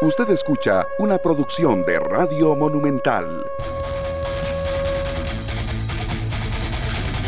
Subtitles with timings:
[0.00, 3.44] Usted escucha una producción de Radio Monumental.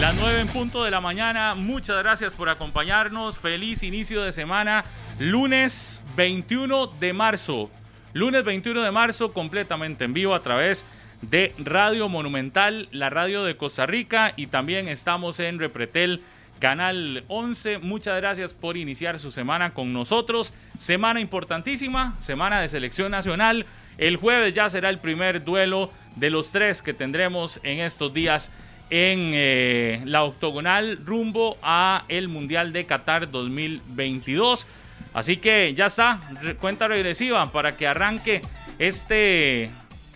[0.00, 3.40] Las 9 en punto de la mañana, muchas gracias por acompañarnos.
[3.40, 4.84] Feliz inicio de semana,
[5.18, 7.70] lunes 21 de marzo.
[8.12, 10.86] Lunes 21 de marzo, completamente en vivo a través
[11.22, 16.22] de Radio Monumental, la radio de Costa Rica y también estamos en Repretel
[16.60, 17.78] Canal 11.
[17.78, 20.52] Muchas gracias por iniciar su semana con nosotros.
[20.78, 23.64] Semana importantísima, semana de selección nacional.
[23.96, 28.50] El jueves ya será el primer duelo de los tres que tendremos en estos días
[28.90, 34.66] en eh, la octogonal rumbo a el Mundial de Qatar 2022.
[35.14, 36.20] Así que ya está,
[36.60, 38.42] cuenta regresiva para que arranque
[38.78, 39.70] este,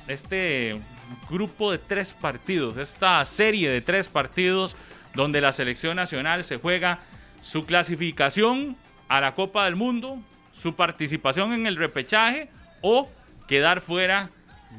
[0.08, 0.78] este
[1.30, 4.76] grupo de tres partidos, esta serie de tres partidos
[5.14, 7.00] donde la selección nacional se juega
[7.40, 8.76] su clasificación
[9.08, 10.18] a la Copa del Mundo,
[10.52, 12.48] su participación en el repechaje
[12.80, 13.08] o
[13.46, 14.30] quedar fuera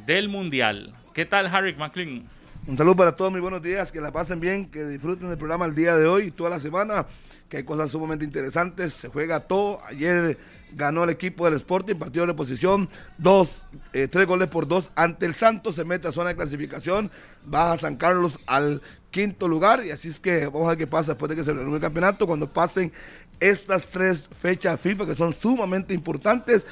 [0.05, 0.93] del Mundial.
[1.13, 2.23] ¿Qué tal, Harry McLean?
[2.67, 5.65] Un saludo para todos, muy buenos días, que la pasen bien, que disfruten del programa
[5.65, 7.05] el día de hoy y toda la semana,
[7.49, 9.79] que hay cosas sumamente interesantes, se juega todo.
[9.87, 10.37] Ayer
[10.73, 15.25] ganó el equipo del Sporting, partido de reposición, dos, eh, tres goles por dos ante
[15.25, 17.11] el Santos, se mete a zona de clasificación,
[17.45, 21.13] baja San Carlos al quinto lugar y así es que vamos a ver qué pasa
[21.13, 22.91] después de que se reúne el campeonato, cuando pasen
[23.39, 26.67] estas tres fechas FIFA que son sumamente importantes.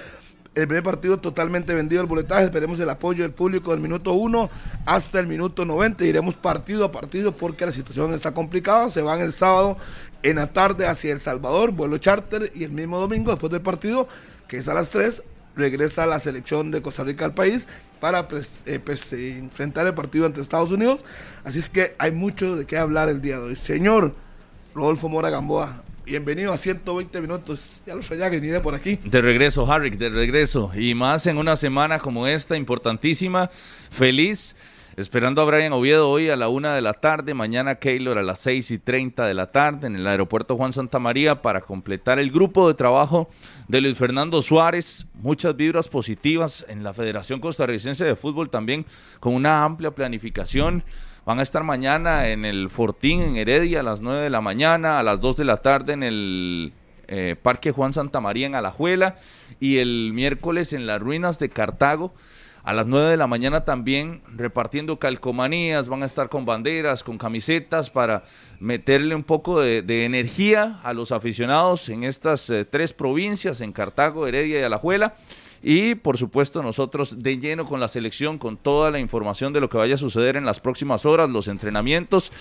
[0.55, 4.51] El primer partido totalmente vendido el boletaje, esperemos el apoyo del público del minuto 1
[4.85, 9.19] hasta el minuto 90, iremos partido a partido porque la situación está complicada, se van
[9.21, 9.77] el sábado
[10.23, 14.07] en la tarde hacia El Salvador, vuelo charter y el mismo domingo después del partido,
[14.47, 15.21] que es a las 3,
[15.55, 17.67] regresa la selección de Costa Rica al país
[17.99, 21.05] para pues, eh, pues, eh, enfrentar el partido ante Estados Unidos.
[21.43, 23.55] Así es que hay mucho de qué hablar el día de hoy.
[23.55, 24.15] Señor
[24.73, 27.83] Rodolfo Mora Gamboa, bienvenido a 120 minutos.
[27.85, 28.99] Ya lo sabía que por aquí.
[29.05, 30.71] De regreso, Harry, de regreso.
[30.75, 33.49] Y más en una semana como esta, importantísima.
[33.91, 34.55] Feliz
[34.95, 38.37] Esperando a Brian Oviedo hoy a la una de la tarde, mañana Keylor a las
[38.37, 42.29] seis y treinta de la tarde en el aeropuerto Juan Santa María para completar el
[42.29, 43.27] grupo de trabajo
[43.67, 45.07] de Luis Fernando Suárez.
[45.15, 48.85] Muchas vibras positivas en la Federación Costarricense de Fútbol también
[49.19, 50.83] con una amplia planificación.
[51.25, 54.99] Van a estar mañana en el Fortín, en Heredia, a las nueve de la mañana,
[54.99, 56.73] a las dos de la tarde en el
[57.07, 59.15] eh, Parque Juan Santa María en Alajuela
[59.59, 62.13] y el miércoles en las ruinas de Cartago
[62.63, 67.17] a las 9 de la mañana también repartiendo calcomanías, van a estar con banderas, con
[67.17, 68.23] camisetas para
[68.59, 74.27] meterle un poco de, energía a los aficionados en estas eh, tres provincias, en Cartago,
[74.27, 75.15] Heredia y Alajuela.
[75.61, 79.69] Y por supuesto nosotros de lleno con la selección, con toda la información de lo
[79.69, 82.31] que vaya a suceder en las próximas horas, los entrenamientos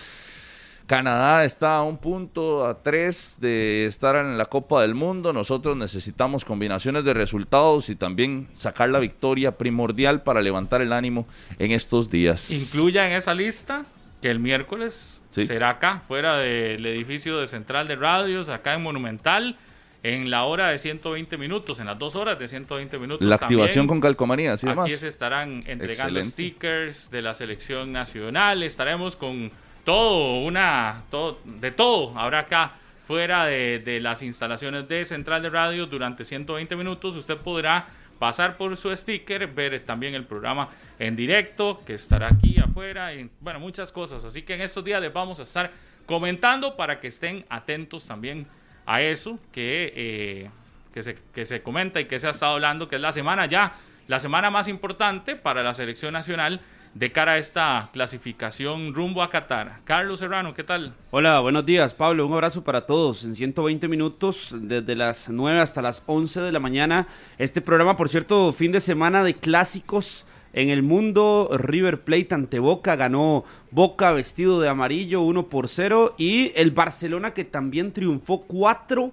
[0.87, 5.33] Canadá está a un punto, a tres de estar en la Copa del Mundo.
[5.33, 11.27] Nosotros necesitamos combinaciones de resultados y también sacar la victoria primordial para levantar el ánimo
[11.59, 12.51] en estos días.
[12.51, 13.85] Incluya en esa lista
[14.21, 19.57] que el miércoles será acá, fuera del edificio de Central de Radios, acá en Monumental
[20.03, 23.27] en la hora de 120 minutos, en las dos horas de 120 minutos.
[23.27, 24.87] La activación con calcomanías y demás.
[24.87, 28.63] Aquí se estarán entregando stickers de la selección nacional.
[28.63, 29.53] Estaremos con
[29.85, 32.75] todo, una, todo, de todo habrá acá
[33.07, 37.17] fuera de, las instalaciones de Central de Radio durante 120 minutos.
[37.17, 37.87] Usted podrá
[38.19, 43.29] pasar por su sticker, ver también el programa en directo que estará aquí afuera y
[43.41, 44.25] bueno, muchas cosas.
[44.25, 45.73] Así que en estos días les vamos a estar
[46.07, 48.47] comentando para que estén atentos también
[48.87, 50.51] a eso que, eh,
[50.95, 53.47] que, se, que se comenta y que se ha estado hablando, que es la semana
[53.47, 53.75] ya,
[54.07, 56.61] la semana más importante para la selección nacional
[56.95, 59.81] de cara a esta clasificación rumbo a Qatar.
[59.85, 60.95] Carlos Serrano, ¿qué tal?
[61.11, 62.27] Hola, buenos días, Pablo.
[62.27, 63.25] Un abrazo para todos.
[63.25, 67.09] En 120 minutos, desde las 9 hasta las 11 de la mañana.
[67.39, 70.27] Este programa, por cierto, fin de semana de clásicos.
[70.53, 76.15] En el mundo, River Plate ante Boca ganó Boca vestido de amarillo 1 por 0
[76.19, 79.13] y el Barcelona que también triunfó 4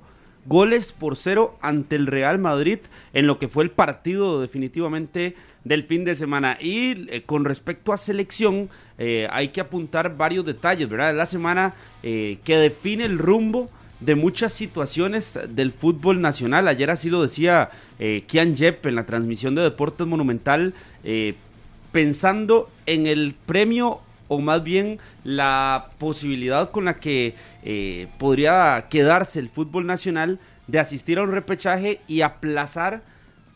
[0.50, 2.80] goles por 0 ante el Real Madrid
[3.14, 6.58] en lo que fue el partido definitivamente del fin de semana.
[6.60, 11.16] Y eh, con respecto a selección, eh, hay que apuntar varios detalles, ¿verdad?
[11.16, 13.70] La semana eh, que define el rumbo
[14.00, 16.68] de muchas situaciones del fútbol nacional.
[16.68, 17.70] Ayer así lo decía
[18.28, 20.74] Kian Jepp en la transmisión de Deportes Monumental,
[21.92, 27.36] pensando en el premio o más bien la posibilidad con la que
[28.18, 33.02] podría quedarse el fútbol nacional de asistir a un repechaje y aplazar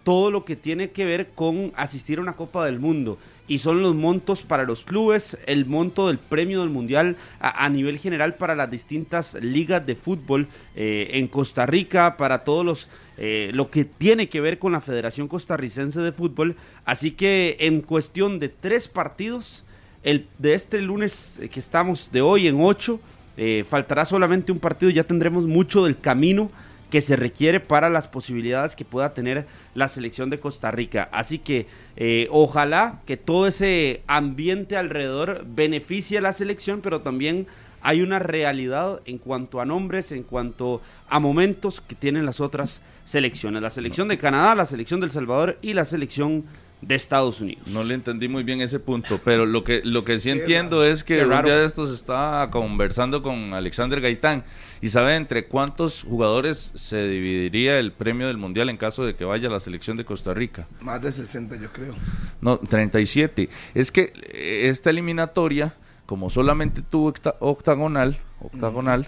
[0.04, 3.18] todo lo que tiene que ver con asistir a una Copa del Mundo.
[3.48, 8.00] Y son los montos para los clubes, el monto del premio del Mundial a, nivel
[8.00, 13.52] general para las distintas ligas de fútbol eh, en Costa Rica, para todos los eh,
[13.54, 16.56] lo que tiene que ver con la Federación Costarricense de Fútbol.
[16.86, 19.66] Así que en cuestión de tres partidos,
[20.04, 23.00] el de este lunes que estamos de hoy en ocho,
[23.38, 26.52] eh, faltará solamente un partido, ya tendremos mucho del camino
[26.92, 31.10] que se requiere para las posibilidades que pueda tener la selección de Costa Rica.
[31.12, 31.66] Así que
[31.96, 37.48] eh, ojalá que todo ese ambiente alrededor beneficie a la selección, pero también
[37.82, 42.84] hay una realidad en cuanto a nombres, en cuanto a momentos que tienen las otras
[43.06, 43.64] selecciones.
[43.64, 46.46] La selección de Canadá, la selección del Salvador y la selección
[46.88, 47.68] de Estados Unidos.
[47.68, 51.04] No le entendí muy bien ese punto, pero lo que, lo que sí entiendo es
[51.04, 54.44] que un día de estos estaba conversando con Alexander Gaitán
[54.82, 59.26] y sabe entre cuántos jugadores se dividiría el premio del Mundial en caso de que
[59.26, 60.68] vaya la selección de Costa Rica.
[60.82, 61.96] Más de 60 yo creo.
[62.42, 63.50] No, 37.
[63.74, 65.74] Es que eh, esta eliminatoria,
[66.06, 69.08] como solamente tuvo octagonal, octagonal,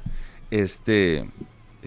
[0.49, 1.25] este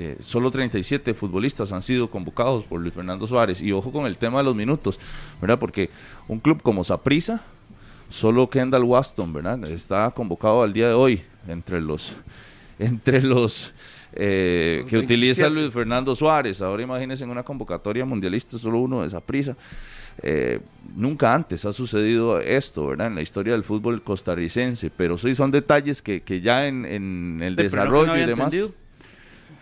[0.01, 3.61] eh, solo 37 futbolistas han sido convocados por Luis Fernando Suárez.
[3.61, 4.97] Y ojo con el tema de los minutos,
[5.41, 5.59] ¿verdad?
[5.59, 5.91] Porque
[6.29, 7.43] un club como Saprisa,
[8.09, 9.65] solo Kendall Waston, ¿verdad?
[9.65, 12.15] Está convocado al día de hoy entre los
[12.79, 13.75] entre los
[14.13, 16.63] eh, que utiliza Luis Fernando Suárez.
[16.63, 19.57] Ahora imagínense en una convocatoria mundialista solo uno de Saprisa.
[20.23, 20.61] Eh,
[20.95, 23.09] nunca antes ha sucedido esto, ¿verdad?
[23.09, 27.41] En la historia del fútbol costarricense, pero sí son detalles que, que ya en, en
[27.43, 28.55] el desarrollo y demás.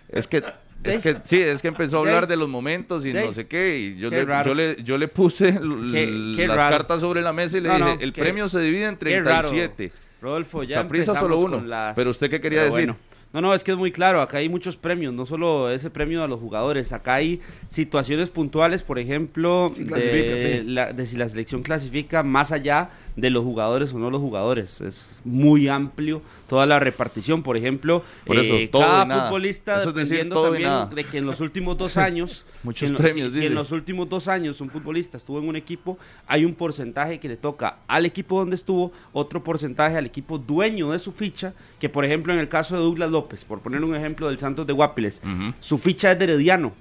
[0.08, 0.42] Es que
[0.84, 3.78] es que sí, es que empezó a hablar de los momentos y no sé qué,
[3.78, 7.74] y yo, le, yo, le, yo le puse las cartas sobre la mesa y le
[7.74, 9.92] dije, el premio se divide en 37.
[10.22, 11.62] Rodolfo, ya Saprisa solo uno.
[11.94, 12.94] Pero usted qué quería decir?
[13.36, 16.24] No, no, es que es muy claro, acá hay muchos premios, no solo ese premio
[16.24, 20.64] a los jugadores, acá hay situaciones puntuales, por ejemplo, de,
[20.96, 24.80] de si la selección clasifica más allá de los jugadores o no los jugadores.
[24.82, 27.42] Es muy amplio toda la repartición.
[27.42, 32.92] Por ejemplo, eh, cada futbolista, dependiendo también de que en los últimos dos años, muchos
[32.92, 36.54] premios, si, en los últimos dos años un futbolista estuvo en un equipo, hay un
[36.54, 41.12] porcentaje que le toca al equipo donde estuvo, otro porcentaje al equipo dueño de su
[41.12, 44.38] ficha, que por ejemplo en el caso de Douglas López, por poner un ejemplo del
[44.38, 45.22] Santos de Guapiles,
[45.60, 46.72] su ficha es de Herediano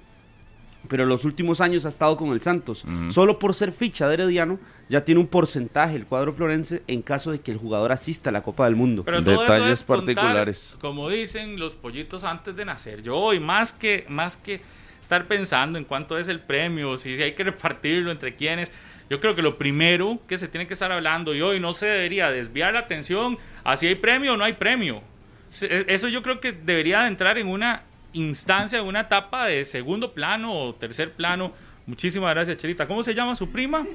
[0.86, 2.84] pero los últimos años ha estado con el Santos.
[3.10, 4.58] Solo por ser ficha de Herediano,
[4.88, 8.32] ya tiene un porcentaje el cuadro florense en caso de que el jugador asista a
[8.32, 9.04] la Copa del Mundo.
[9.04, 10.76] Pero Detalles particulares.
[10.80, 13.02] como dicen los pollitos antes de nacer.
[13.02, 14.60] Yo hoy, más que, más que
[15.00, 18.72] estar pensando en cuánto es el premio, si hay que repartirlo entre quienes,
[19.08, 21.86] yo creo que lo primero que se tiene que estar hablando y hoy no se
[21.86, 25.02] debería desviar la atención a si hay premio o no hay premio.
[25.50, 27.82] Eso yo creo que debería entrar en una
[28.12, 31.52] instancia, una etapa de segundo plano o tercer plano.
[31.86, 32.86] Muchísimas gracias, Cherita.
[32.86, 33.86] ¿Cómo se llama su prima?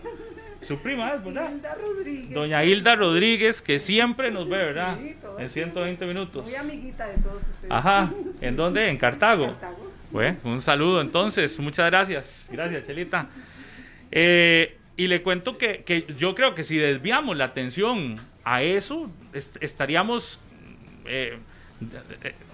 [0.62, 1.52] Su prima es, ¿verdad?
[1.52, 2.30] Hilda Rodríguez.
[2.30, 4.98] Doña Hilda Rodríguez, que siempre nos ve, ¿verdad?
[5.40, 6.46] en 120 minutos.
[6.46, 7.72] Muy amiguita de todos ustedes.
[7.72, 8.12] Ajá.
[8.42, 8.88] ¿En dónde?
[8.88, 9.48] En Cartago.
[9.48, 9.92] Cartago.
[10.12, 11.58] Bueno, un saludo entonces.
[11.60, 12.50] Muchas gracias.
[12.52, 13.28] Gracias, Chelita.
[14.12, 19.10] Eh, y le cuento que, que, yo creo que si desviamos la atención a eso,
[19.34, 20.40] estaríamos,
[21.06, 21.38] eh,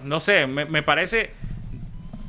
[0.04, 1.32] no sé, me, me parece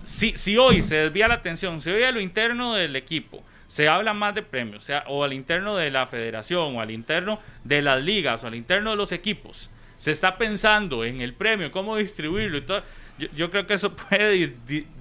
[0.04, 3.88] si, si hoy se desvía la atención, se oye a lo interno del equipo, se
[3.88, 8.02] habla más de premios, o al interno de la federación, o al interno de las
[8.02, 12.58] ligas, o al interno de los equipos, se está pensando en el premio, cómo distribuirlo
[12.58, 12.82] y todo,
[13.36, 14.52] yo, creo que eso puede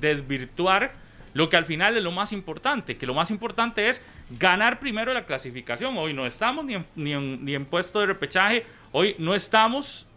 [0.00, 0.93] desvirtuar
[1.32, 4.02] lo que al final es lo más importante, que lo más importante es
[4.38, 5.97] ganar primero la clasificación.
[5.97, 10.08] Hoy no estamos ni ni ni en puesto de repechaje, hoy no estamos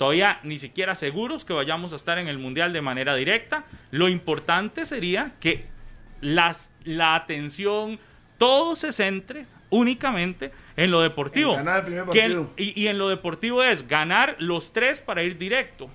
[0.00, 3.64] todavía ni siquiera seguros que vayamos a estar en el Mundial de manera directa.
[3.90, 5.66] Lo importante sería que
[6.22, 7.98] las, la atención,
[8.38, 11.54] todo se centre únicamente en lo deportivo.
[12.56, 15.90] y, en lo deportivo es ganar los tres para ir directo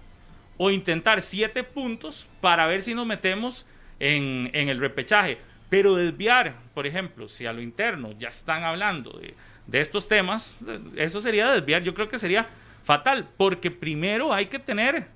[0.57, 3.65] o intentar siete puntos para ver si nos metemos
[4.00, 5.39] en, en el repechaje.
[5.67, 9.33] Pero desviar, por ejemplo, si a lo interno ya están hablando de,
[9.65, 10.57] de estos temas,
[10.95, 11.81] eso sería desviar.
[11.81, 12.47] Yo creo que sería
[12.86, 15.08] fatal, porque primero hay que tener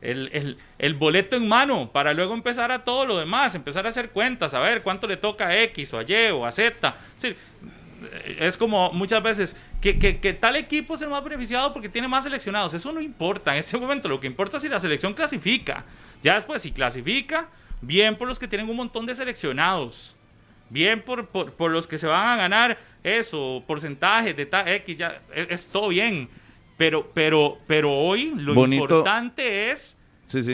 [0.00, 4.52] el, boleto en mano para luego empezar a todo lo demás, empezar a hacer cuentas,
[4.52, 6.94] a ver cuánto le toca a X o a Y o a Z.
[8.38, 12.24] es como muchas veces que, que, tal equipo es el más beneficiado porque tiene más
[12.24, 12.74] seleccionados.
[12.74, 14.08] Eso no importa en ese momento.
[14.08, 15.84] Lo que importa es si la selección clasifica.
[16.22, 17.48] Ya después, si clasifica,
[17.80, 20.16] bien por los que tienen un montón de seleccionados.
[20.70, 25.20] Bien por, por, los que se van a ganar eso, porcentajes de tal X, ya
[25.34, 26.28] es todo bien
[26.76, 29.96] pero, pero, pero hoy lo importante es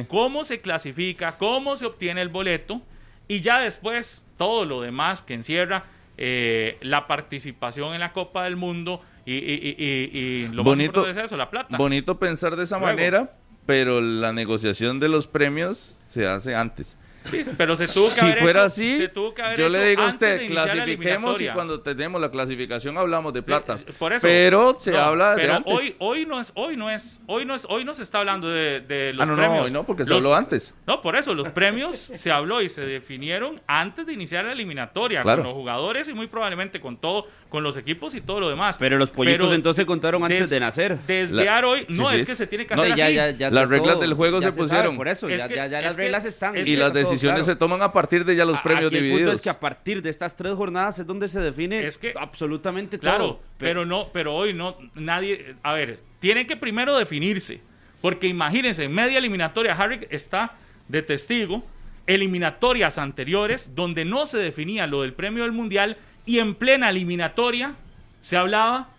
[0.09, 2.83] cómo se clasifica, cómo se obtiene el boleto
[3.29, 5.85] y ya después todo lo demás que encierra
[6.19, 10.87] eh, la participación en la Copa del Mundo y, y- y- y lo Bonito- más
[11.07, 11.77] importante es eso, la plata.
[11.77, 12.93] Bonito pensar de esa Luego.
[12.97, 13.37] manera,
[13.67, 16.97] pero la negociación de los premios se hace antes.
[17.25, 19.69] Sí, pero se tuvo que Si haber fuera hecho- así, se tuvo que haber yo
[19.69, 23.77] le digo a usted, la clasifiquemos y cuando tenemos la clasificación hablamos de plata.
[23.79, 24.23] Sí, por eso.
[24.27, 25.73] Pero se No, habla de antes.
[25.75, 28.49] Hoy, hoy no es, hoy no es, hoy no es, hoy no se está hablando
[28.49, 29.59] de, de los ah, no, premios.
[29.59, 30.75] no, hoy no, porque se Los- habló antes.
[30.87, 35.23] No, por eso, los premios se habló y se definieron antes de iniciar la eliminatoria,
[35.23, 35.43] Claro.
[35.43, 38.77] con los jugadores y muy probablemente con todo, con los equipos y todo lo demás.
[38.79, 40.99] Pero los pollitos Pero entonces contaron antes des- de nacer.
[41.07, 42.17] Desviar hoy, Sí, no, sí.
[42.17, 43.15] es que se tiene que No, hacer ya, así.
[43.15, 44.97] ya, ya Las reglas del juego se sabe, pusieron.
[44.97, 46.57] por eso, Es ya, que- ya, ya es las reglas están.
[46.57, 47.53] es y las decisiones claro.
[47.53, 49.35] se toman a partir de ya los A- premios aquí El punto divididos.
[49.35, 52.99] es que a partir de estas tres jornadas es donde se define Es que- absolutamente
[52.99, 53.41] Claro, todo.
[53.59, 57.61] pero no, pero hoy no, nadie, a ver, tiene que primero definirse,
[58.01, 60.53] porque imagínense, en media eliminatoria, Harry está
[60.89, 61.63] de testigo,
[62.07, 67.75] eliminatorias anteriores, donde no se definía lo del premio del mundial, y en plena eliminatoria
[68.21, 68.91] se hablaba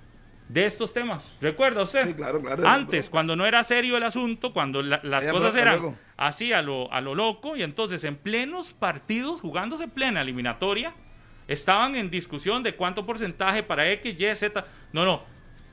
[0.52, 1.34] de estos temas.
[1.40, 2.08] ¿Recuerda usted?
[2.08, 2.68] Sí, claro, claro.
[2.68, 5.96] Antes, cuando no era serio el asunto, cuando la- las Allá cosas eran luego.
[6.18, 10.94] así a lo, a lo loco, y entonces en plenos partidos, jugándose plena eliminatoria,
[11.48, 14.66] estaban en discusión de cuánto porcentaje para X, Y, Z.
[14.94, 15.24] No, no.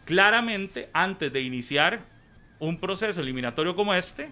[0.04, 2.00] Claramente, antes de iniciar
[2.60, 4.28] un proceso eliminatorio como este,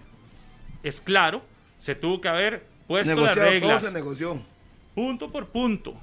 [0.83, 1.41] es claro,
[1.77, 4.41] se tuvo que haber puesto las Negociado, todo reglas se negoció.
[4.95, 5.93] punto por punto.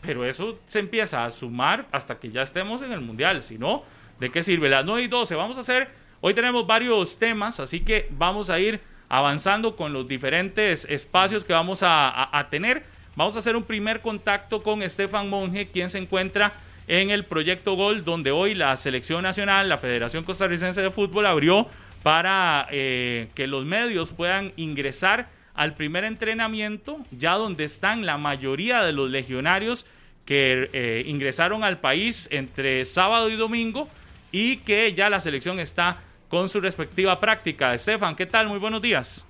[0.00, 3.42] Pero eso se empieza a sumar hasta que ya estemos en el Mundial.
[3.42, 3.84] Si no,
[4.18, 4.68] ¿de qué sirve?
[4.68, 5.34] Las 9 y 12.
[5.34, 5.88] Vamos a hacer,
[6.20, 8.80] hoy tenemos varios temas, así que vamos a ir
[9.10, 12.84] avanzando con los diferentes espacios que vamos a, tener.
[13.16, 16.52] Vamos a hacer un primer contacto con Estefan Monge, quien se encuentra
[16.86, 21.68] en el Proyecto Gol, donde hoy la Selección Nacional, la Federación Costarricense de Fútbol, abrió
[22.02, 25.28] para eh, que los medios puedan ingresar
[25.60, 29.84] al primer entrenamiento, ya donde están la mayoría de los legionarios
[30.24, 33.86] que eh, ingresaron al país entre sábado y domingo
[34.32, 35.98] y que ya la selección está
[36.30, 37.74] con su respectiva práctica.
[37.74, 38.48] Estefan, ¿qué tal?
[38.48, 39.26] Muy buenos días.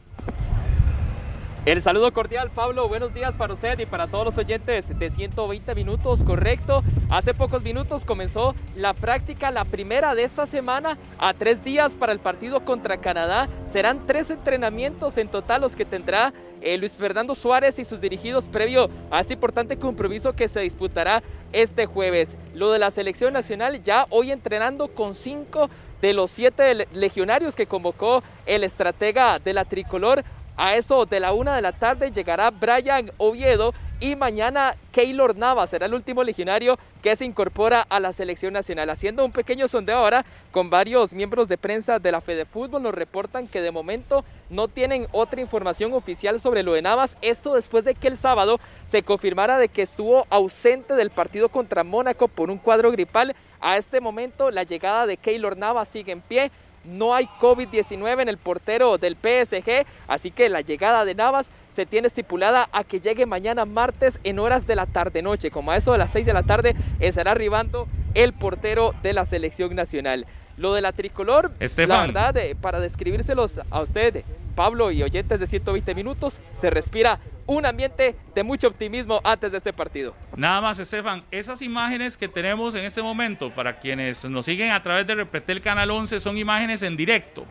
[1.66, 2.88] El saludo cordial, Pablo.
[2.88, 6.82] Buenos días para usted y para todos los oyentes de 120 minutos, correcto.
[7.10, 12.12] Hace pocos minutos comenzó la práctica, la primera de esta semana, a tres días para
[12.12, 13.46] el partido contra Canadá.
[13.70, 18.48] Serán tres entrenamientos en total los que tendrá eh, Luis Fernando Suárez y sus dirigidos
[18.48, 22.38] previo a este importante compromiso que se disputará este jueves.
[22.54, 25.68] Lo de la selección nacional ya hoy entrenando con cinco
[26.00, 30.24] de los siete le- legionarios que convocó el estratega de la tricolor.
[30.62, 35.70] A eso de la una de la tarde llegará Brian Oviedo y mañana Keylor Navas
[35.70, 38.90] será el último legionario que se incorpora a la selección nacional.
[38.90, 42.94] Haciendo un pequeño sondeo ahora con varios miembros de prensa de la Fede Fútbol nos
[42.94, 47.16] reportan que de momento no tienen otra información oficial sobre lo de Navas.
[47.22, 51.84] Esto después de que el sábado se confirmara de que estuvo ausente del partido contra
[51.84, 53.34] Mónaco por un cuadro gripal.
[53.62, 56.50] A este momento la llegada de Keylor Navas sigue en pie.
[56.84, 61.87] No hay COVID-19 en el portero del PSG, así que la llegada de Navas se
[61.87, 65.50] tiene estipulada a que llegue mañana martes en horas de la tarde-noche.
[65.50, 69.25] Como a eso de las 6 de la tarde estará arribando el portero de la
[69.25, 70.26] selección nacional.
[70.56, 75.46] Lo de la tricolor, la verdad, eh, para describírselos a usted, Pablo y oyentes de
[75.46, 77.18] 120 minutos, se respira
[77.50, 80.14] un ambiente de mucho optimismo antes de este partido.
[80.37, 84.80] Nada más, Estefan, esas imágenes que tenemos en este momento, para quienes nos siguen a
[84.80, 87.45] través de Repretel Canal 11, son imágenes en directo.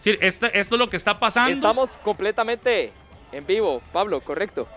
[0.00, 1.50] Sí, esto, esto es lo que está pasando.
[1.50, 2.92] Estamos completamente
[3.32, 4.68] en vivo, Pablo, correcto.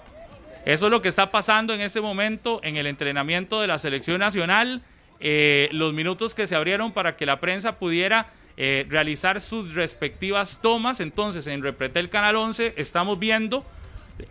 [0.63, 4.19] Eso es lo que está pasando en este momento en el entrenamiento de la selección
[4.19, 4.81] nacional.
[5.19, 10.59] Eh, los minutos que se abrieron para que la prensa pudiera eh, realizar sus respectivas
[10.61, 11.01] tomas.
[11.01, 13.65] Entonces, en Repretel Canal 11 estamos viendo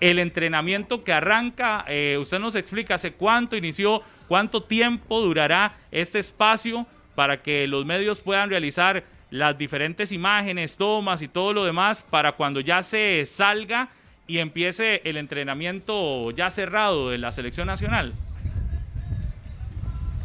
[0.00, 1.84] el entrenamiento que arranca.
[1.88, 7.84] eh, usted nos explica hace cuánto inició, cuánto tiempo durará este espacio para que los
[7.84, 13.24] medios puedan realizar las diferentes imágenes, tomas y todo lo demás para cuando ya se
[13.26, 13.88] salga
[14.26, 18.12] y empiece el entrenamiento ya cerrado de la selección nacional.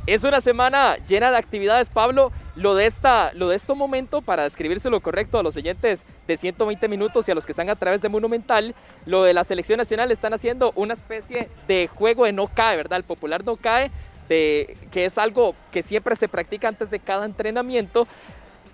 [0.07, 2.31] Es una semana llena de actividades, Pablo.
[2.55, 6.37] Lo de, esta, lo de este momento, para describirse lo correcto a los oyentes de
[6.37, 8.75] 120 minutos y a los que están a través de Monumental,
[9.07, 12.97] lo de la selección nacional están haciendo una especie de juego de no cae, ¿verdad?
[12.97, 13.89] El popular no cae,
[14.27, 18.07] que es algo que siempre se practica antes de cada entrenamiento.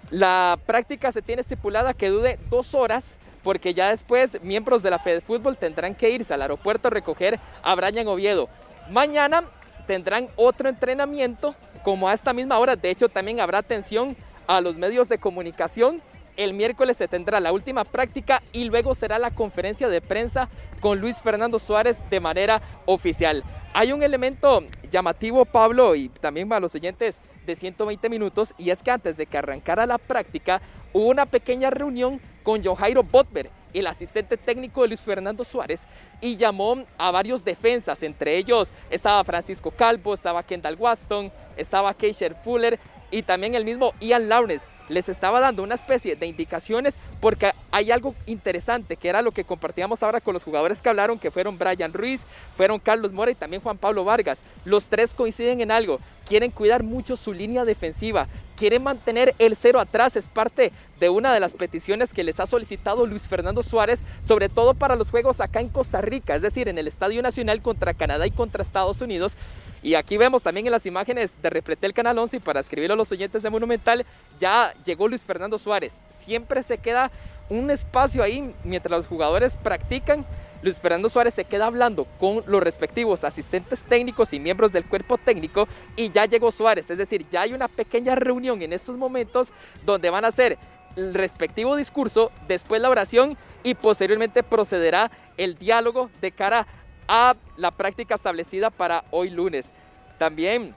[0.10, 5.00] La práctica se tiene estipulada que dure dos horas porque ya después miembros de la
[5.00, 8.50] Fede Fútbol tendrán que irse al aeropuerto a recoger a Brian Oviedo.
[8.90, 9.46] Mañana
[9.82, 12.76] tendrán otro entrenamiento como a esta misma hora.
[12.76, 14.16] De hecho, también habrá atención
[14.48, 16.02] a los medios de comunicación
[16.38, 20.48] El miércoles se tendrá la última práctica y luego será la conferencia de prensa
[20.80, 23.44] con Luis Fernando Suárez de manera oficial.
[23.74, 28.82] Hay un elemento llamativo, Pablo, y también para los oyentes de 120 minutos, y es
[28.82, 30.62] que antes de que arrancara la práctica,
[30.94, 35.88] hubo una pequeña reunión con Johairo Botber, el asistente técnico de Luis Fernando Suárez,
[36.20, 42.36] y llamó a varios defensas, entre ellos estaba Francisco Calvo, estaba Kendall Waston, estaba Keisher
[42.36, 42.80] Fuller
[43.12, 47.92] y también el mismo Ian Lawrence les estaba dando una especie de indicaciones porque hay
[47.92, 51.58] algo interesante que era lo que compartíamos ahora con los jugadores que hablaron, que fueron
[51.58, 52.26] Brian Ruiz,
[52.58, 54.42] fueron Carlos Mora y también Juan Pablo Vargas.
[54.66, 58.28] Los tres coinciden en algo, quieren cuidar mucho su línea defensiva,
[58.58, 62.46] quieren mantener el cero atrás, es parte de una de las peticiones que les ha
[62.46, 66.68] solicitado Luis Fernando Suárez, sobre todo para los juegos acá en Costa Rica, es decir,
[66.68, 69.38] en el Estadio Nacional contra Canadá y contra Estados Unidos.
[69.84, 72.98] Y aquí vemos también en las imágenes de Refleté Canal 11 y para escribirlo a
[72.98, 74.06] los oyentes de Monumental,
[74.40, 76.02] ya llegó Luis Fernando Suárez.
[76.10, 77.10] Siempre se queda
[77.50, 80.26] un espacio ahí mientras los jugadores practican.
[80.62, 85.18] Luis Fernando Suárez se queda hablando con los respectivos asistentes técnicos y miembros del cuerpo
[85.18, 86.92] técnico y ya llegó Suárez.
[86.92, 89.52] Es decir, ya hay una pequeña reunión en estos momentos
[89.84, 90.60] donde van a hacer
[90.96, 96.68] el respectivo discurso, después la oración y posteriormente procederá el diálogo de cara a
[97.08, 99.72] la práctica establecida para hoy lunes.
[100.18, 100.74] También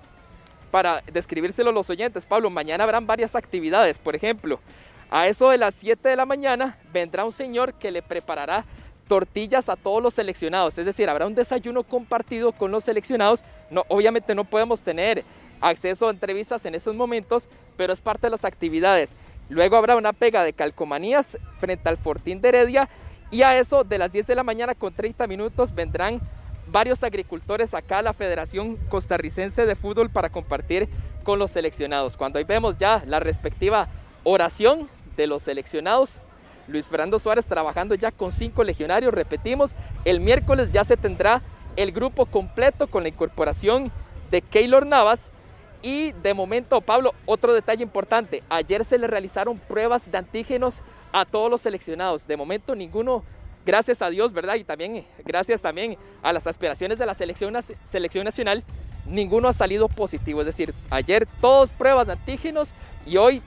[0.70, 3.98] para describírselo a los oyentes, Pablo, mañana habrán varias actividades.
[3.98, 4.58] Por ejemplo,
[5.10, 8.64] a eso de las 7 de la mañana vendrá un señor que le preparará
[9.06, 10.76] tortillas a todos los seleccionados.
[10.78, 13.44] Es decir, habrá un desayuno compartido con los seleccionados.
[13.70, 15.22] No, obviamente no podemos tener
[15.60, 19.14] acceso a entrevistas en esos momentos, pero es parte de las actividades.
[19.48, 22.88] Luego habrá una pega de calcomanías frente al Fortín de Heredia
[23.34, 26.20] y a eso de las 10 de la mañana con 30 minutos vendrán
[26.68, 30.88] varios agricultores acá a la Federación Costarricense de Fútbol para compartir
[31.24, 32.16] con los seleccionados.
[32.16, 33.88] Cuando ahí vemos ya la respectiva
[34.22, 36.20] oración de los seleccionados,
[36.68, 39.74] Luis Fernando Suárez trabajando ya con cinco legionarios, repetimos,
[40.04, 41.42] el miércoles ya se tendrá
[41.74, 43.90] el grupo completo con la incorporación
[44.30, 45.32] de Keylor Navas
[45.82, 50.82] y de momento, Pablo, otro detalle importante, ayer se le realizaron pruebas de antígenos
[51.14, 52.26] a todos los seleccionados.
[52.26, 53.22] De momento ninguno,
[53.64, 54.56] gracias a Dios, ¿verdad?
[54.56, 57.54] Y también gracias también a las aspiraciones de la selección,
[57.84, 58.64] selección nacional,
[59.06, 60.40] ninguno ha salido positivo.
[60.40, 62.74] Es decir, ayer todos pruebas de antígenos
[63.06, 63.42] y hoy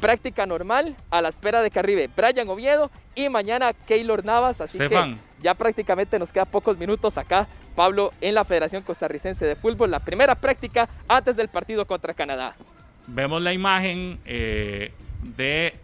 [0.00, 4.62] práctica normal a la espera de que arribe Brian Oviedo y mañana Keylor Navas.
[4.62, 9.56] Así que ya prácticamente nos queda pocos minutos acá, Pablo, en la Federación Costarricense de
[9.56, 12.56] Fútbol, la primera práctica antes del partido contra Canadá.
[13.06, 14.92] Vemos la imagen eh,
[15.36, 15.74] de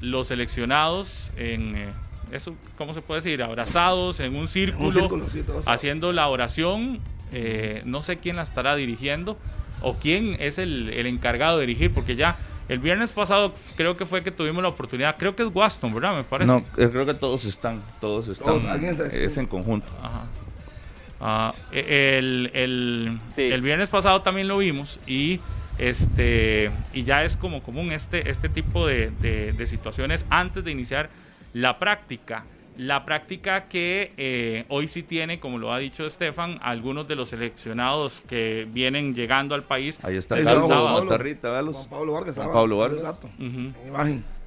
[0.00, 1.92] los seleccionados en, eh,
[2.32, 3.42] eso, ¿cómo se puede decir?
[3.42, 5.26] Abrazados en un círculo,
[5.66, 7.00] haciendo la oración.
[7.32, 9.36] Eh, no sé quién la estará dirigiendo
[9.80, 12.36] o quién es el, encargado de dirigir, porque ya
[12.68, 16.16] el viernes pasado creo que fue que tuvimos la oportunidad, creo que es Waston, ¿verdad?
[16.16, 16.52] Me parece.
[16.52, 18.84] No, eh, creo que todos están, todos están.
[18.84, 19.88] es en conjunto.
[21.20, 25.40] Ah, el, el, viernes pasado también lo vimos y
[25.78, 31.10] este, y ya es como común este, este tipo de, de, situaciones antes de iniciar
[31.52, 32.44] la práctica.
[32.76, 37.28] La práctica que eh, hoy sí tiene, como lo ha dicho Estefan, algunos de los
[37.28, 39.98] seleccionados que vienen llegando al país.
[40.02, 42.34] Ahí está Carlos Pablo, Juan Pablo Vargas.
[42.36, 43.16] Juan Pablo Vargas.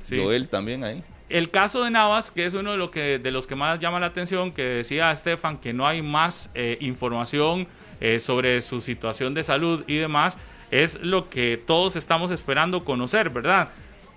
[0.09, 1.03] Joel también ahí.
[1.29, 3.99] El caso de Navas, que es uno de, lo que, de los que más llama
[3.99, 7.67] la atención, que decía Estefan que no hay más eh, información
[7.99, 10.37] eh, sobre su situación de salud y demás,
[10.71, 13.69] es lo que todos estamos esperando conocer, ¿verdad?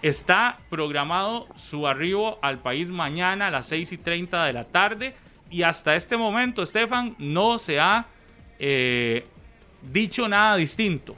[0.02, 5.14] Está programado su arribo al país mañana a las 6 y 30 de la tarde
[5.50, 8.06] y hasta este momento, Estefan, no se ha
[8.58, 9.24] eh,
[9.82, 11.14] dicho nada distinto.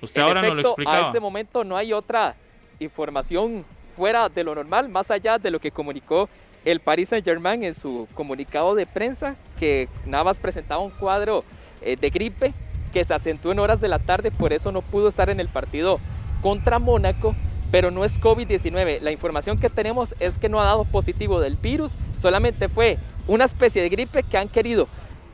[0.00, 0.98] Usted ahora nos lo explicaba.
[0.98, 2.36] A este momento no hay otra
[2.78, 3.64] información
[3.96, 6.28] fuera de lo normal, más allá de lo que comunicó
[6.64, 11.44] el Paris Saint Germain en su comunicado de prensa, que Navas presentaba un cuadro
[11.80, 12.54] eh, de gripe
[12.94, 15.48] que se acentuó en horas de la tarde, por eso no pudo estar en el
[15.48, 15.98] partido
[16.40, 17.34] contra Mónaco,
[17.72, 19.00] pero no es COVID-19.
[19.00, 23.46] La información que tenemos es que no ha dado positivo del virus, solamente fue una
[23.46, 24.86] especie de gripe que han querido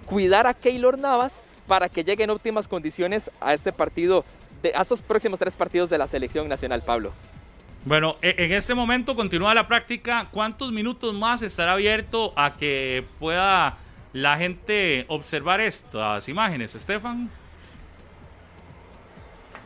[0.07, 4.25] cuidar a Keylor Navas para que llegue en óptimas condiciones a este partido,
[4.62, 7.12] de, a estos próximos tres partidos de la selección nacional, Pablo.
[7.85, 10.29] Bueno, e, en este momento continúa la práctica.
[10.31, 13.77] ¿Cuántos minutos más estará abierto a que pueda
[14.14, 17.31] la gente observar estas imágenes, Estefan?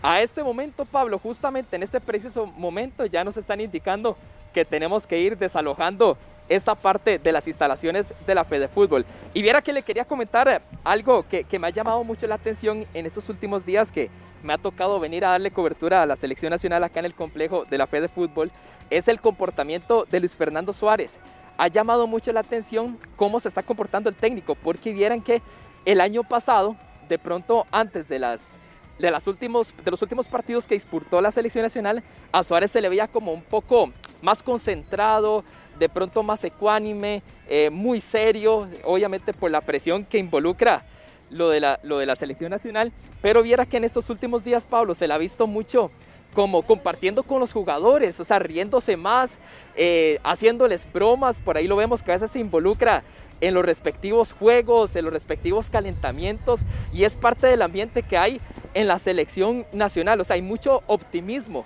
[0.07, 4.19] A este momento, Pablo, justamente en este preciso momento ya nos están indicando
[4.53, 9.07] que tenemos que ir desalojando esta parte de las instalaciones de la Fede Fútbol.
[9.33, 13.07] Y viera que le quería comentar algo que, me ha llamado mucho la atención en
[13.07, 14.11] estos últimos días, que
[14.43, 17.65] me ha tocado venir a darle cobertura a la selección nacional acá en el complejo
[17.65, 18.53] de la Fe de Fútbol
[18.91, 21.19] es el comportamiento de Luis Fernando Suárez.
[21.57, 25.41] Ha llamado mucho la atención cómo se está comportando el técnico, porque vieran que
[25.87, 26.77] el año pasado,
[27.09, 28.59] de pronto antes de las
[28.99, 32.03] de, últimos, de los últimos partidos que disputó la selección nacional,
[32.33, 33.91] a Suárez se le veía como un poco
[34.23, 35.45] más concentrado,
[35.79, 40.85] de pronto más ecuánime, eh, muy serio, obviamente por la presión que involucra
[41.31, 44.65] lo de, la, lo de la selección nacional, pero viera que en estos últimos días,
[44.65, 45.91] Pablo, se le ha visto mucho
[46.35, 49.39] como compartiendo con los jugadores, o sea, riéndose más,
[49.77, 53.05] eh, haciéndoles bromas, por ahí lo vemos que a veces se involucra
[53.41, 56.61] en los respectivos juegos, en los respectivos calentamientos
[56.93, 58.41] y es parte del ambiente que hay
[58.75, 61.65] en la selección nacional, o sea, hay mucho optimismo.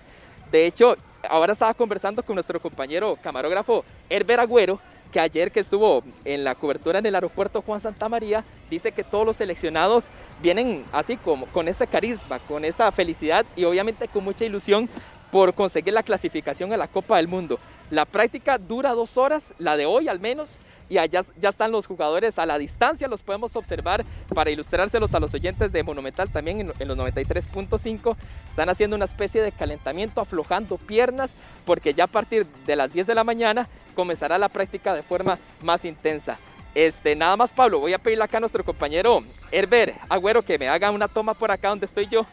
[0.53, 0.97] De hecho,
[1.29, 4.79] ahora estaba conversando con nuestro compañero camarógrafo Herbert Agüero,
[5.11, 9.05] que ayer que estuvo en la cobertura en el aeropuerto Juan Santa María, dice que
[9.05, 10.09] todos los seleccionados
[10.43, 14.89] vienen así como con ese carisma, con esa felicidad y obviamente con mucha ilusión
[15.33, 17.59] por conseguir la clasificación a la Copa del Mundo.
[17.91, 21.87] La práctica dura dos horas, la de hoy al menos, y allá ya están los
[21.87, 26.61] jugadores a la distancia, los podemos observar para ilustrárselos a los oyentes de Monumental también
[26.61, 28.17] en, en los 93.5.
[28.51, 33.07] Están haciendo una especie de calentamiento, aflojando piernas, porque ya a partir de las 10
[33.07, 36.39] de la mañana comenzará la práctica de forma más intensa.
[36.75, 40.69] Este, nada más Pablo, voy a pedirle acá a nuestro compañero Herbert Agüero que me
[40.69, 42.27] haga una toma por acá donde estoy yo,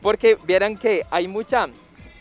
[0.00, 1.68] porque vieran que hay mucha,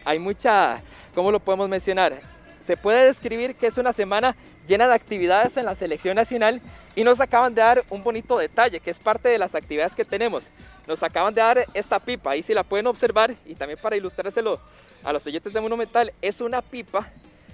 [0.06, 0.82] hay mucha,
[1.14, 2.14] ¿cómo lo podemos mencionar?
[2.62, 4.36] Se puede describir que es una semana
[4.72, 6.62] llena de actividades en la selección nacional
[6.96, 10.06] y nos acaban de dar un bonito detalle que es parte de las actividades que
[10.06, 10.50] tenemos.
[10.88, 14.60] Nos acaban de dar esta pipa, ahí si la pueden observar y también para ilustrárselo
[15.04, 17.12] a los oyentes de Monumental, es una pipa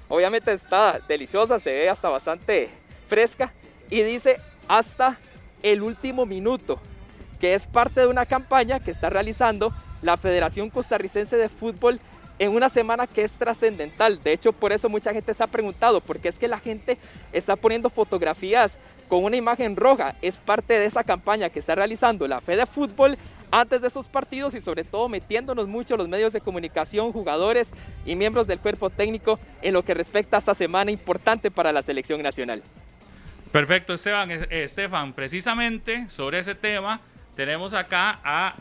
[0.10, 2.70] Obviamente está deliciosa, se ve hasta bastante
[3.08, 3.54] fresca
[3.90, 5.20] y dice hasta
[5.64, 6.80] el último minuto,
[7.40, 12.00] que es parte de una campaña que está realizando la Federación Costarricense de Fútbol
[12.40, 14.22] en una semana que es trascendental.
[14.24, 16.98] De hecho, por eso mucha gente se ha preguntado, ¿por qué es que la gente
[17.32, 20.16] está poniendo fotografías con una imagen roja?
[20.22, 23.18] Es parte de esa campaña que está realizando la Fede Fútbol
[23.50, 27.72] antes de esos partidos y sobre todo metiéndonos mucho los medios de comunicación, jugadores
[28.06, 31.82] y miembros del cuerpo técnico en lo que respecta a esta semana importante para la
[31.82, 32.62] selección nacional.
[33.52, 34.30] Perfecto, Esteban.
[34.30, 37.00] Eh, Estefan, precisamente sobre ese tema
[37.36, 38.56] tenemos acá a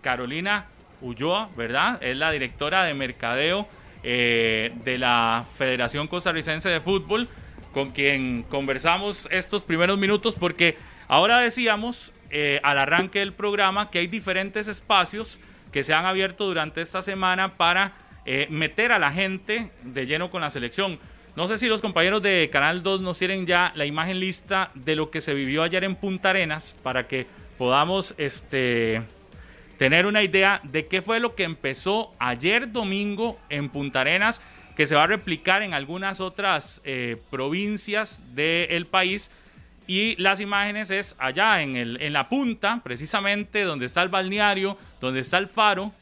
[0.00, 0.66] Carolina
[1.02, 2.02] Ulloa, ¿verdad?
[2.02, 3.68] Es la directora de mercadeo
[4.02, 7.28] eh, de la Federación Costarricense de Fútbol,
[7.72, 10.76] con quien conversamos estos primeros minutos porque
[11.08, 15.38] ahora decíamos eh, al arranque del programa que hay diferentes espacios
[15.70, 17.92] que se han abierto durante esta semana para
[18.24, 20.98] eh, meter a la gente de lleno con la selección.
[21.34, 24.96] No sé si los compañeros de Canal 2 nos tienen ya la imagen lista de
[24.96, 29.02] lo que se vivió ayer en Punta Arenas para que podamos este,
[29.78, 34.40] tener una idea de qué fue lo que empezó ayer domingo en Punta Arenas,
[34.76, 39.30] que se va a replicar en algunas otras eh, provincias del país
[39.86, 44.78] y las imágenes es allá en, el, en la punta, precisamente donde está el balneario,
[45.00, 45.92] donde está el faro.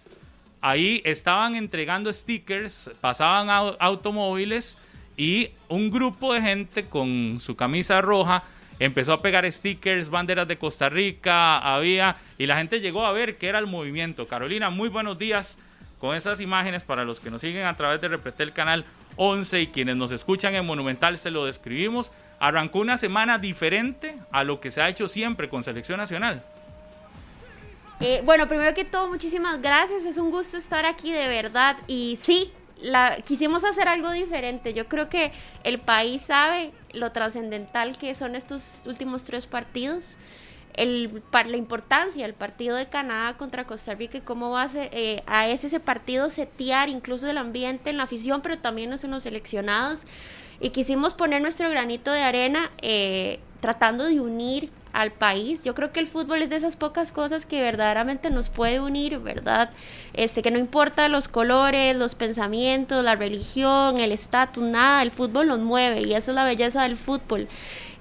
[0.61, 4.77] Ahí estaban entregando stickers, pasaban automóviles
[5.17, 8.43] y un grupo de gente con su camisa roja
[8.81, 13.39] empezó a pegar stickers, banderas de Costa Rica, había, y la gente llegó a ver
[13.39, 14.27] qué era el movimiento.
[14.27, 15.57] Carolina, muy buenos días
[16.01, 19.67] con esas imágenes para los que nos siguen a través de Repretel Canal 11 y
[19.69, 24.73] quienes nos escuchan en Monumental se lo describimos arrancó una semana diferente a lo que
[24.73, 26.43] se ha hecho siempre con Selección Nacional.
[28.01, 30.07] Eh, bueno, primero que todo, muchísimas gracias.
[30.07, 31.77] Es un gusto estar aquí de verdad.
[31.87, 34.73] Y sí, la, quisimos hacer algo diferente.
[34.73, 35.33] Yo creo que
[35.65, 40.19] el país sabe lo trascendental que son estos últimos tres partidos.
[40.75, 45.23] El, la importancia del partido de Canadá contra Costa Rica y cómo va a, eh,
[45.27, 50.05] a ese, partido setear incluso el ambiente en la afición, pero también en los seleccionados
[50.61, 55.63] y quisimos poner nuestro granito de arena eh, tratando de unir al país.
[55.63, 59.19] Yo creo que el fútbol es de esas pocas cosas que verdaderamente nos puede unir,
[59.19, 59.71] ¿verdad?
[60.15, 65.49] Este, que no importa los colores, los pensamientos, la religión, el estatus, nada, el fútbol
[65.49, 67.49] nos mueve y esa es la belleza del fútbol.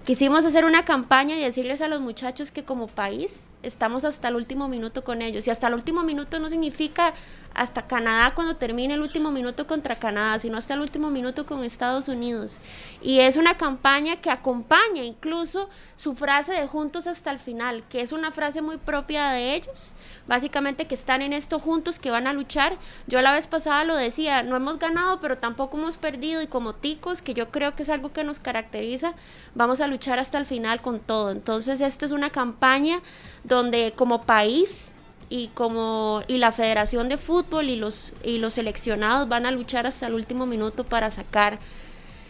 [0.05, 4.35] Quisimos hacer una campaña y decirles a los muchachos que como país estamos hasta el
[4.35, 5.47] último minuto con ellos.
[5.47, 7.13] Y hasta el último minuto no significa
[7.53, 11.63] hasta Canadá cuando termine el último minuto contra Canadá, sino hasta el último minuto con
[11.63, 12.59] Estados Unidos.
[13.01, 18.01] Y es una campaña que acompaña incluso su frase de juntos hasta el final, que
[18.01, 19.93] es una frase muy propia de ellos,
[20.27, 22.77] básicamente que están en esto juntos, que van a luchar.
[23.07, 26.75] Yo la vez pasada lo decía, no hemos ganado, pero tampoco hemos perdido y como
[26.75, 29.13] ticos, que yo creo que es algo que nos caracteriza,
[29.55, 31.31] vamos a luchar hasta el final con todo.
[31.31, 33.01] Entonces, esta es una campaña
[33.43, 34.93] donde como país
[35.29, 39.87] y como y la Federación de Fútbol y los y los seleccionados van a luchar
[39.87, 41.59] hasta el último minuto para sacar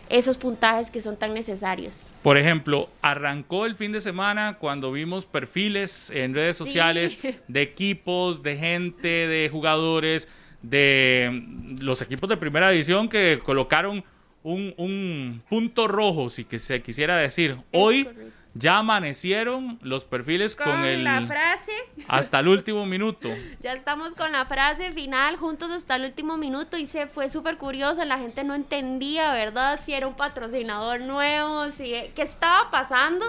[0.10, 2.12] esos puntajes que son tan necesarios.
[2.24, 8.42] Por ejemplo, arrancó el fin de semana cuando vimos perfiles en redes sociales de equipos,
[8.42, 10.28] de gente, de jugadores,
[10.62, 11.44] de
[11.80, 14.04] los equipos de primera división que colocaron
[14.44, 17.58] un, un punto rojo, si que se quisiera decir.
[17.72, 18.08] Hoy
[18.54, 21.72] ya amanecieron los perfiles con, el la frase
[22.08, 23.30] hasta el último minuto.
[23.62, 27.58] Ya estamos con la frase final juntos hasta el último minuto y se fue súper
[27.58, 29.80] curioso, la gente no entendía, ¿verdad?
[29.86, 33.26] Si era un patrocinador nuevo, si qué estaba pasando,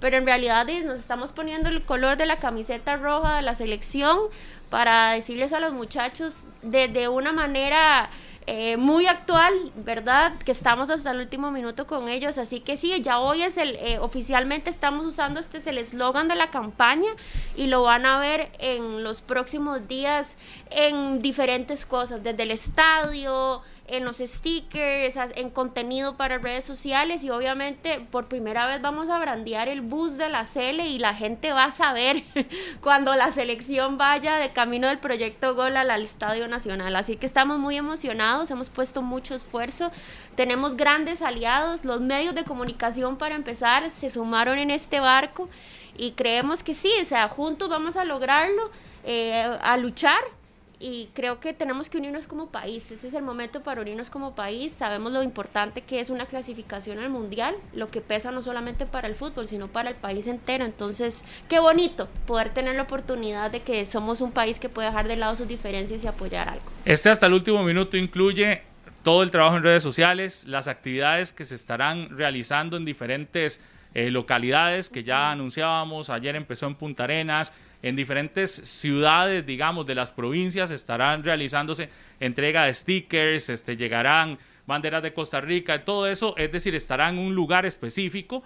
[0.00, 4.18] pero en realidad nos estamos poniendo el color de la camiseta roja de la selección
[4.70, 8.08] para decirles a los muchachos de, de una manera
[8.46, 10.38] eh, muy actual, ¿verdad?
[10.38, 13.76] Que estamos hasta el último minuto con ellos, así que sí, ya hoy es el,
[13.76, 17.10] eh, oficialmente estamos usando, este es el eslogan de la campaña
[17.56, 20.36] y lo van a ver en los próximos días
[20.70, 27.30] en diferentes cosas, desde el estadio, en los stickers, en contenido para redes sociales y
[27.30, 31.52] obviamente por primera vez vamos a brandear el bus de la Cele y la gente
[31.52, 32.22] va a saber
[32.80, 36.94] cuando la selección vaya de camino del proyecto Gol al Estadio Nacional.
[36.94, 39.90] Así que estamos muy emocionados, hemos puesto mucho esfuerzo,
[40.36, 45.48] tenemos grandes aliados, los medios de comunicación para empezar se sumaron en este barco
[45.96, 48.70] y creemos que sí, o sea, juntos vamos a lograrlo,
[49.04, 50.20] eh, a luchar
[50.82, 52.90] y creo que tenemos que unirnos como país.
[52.90, 54.72] Ese es el momento para unirnos como país.
[54.72, 59.06] Sabemos lo importante que es una clasificación al mundial, lo que pesa no solamente para
[59.06, 60.64] el fútbol, sino para el país entero.
[60.64, 65.06] Entonces, qué bonito poder tener la oportunidad de que somos un país que puede dejar
[65.06, 66.64] de lado sus diferencias y apoyar algo.
[66.84, 68.62] Este hasta el último minuto incluye
[69.04, 73.60] todo el trabajo en redes sociales, las actividades que se estarán realizando en diferentes
[73.94, 76.10] eh, localidades que ya anunciábamos.
[76.10, 81.88] Ayer empezó en Punta Arenas en diferentes ciudades, digamos, de las provincias estarán realizándose
[82.20, 87.18] entrega de stickers, este, llegarán banderas de Costa Rica, todo eso, es decir, estará en
[87.18, 88.44] un lugar específico,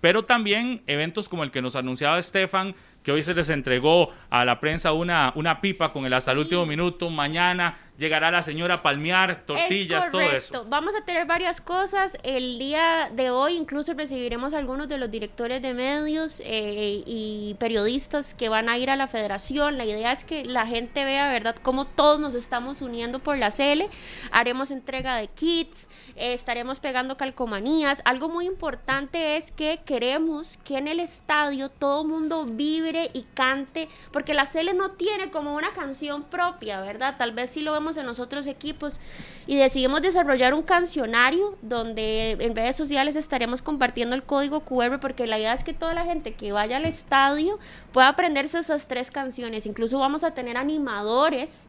[0.00, 2.76] pero también eventos como el que nos anunciaba Estefan,
[3.08, 6.40] que hoy se les entregó a la prensa una, una pipa con el hasta el
[6.40, 10.64] último minuto, mañana llegará la señora palmear, tortillas, todo eso.
[10.68, 12.16] Vamos a tener varias cosas.
[12.22, 18.34] El día de hoy incluso recibiremos algunos de los directores de medios eh, y periodistas
[18.34, 19.76] que van a ir a la federación.
[19.76, 23.50] La idea es que la gente vea, ¿verdad?, cómo todos nos estamos uniendo por la
[23.50, 23.82] CL.
[24.30, 28.00] Haremos entrega de kits, eh, estaremos pegando calcomanías.
[28.04, 33.88] Algo muy importante es que queremos que en el estadio todo mundo vibre y cante,
[34.12, 37.16] porque la CL no tiene como una canción propia, ¿verdad?
[37.18, 39.00] Tal vez sí lo vemos en los otros equipos
[39.46, 45.26] y decidimos desarrollar un cancionario donde en redes sociales estaremos compartiendo el código QR porque
[45.26, 47.58] la idea es que toda la gente que vaya al estadio
[47.92, 49.66] pueda aprenderse esas tres canciones.
[49.66, 51.66] Incluso vamos a tener animadores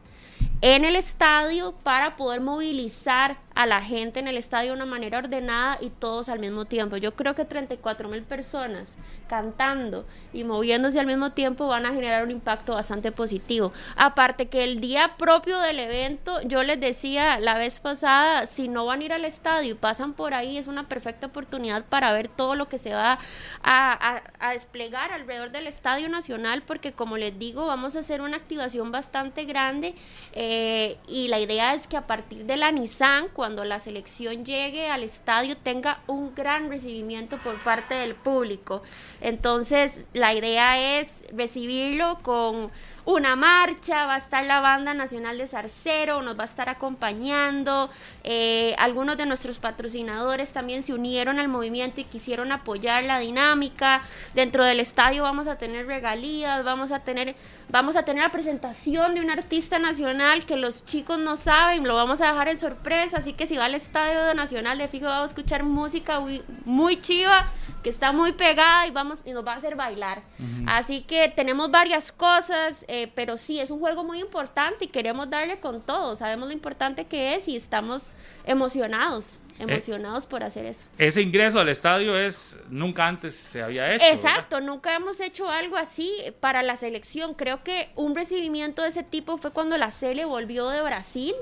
[0.62, 5.18] en el estadio para poder movilizar a la gente en el estadio de una manera
[5.18, 6.96] ordenada y todos al mismo tiempo.
[6.98, 8.88] Yo creo que 34 mil personas
[9.30, 13.72] cantando y moviéndose al mismo tiempo van a generar un impacto bastante positivo.
[13.94, 18.86] Aparte que el día propio del evento, yo les decía la vez pasada, si no
[18.86, 22.26] van a ir al estadio y pasan por ahí, es una perfecta oportunidad para ver
[22.26, 23.20] todo lo que se va
[23.62, 24.20] a,
[24.52, 29.44] desplegar alrededor del Estadio Nacional, porque como les digo, vamos a hacer una activación bastante
[29.44, 29.94] grande
[30.32, 34.90] eh, y la idea es que a partir de la Nissan, cuando la selección llegue
[34.90, 38.82] al estadio, tenga un gran recibimiento por parte del público.
[39.20, 42.70] Entonces, la idea es recibirlo con
[43.04, 47.90] una marcha, va a estar la Banda Nacional de Zarcero, nos va a estar acompañando,
[48.24, 54.02] eh, algunos de nuestros patrocinadores también se unieron al movimiento y quisieron apoyar la dinámica,
[54.34, 57.34] dentro del estadio vamos a tener regalías, vamos a tener,
[57.68, 61.94] vamos a tener la presentación de un artista nacional que los chicos no saben, lo
[61.94, 65.22] vamos a dejar en sorpresa, así que si va al estadio nacional de fijo va
[65.22, 67.46] a escuchar música muy, muy chiva,
[67.82, 70.22] que está muy pegada y vamos y nos va a hacer bailar.
[70.66, 75.30] Así que tenemos varias cosas, eh, pero sí, es un juego muy importante y queremos
[75.30, 76.16] darle con todo.
[76.16, 78.10] Sabemos lo importante que es y estamos
[78.44, 79.38] emocionados.
[79.60, 80.86] Eh, emocionados por hacer eso.
[80.98, 84.04] Ese ingreso al estadio es nunca antes se había hecho.
[84.06, 87.34] Exacto, nunca hemos hecho algo así para la selección.
[87.34, 91.34] Creo que un recibimiento de ese tipo fue cuando la Cele volvió de Brasil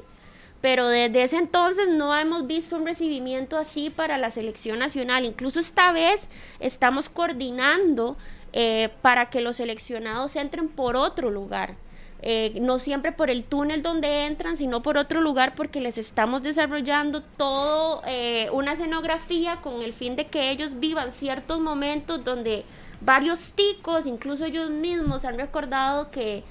[0.60, 5.24] pero desde ese entonces no hemos visto un recibimiento así para la selección nacional.
[5.24, 8.16] Incluso esta vez estamos coordinando
[8.52, 11.76] eh, para que los seleccionados entren por otro lugar.
[12.20, 16.42] Eh, no siempre por el túnel donde entran, sino por otro lugar porque les estamos
[16.42, 22.64] desarrollando todo eh, una escenografía con el fin de que ellos vivan ciertos momentos donde
[23.00, 26.42] varios ticos, incluso ellos mismos, han recordado que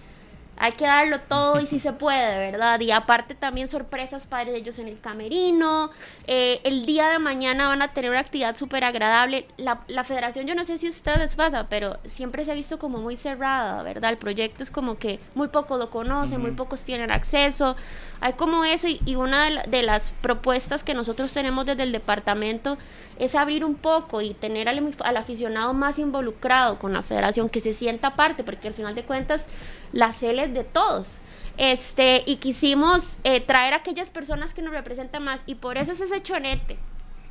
[0.60, 2.80] hay que darlo todo y si se puede, ¿verdad?
[2.80, 5.92] Y aparte también sorpresas para ellos en el camerino.
[6.26, 9.48] Eh, el día de mañana van a tener una actividad súper agradable.
[9.58, 12.56] La, la, federación, yo no sé si a ustedes les pasa, pero siempre se ha
[12.56, 14.10] visto como muy cerrada, ¿verdad?
[14.10, 17.76] El proyecto es como que muy pocos lo conocen, muy pocos tienen acceso.
[18.20, 21.92] Hay como eso y, y una de, de, las propuestas que nosotros tenemos desde el
[21.92, 22.80] departamento
[23.20, 27.60] es abrir un poco y tener al, al aficionado más involucrado con la federación, que
[27.60, 29.46] se sienta parte, porque al final de cuentas
[29.92, 31.20] la CL de todos.
[31.58, 35.92] Este, y quisimos eh, traer a aquellas personas que nos representan más, y por eso
[35.92, 36.78] es ese chonete.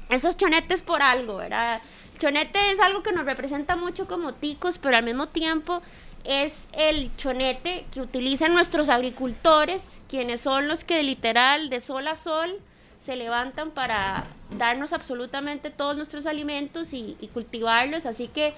[0.09, 1.81] Esos chonetes por algo, ¿verdad?
[2.19, 5.83] Chonete es algo que nos representa mucho como ticos, pero al mismo tiempo
[6.25, 12.17] es el chonete que utilizan nuestros agricultores, quienes son los que literal de sol a
[12.17, 12.57] sol
[12.99, 14.25] se levantan para
[14.59, 18.07] darnos absolutamente todos nuestros alimentos y cultivarlos.
[18.07, 18.55] Así que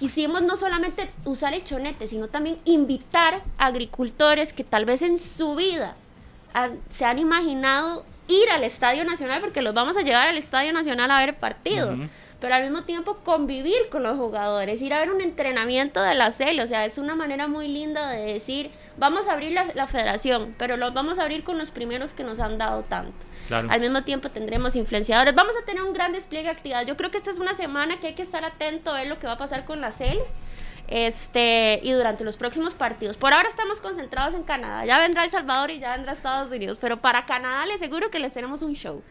[0.00, 5.18] quisimos no solamente usar el chonete, sino también invitar a agricultores que tal vez en
[5.18, 5.94] su vida
[6.54, 10.72] han, se han imaginado ir al Estadio Nacional, porque los vamos a llevar al Estadio
[10.72, 11.90] Nacional a ver partido.
[11.90, 12.08] Uh -huh.
[12.40, 16.30] Pero al mismo tiempo convivir con los jugadores, ir a ver un entrenamiento de la
[16.30, 19.86] CEL, o sea, es una manera muy linda de decir, vamos a abrir la, la
[19.86, 23.26] federación, pero los vamos a abrir con los primeros que nos han dado tanto.
[23.52, 25.34] Al mismo tiempo tendremos influenciadores.
[25.34, 26.86] Vamos a tener un gran despliegue de actividad.
[26.86, 29.18] Yo creo que esta es una semana que hay que estar atento a ver lo
[29.18, 30.18] que va a pasar con la CEL
[30.90, 33.16] este, y durante los próximos partidos.
[33.16, 34.84] Por ahora estamos concentrados en Canadá.
[34.84, 36.78] Ya vendrá El Salvador y ya vendrá Estados Unidos.
[36.80, 39.02] Pero para Canadá les aseguro que les tenemos un show.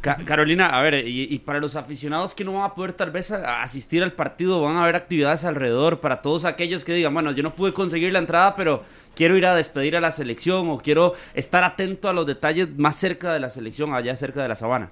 [0.00, 3.10] Ca Carolina, a ver, y, y, para los aficionados que no van a poder tal
[3.10, 6.00] vez a, asistir al partido, van a haber actividades alrededor.
[6.00, 8.84] Para todos aquellos que digan, bueno, yo no pude conseguir la entrada, pero
[9.16, 12.96] quiero ir a despedir a la selección o quiero estar atento a los detalles más
[12.96, 14.90] cerca de la selección, allá cerca de la sabana.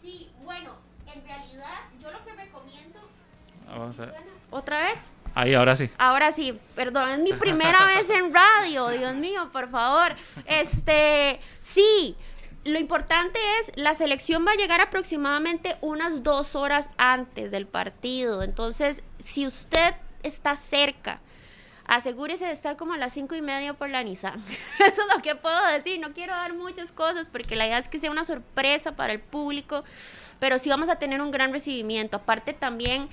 [0.00, 0.70] Sí, bueno,
[1.14, 3.00] en realidad yo lo que recomiendo...
[3.68, 4.14] Vamos a ver.
[4.50, 5.13] ¿Otra vez?
[5.34, 5.90] Ahí, ahora sí.
[5.98, 10.14] Ahora sí, perdón, es mi primera vez en radio, Dios mío, por favor.
[10.46, 12.16] Este, sí,
[12.64, 18.42] lo importante es, la selección va a llegar aproximadamente unas dos horas antes del partido.
[18.42, 21.20] Entonces, si usted está cerca,
[21.86, 24.42] asegúrese de estar como a las cinco y media por la Nissan.
[24.78, 26.00] Eso es lo que puedo decir.
[26.00, 29.20] No quiero dar muchas cosas porque la idea es que sea una sorpresa para el
[29.20, 29.84] público,
[30.38, 32.16] pero sí vamos a tener un gran recibimiento.
[32.16, 33.08] Aparte también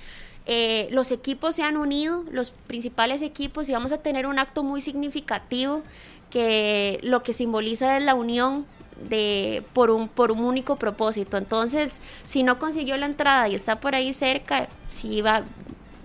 [0.46, 4.62] eh, los equipos se han unido, los principales equipos, y vamos a tener un acto
[4.62, 5.82] muy significativo
[6.30, 8.66] que lo que simboliza es la unión
[9.08, 11.36] de por un por un único propósito.
[11.36, 15.42] Entonces, si no consiguió la entrada y está por ahí cerca, si va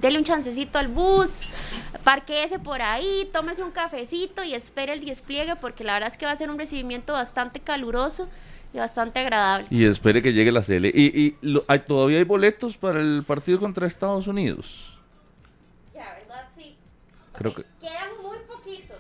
[0.02, 1.50] dele un chancecito al bus,
[2.04, 6.26] parquéese por ahí, tómese un cafecito y espere el despliegue porque la verdad es que
[6.26, 8.28] va a ser un recibimiento bastante caluroso
[8.74, 9.68] y bastante agradable.
[9.70, 10.86] Y espere que llegue la CL.
[10.88, 15.00] ¿Y, y lo, hay, todavía hay boletos para el partido contra Estados Unidos?
[15.94, 16.48] Ya, ¿verdad?
[16.56, 16.78] Sí.
[17.36, 17.64] Creo okay.
[17.64, 17.88] que...
[17.88, 18.98] Quedan muy poquitos.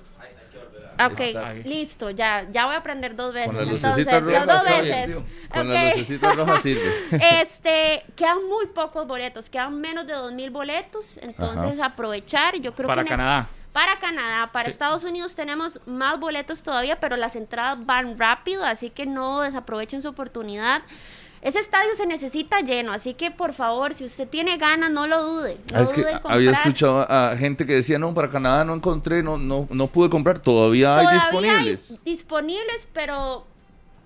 [1.05, 3.55] Ok, listo, ya, ya voy a aprender dos veces.
[3.55, 5.15] Con las entonces, rojas, dos veces.
[5.49, 5.73] Con okay.
[5.73, 6.81] las lucecitas rojas sirve.
[7.41, 11.85] Este, quedan muy pocos boletos, quedan menos de dos mil boletos, entonces Ajá.
[11.85, 13.49] aprovechar, yo creo Para que Canadá.
[13.77, 14.71] Para Canadá, para Sí.
[14.71, 20.01] Estados Unidos tenemos más boletos todavía, pero las entradas van rápido, así que no desaprovechen
[20.01, 20.81] su oportunidad.
[21.43, 25.23] Ese estadio se necesita lleno, así que por favor, si usted tiene ganas, no lo
[25.23, 25.57] dude.
[25.71, 28.73] No Ah, que dude en había escuchado a gente que decía, no, para Canadá no
[28.73, 31.91] encontré, no, no, no pude comprar, todavía hay Todavía disponibles.
[31.91, 33.45] hay disponibles, pero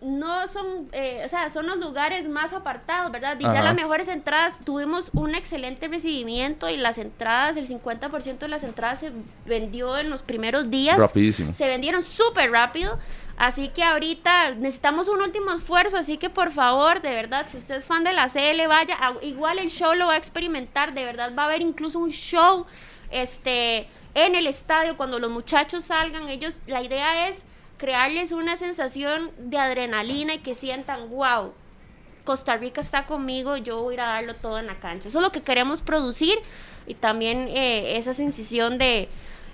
[0.01, 3.37] no son, eh, o sea, son los lugares más apartados, ¿verdad?
[3.39, 8.47] Y ya las mejores entradas, tuvimos un excelente recibimiento y las entradas, el 50% de
[8.47, 9.11] las entradas se
[9.45, 10.97] vendió en los primeros días.
[10.97, 11.53] Rapidísimo.
[11.53, 12.97] Se vendieron súper rápido.
[13.37, 17.75] Así que ahorita necesitamos un último esfuerzo, así que por favor, de verdad, si usted
[17.75, 21.03] es fan de la CL, vaya, a- igual el show lo va a experimentar, de
[21.05, 22.65] verdad va a haber incluso un show
[23.09, 27.43] este en el estadio cuando los muchachos salgan, ellos la idea es
[27.81, 31.51] crearles una sensación de adrenalina y que sientan, wow,
[32.23, 35.09] Costa Rica está conmigo, yo voy a ir a darlo todo en la cancha.
[35.09, 36.35] Eso es lo que queremos producir
[36.85, 39.09] y también eh, esa sensación de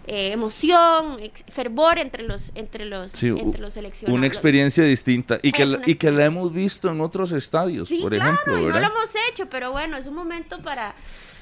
[0.07, 1.17] eh, emoción,
[1.51, 4.17] fervor entre los entre los Sí, entre los seleccionados.
[4.17, 7.99] Una experiencia distinta y que, la- y que la hemos visto en otros estadios, Sí,
[8.01, 10.93] por claro, ejemplo, y no lo hemos hecho, pero bueno, es un momento para...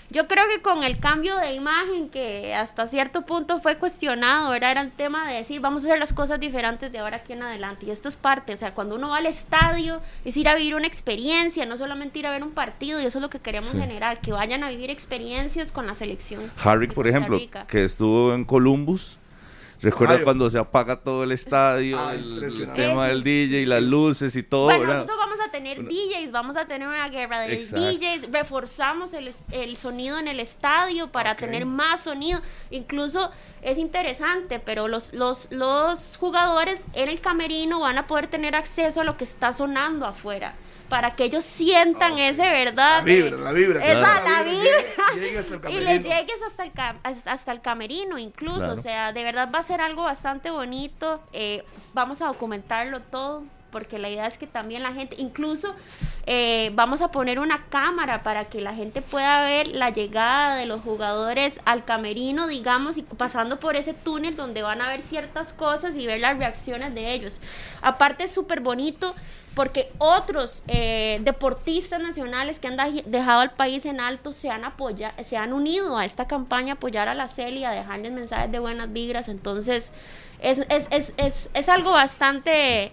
[0.10, 4.72] Yo creo que con el cambio de imagen que hasta cierto punto fue cuestionado, ¿verdad?
[4.72, 7.42] era el tema de decir, vamos a hacer las cosas diferentes de ahora aquí en
[7.44, 7.86] adelante.
[7.88, 10.76] Y esto es parte, o sea, cuando uno va al estadio, es ir a vivir
[10.76, 13.72] una experiencia, no solamente ir a ver un partido, y eso es lo que queremos
[13.72, 13.80] Sí.
[13.80, 16.52] generar, que vayan a vivir experiencias con la selección.
[16.64, 17.66] Harry, por ejemplo, Rica.
[17.68, 19.18] que estuvo en Columbus.
[19.82, 24.36] Recuerda Ay, cuando se apaga todo el estadio, el, tema del DJ y las luces
[24.36, 24.94] y todo, Bueno, ¿verdad?
[24.96, 27.82] nosotros vamos a tener DJs, vamos a tener una guerra de Exacto.
[27.92, 32.42] DJs, reforzamos el, es- el sonido en el estadio para tener más sonido.
[32.72, 33.30] Incluso
[33.62, 39.02] es interesante, pero los, los, los jugadores en el camerino van a poder tener acceso
[39.02, 40.56] a lo que está sonando afuera.
[40.90, 43.00] Para que ellos sientan ese, ¿verdad?
[43.00, 43.84] La vibra, la vibra.
[43.84, 44.30] Esa, claro.
[44.30, 45.70] la vibra.
[45.70, 48.74] Y les llegues hasta el, cam- hasta hasta el camerino incluso, Claro.
[48.74, 51.64] o sea, de verdad va a ser algo bastante bonito, eh,
[51.94, 55.76] vamos a documentarlo todo, porque la idea es que también la gente, incluso
[56.28, 60.66] eh, vamos a poner una cámara para que la gente pueda ver la llegada de
[60.66, 65.52] los jugadores al camerino, digamos, y pasando por ese túnel donde van a ver ciertas
[65.54, 67.42] cosas y ver las reacciones de ellos.
[67.82, 69.14] Aparte es súper bonito
[69.56, 75.14] porque otros eh, deportistas nacionales que han dejado al país en alto se han apoya
[75.24, 78.92] se han unido a esta campaña apoyar a la CELI, a dejarles mensajes de buenas
[78.92, 79.92] vibras, entonces
[80.42, 82.92] es, es, es, es, es algo bastante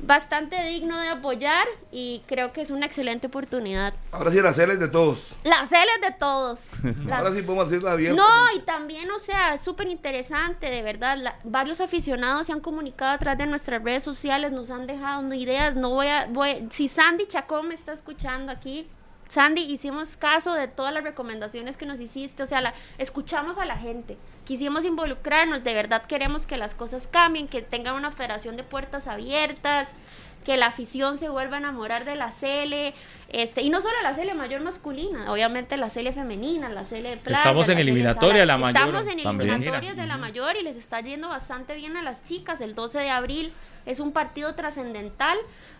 [0.00, 3.94] bastante digno de apoyar y creo que es una excelente oportunidad.
[4.12, 5.34] Ahora sí, las celes de todos.
[5.44, 6.60] Las CELI es de todos.
[7.06, 8.16] Las- Ahora sí podemos decirlo abierto.
[8.22, 11.16] no, y también, o sea, es súper interesante, de verdad.
[11.18, 15.34] la- varios aficionados se han comunicado a través de nuestras redes sociales, nos han dejado
[15.34, 15.74] ideas.
[15.76, 18.88] No voy a, voy, si Sandy Chacón me está escuchando aquí,
[19.28, 23.66] Sandy, hicimos caso de todas las recomendaciones que nos hiciste, o sea, la, escuchamos a
[23.66, 24.16] la gente,
[24.48, 29.06] quisimos involucrarnos, de verdad queremos que las cosas cambien, que tengan una federación de puertas
[29.06, 29.94] abiertas,
[30.42, 32.94] que la afición se vuelva a enamorar de la CL,
[33.28, 37.16] este, y no solo la CL mayor masculina, obviamente la CL femenina, la CL de
[37.18, 37.40] playa.
[37.40, 41.02] Estamos en eliminatoria de la mayor Estamos en eliminatorias de la mayor y les está
[41.02, 42.62] yendo bastante bien a las chicas.
[42.62, 43.52] El 12 de abril
[43.84, 45.36] es un partido trascendental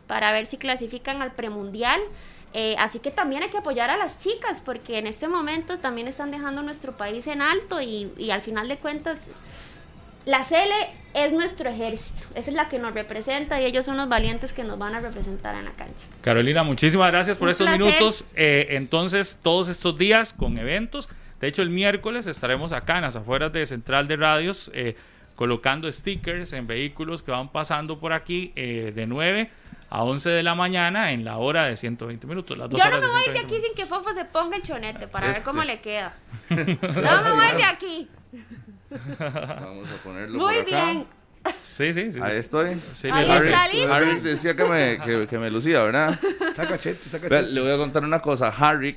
[0.07, 2.03] para ver si clasifican al premundial.
[2.55, 6.09] Eh, así que también hay que apoyar a las chicas porque en este momento también
[6.09, 9.29] están dejando nuestro país en alto y, y al final de cuentas
[10.25, 10.71] la CL
[11.15, 14.63] es nuestro ejército, esa es la que nos representa y ellos son los valientes que
[14.63, 16.07] nos van a representar en la cancha.
[16.21, 17.87] Carolina, muchísimas gracias por Un estos placer.
[17.87, 18.25] minutos.
[18.35, 21.09] Eh, entonces, todos estos días con eventos.
[21.41, 24.97] De hecho, el miércoles estaremos acá en las afueras de Central de Radios eh,
[25.35, 29.51] colocando stickers en vehículos que van pasando por aquí eh, de 9
[29.91, 32.57] a 11 de la mañana en la hora de 120 minutos.
[32.59, 34.57] Las dos Yo no horas me voy de 120 aquí sin que Fofo se ponga
[34.57, 35.45] el chonete para ver Este.
[35.49, 36.15] cómo le queda.
[36.51, 38.09] No me voy de aquí.
[39.21, 40.85] Vamos a ponerlo Muy por acá.
[40.87, 41.07] bien.
[41.63, 42.21] Sí, sí, sí.
[42.23, 42.39] Ahí sí.
[42.39, 42.81] estoy.
[42.95, 43.95] Sí, Ahí Harry, está listo.
[43.95, 46.19] Harry decía que me, que, que me lucía, ¿verdad?
[46.49, 47.43] Está cachete, está cachete.
[47.53, 48.49] le voy a contar una cosa.
[48.49, 48.95] Harry,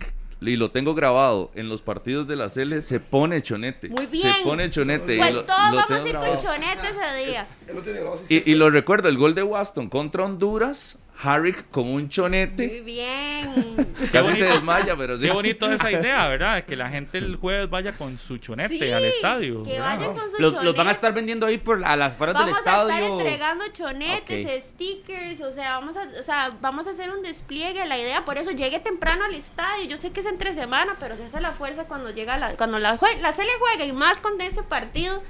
[0.49, 3.89] y lo tengo grabado, en los partidos de la CL se pone chonete.
[3.89, 4.33] Muy bien.
[4.33, 5.15] Se pone chonete.
[5.15, 7.47] y Pues lo- todos lo vamos tengo a ir con chonete ese día.
[7.67, 10.97] Él lo tiene grabado así Y, y lo recuerdo, el gol de Waston contra Honduras,
[11.23, 12.81] Harry con un Muy chonete.
[12.81, 13.75] bien.
[14.11, 15.23] Casi se desmaya, pero sí.
[15.25, 16.63] Qué bonito esa idea, ¿verdad?
[16.65, 19.63] Que la gente el jueves vaya con su chonete Sí, al estadio.
[19.63, 20.63] Que vayan con su Los, chonete.
[20.65, 23.19] los van a estar vendiendo ahí por a las afueras del Vamos a estar estadio.
[23.19, 27.85] entregando chonetes, stickers, o sea, vamos a, o sea, vamos a hacer un despliegue.
[27.85, 29.85] La idea, por eso llegue temprano al estadio.
[29.87, 32.79] Yo sé que es entre semana, pero se hace la fuerza cuando llega la, cuando
[32.79, 35.21] la, jue- la Cele juega y más con ese partido.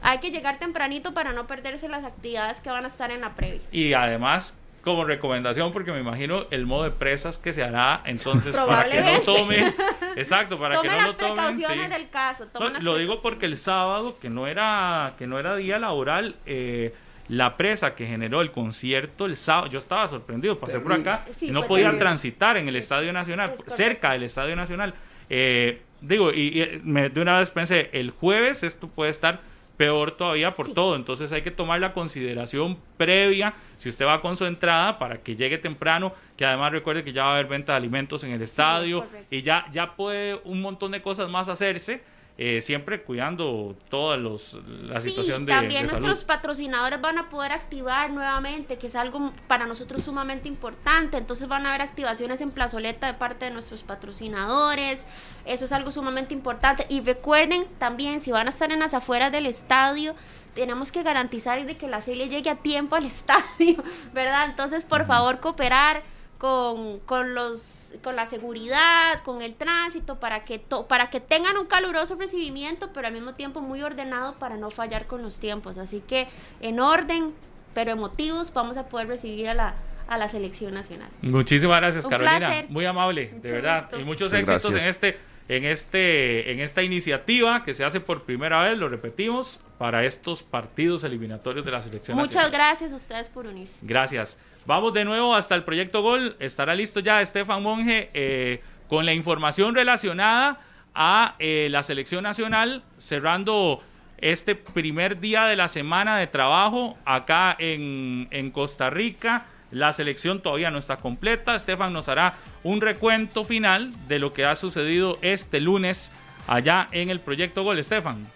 [0.00, 3.34] Hay que llegar tempranito para no perderse las actividades que van a estar en la
[3.34, 3.60] previa.
[3.72, 4.56] Y además,
[4.88, 9.00] como recomendación, porque me imagino el modo de presas que se hará, entonces para que
[9.00, 9.74] no tome,
[10.16, 11.34] exacto, para Tome que no las lo tomen.
[11.34, 11.92] precauciones sí.
[11.92, 12.46] del caso.
[12.46, 15.78] tome No, las lo digo porque el sábado, que no era, que no era día
[15.78, 16.94] laboral, eh,
[17.28, 21.48] la presa que generó el concierto el sábado, yo estaba sorprendido, pasé por acá Sí,
[21.48, 21.98] y no podía terrible.
[22.04, 24.94] transitar en el Estadio Nacional, Es cerca del Estadio Nacional.
[25.28, 29.40] Eh, digo, y, y, me- de una vez pensé, el jueves esto puede estar
[29.78, 30.74] peor todavía por Sí.
[30.74, 35.22] todo, entonces hay que tomar la consideración previa, si usted va con su entrada, para
[35.22, 38.32] que llegue temprano, que además recuerde que ya va a haber venta de alimentos en
[38.32, 42.02] el estadio y ya, ya puede un montón de cosas más hacerse,
[42.40, 46.06] eh, siempre cuidando toda los, la Sí, situación de, también de salud.
[46.06, 51.16] nuestros patrocinadores van a poder activar nuevamente, que es algo para nosotros sumamente importante.
[51.16, 55.04] Entonces van a haber activaciones en plazoleta de parte de nuestros patrocinadores.
[55.46, 56.86] Eso es algo sumamente importante.
[56.88, 60.14] Y recuerden también, si van a estar en las afueras del estadio,
[60.54, 63.82] tenemos que garantizar de que la serie llegue a tiempo al estadio,
[64.12, 64.46] ¿verdad?
[64.48, 66.02] Entonces, por favor, cooperar
[66.38, 71.56] con, con los con la seguridad, con el tránsito, para que to- para que tengan
[71.56, 75.78] un caluroso recibimiento, pero al mismo tiempo muy ordenado para no fallar con los tiempos.
[75.78, 76.28] Así que
[76.60, 77.32] en orden,
[77.74, 79.74] pero emotivos, vamos a poder recibir a la,
[80.06, 81.08] a la selección nacional.
[81.22, 82.38] Muchísimas gracias, Un Carolina.
[82.38, 82.66] placer.
[82.70, 83.82] Muy amable, Mucho de verdad.
[83.82, 84.00] gusto.
[84.00, 85.18] Y muchos éxitos en este,
[85.48, 90.42] en este, en esta iniciativa que se hace por primera vez, lo repetimos, para estos
[90.42, 92.16] partidos eliminatorios de la selección.
[92.16, 92.52] Muchas nacional.
[92.52, 93.76] gracias a ustedes por unirse.
[93.82, 94.38] Gracias.
[94.68, 96.36] Vamos de nuevo hasta el proyecto Gol.
[96.40, 100.60] Estará listo ya Estefan Monge eh, con la información relacionada
[100.94, 103.82] a eh, la selección nacional, cerrando
[104.18, 109.46] este primer día de la semana de trabajo acá en, en Costa Rica.
[109.70, 111.54] La selección todavía no está completa.
[111.54, 116.12] Estefan nos hará un recuento final de lo que ha sucedido este lunes
[116.46, 117.78] allá en el proyecto Gol.
[117.78, 118.26] Estefan.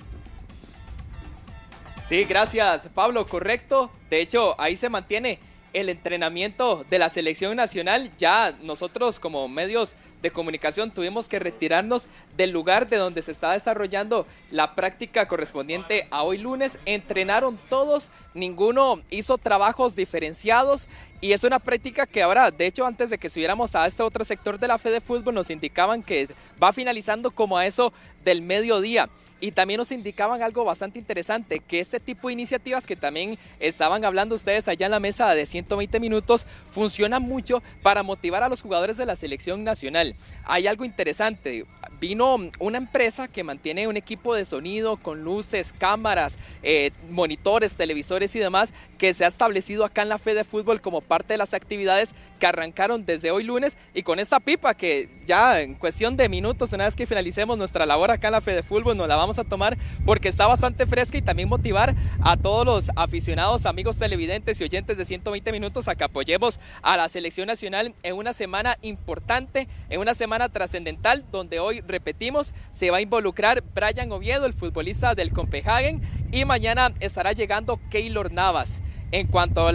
[2.02, 3.92] Sí, gracias Pablo, correcto.
[4.08, 8.12] De hecho, ahí se mantiene el entrenamiento de la selección nacional.
[8.18, 13.52] Ya nosotros como medios de comunicación tuvimos que retirarnos del lugar de donde se está
[13.52, 16.78] desarrollando la práctica correspondiente a hoy lunes.
[16.86, 20.88] Entrenaron todos, ninguno hizo trabajos diferenciados
[21.20, 24.24] y es una práctica que ahora, de hecho, antes de que subiéramos a este otro
[24.24, 26.28] sector de la fe de fútbol, nos indicaban que
[26.62, 27.92] va finalizando como a eso
[28.24, 29.08] del mediodía.
[29.42, 34.04] Y también nos indicaban algo bastante interesante, que este tipo de iniciativas que también estaban
[34.04, 38.62] hablando ustedes allá en la mesa de 120 minutos, funcionan mucho para motivar a los
[38.62, 40.14] jugadores de la selección nacional.
[40.44, 41.66] Hay algo interesante,
[42.02, 48.34] vino una empresa que mantiene un equipo de sonido con luces, cámaras, eh, monitores, televisores
[48.34, 51.38] y demás, que se ha establecido acá en la Fe de Fútbol como parte de
[51.38, 53.78] las actividades que arrancaron desde hoy lunes.
[53.94, 57.86] Y con esta pipa que ya en cuestión de minutos, una vez que finalicemos nuestra
[57.86, 60.86] labor acá en la Fe de Fútbol, nos la vamos a tomar porque está bastante
[60.86, 65.86] fresca y también motivar a todos los aficionados, amigos televidentes y oyentes de 120 minutos
[65.86, 71.24] a que apoyemos a la selección nacional en una semana importante, en una semana trascendental,
[71.30, 76.92] donde hoy, repetimos, se va a involucrar Brian Oviedo, el futbolista del Copenhagen, y mañana
[76.98, 78.82] estará llegando Keylor Navas.
[79.12, 79.72] En cuanto a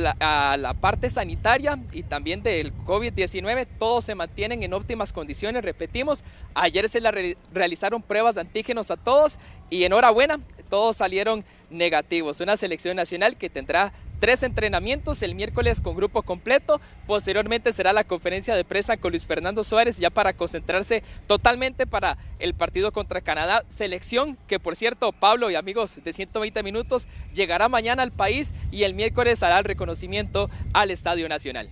[0.58, 5.64] la, parte sanitaria y también del COVID-19, todos se mantienen en óptimas condiciones.
[5.64, 6.24] Repetimos,
[6.56, 9.38] ayer se le realizaron pruebas de antígenos a todos
[9.70, 10.40] y enhorabuena,
[10.72, 12.40] todos salieron negativos.
[12.40, 16.82] Una selección nacional que tendrá tres entrenamientos el miércoles con grupo completo.
[17.06, 22.18] Posteriormente será la conferencia de prensa con Luis Fernando Suárez ya para concentrarse totalmente para
[22.40, 23.64] el partido contra Canadá.
[23.68, 28.84] Selección que por cierto Pablo y amigos de 120 minutos llegará mañana al país y
[28.84, 31.70] el miércoles hará el reconocimiento al Estadio Nacional.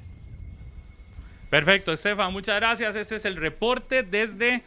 [1.49, 2.95] Perfecto, Estefan, muchas gracias.
[2.95, 4.63] Este es el reporte desde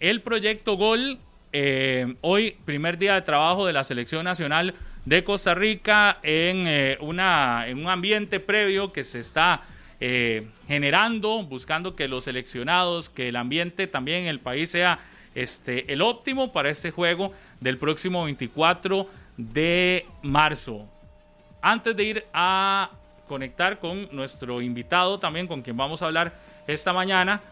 [0.00, 1.20] el proyecto Gol.
[1.54, 4.74] Eh, hoy, primer día de trabajo de la selección nacional
[5.04, 9.60] de Costa Rica en, eh, una, en un ambiente previo que se está
[10.00, 15.00] eh, generando, buscando que los seleccionados, que el ambiente también en el país sea
[15.34, 20.88] este, el óptimo para este juego del próximo 24 de marzo.
[21.60, 22.90] Antes de ir a
[23.28, 26.34] conectar con nuestro invitado también, con quien vamos a hablar
[26.66, 27.42] esta mañana,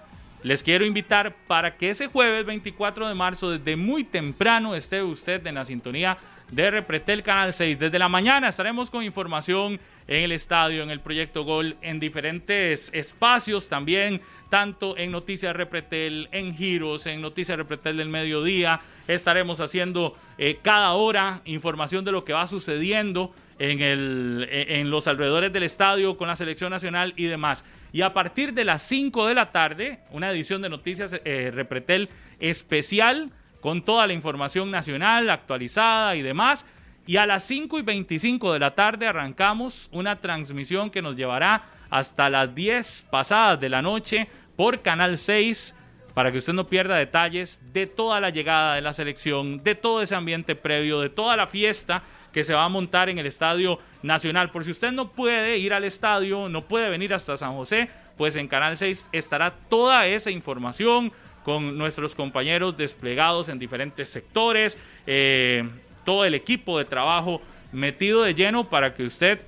[0.43, 5.47] les quiero invitar para que ese jueves 24 de marzo, desde muy temprano, esté usted
[5.47, 6.19] en la sintonía
[6.51, 7.79] de Repretel Canal 6.
[7.79, 9.79] Desde la mañana estaremos con información
[10.09, 16.29] en el estadio, en el proyecto Gol, en diferentes espacios también, tanto en Noticias Repretel,
[16.33, 18.81] en Giros, en Noticias Repretel del mediodía.
[19.07, 24.91] Estaremos haciendo eh, cada hora información de lo que va sucediendo en, el, e, en
[24.91, 27.65] los alrededores del estadio con la selección nacional y demás.
[27.93, 32.09] Y a partir de las 5 de la tarde, una edición de Noticias eh, Repretel
[32.39, 33.31] especial
[33.61, 36.65] con toda la información nacional actualizada y demás.
[37.07, 41.65] Y a las 5 y 25 de la tarde arrancamos una transmisión que nos llevará
[41.91, 45.75] hasta las 10 pasadas de la noche por Canal 6
[46.15, 50.03] para que usted no pierda detalles de toda la llegada de la selección, de todo
[50.03, 52.03] ese ambiente previo, de toda la fiesta
[52.33, 54.51] que se va a montar en el Estadio Nacional.
[54.51, 58.37] Por si usted no puede ir al estadio, no puede venir hasta San José, pues
[58.37, 61.13] en Canal 6 estará toda esa información,
[61.45, 64.77] con nuestros compañeros desplegados en diferentes sectores,
[65.07, 65.69] eh,
[66.05, 67.41] todo el equipo de trabajo
[67.73, 69.41] metido de lleno para que usted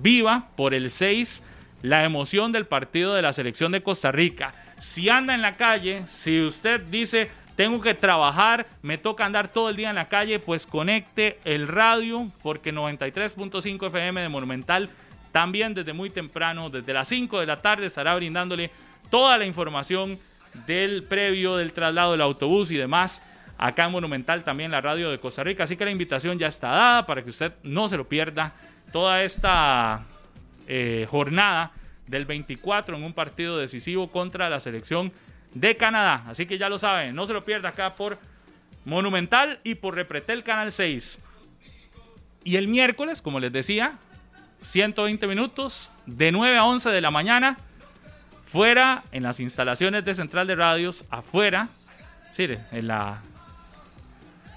[0.00, 1.42] viva por el 6
[1.82, 4.54] la emoción del partido de la selección de Costa Rica.
[4.80, 9.70] Si anda en la calle, si usted dice tengo que trabajar, me toca andar todo
[9.70, 14.90] el día en la calle, pues conecte el radio porque 93.5 FM de Monumental
[15.32, 18.70] también desde muy temprano, desde las 5 de la tarde estará brindándole
[19.10, 20.18] toda la información
[20.66, 23.22] del previo, del traslado del autobús y demás.
[23.58, 25.64] Acá en Monumental también la radio de Costa Rica.
[25.64, 28.52] Así que la invitación ya está dada para que usted no se lo pierda
[28.92, 30.04] toda esta
[30.68, 31.72] eh, jornada
[32.06, 35.12] del 24 en un partido decisivo contra la selección
[35.60, 36.24] de Canadá.
[36.26, 38.18] Así que ya lo saben, no se lo pierda acá por
[38.84, 41.18] Monumental y por Repretel Canal 6.
[42.44, 43.94] Y el miércoles, como les decía,
[44.60, 47.56] 120 minutos de 9 a 11 de la mañana
[48.46, 51.68] fuera, en las instalaciones de Central de Radios, afuera,
[52.30, 53.20] es decir, en la,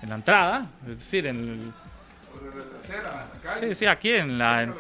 [0.04, 1.74] en la entrada, es decir, en el,
[3.60, 4.74] Sí, sí, aquí en la...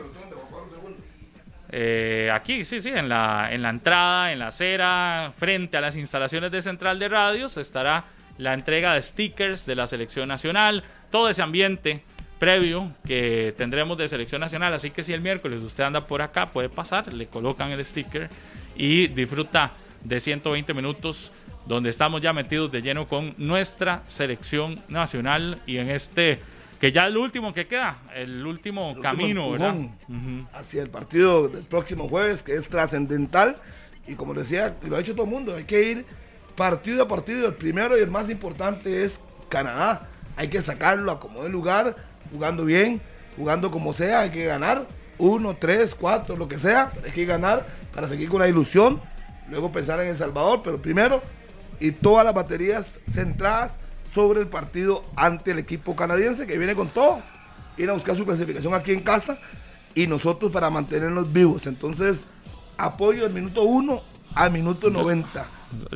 [1.71, 5.95] Eh, aquí, sí, sí, en la, en la entrada, en la acera, frente a las
[5.95, 8.05] instalaciones de Central de Radios, estará
[8.37, 12.03] la entrega de stickers de la selección nacional, todo ese ambiente
[12.39, 14.73] previo que tendremos de selección nacional.
[14.73, 18.29] Así que si el miércoles usted anda por acá, puede pasar, le colocan el sticker
[18.75, 21.31] y disfruta de 120 minutos
[21.65, 26.39] donde estamos ya metidos de lleno con nuestra selección nacional y en este
[26.79, 29.75] que ya el último que queda, el último camino, ¿verdad?
[30.53, 33.57] Hacia el partido del próximo jueves, que es trascendental.
[34.07, 36.05] Y como decía, lo ha dicho todo el mundo, hay que ir
[36.55, 37.47] partido a partido.
[37.47, 39.19] El primero y el más importante es
[39.49, 40.07] Canadá.
[40.37, 41.95] Hay que sacarlo a como de lugar,
[42.31, 43.01] jugando bien,
[43.35, 44.87] jugando como sea, hay que ganar.
[45.17, 49.01] Uno, tres, cuatro, lo que sea, hay que ganar para seguir con la ilusión.
[49.49, 51.21] Luego pensar en El Salvador, pero primero,
[51.79, 53.79] y todas las baterías centradas
[54.11, 57.21] sobre el partido ante el equipo canadiense que viene con todo.
[57.77, 59.39] Ir a buscar su clasificación aquí en casa
[59.95, 61.67] y nosotros para mantenernos vivos.
[61.67, 62.25] Entonces,
[62.77, 64.01] apoyo del minuto 1
[64.35, 65.47] al minuto 90.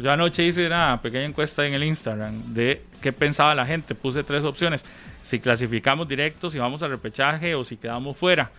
[0.02, 3.96] Yo anoche hice una pequeña encuesta en el Instagram de qué pensaba la gente.
[3.96, 4.86] Puse tres opciones.
[5.24, 8.52] Si clasificamos directo, si vamos al repechaje o si quedamos fuera.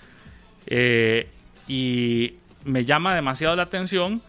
[0.66, 1.28] Eh,
[1.68, 2.34] y
[2.64, 4.22] me llama demasiado la atención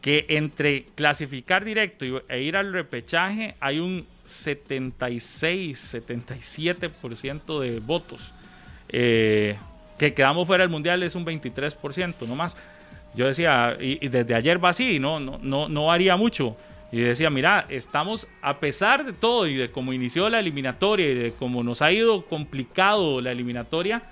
[0.00, 8.32] que entre clasificar directo e ir al repechaje hay un 76, 77% de votos.
[8.88, 9.56] Eh,
[9.98, 12.56] que quedamos fuera del mundial es un 23%, no más.
[13.14, 16.56] Yo decía, y, desde ayer va así, no, no, no, no haría mucho.
[16.90, 21.14] Y decía, mira, estamos, a pesar de todo y de cómo inició la eliminatoria y
[21.14, 24.02] de cómo nos ha ido complicado la eliminatoria,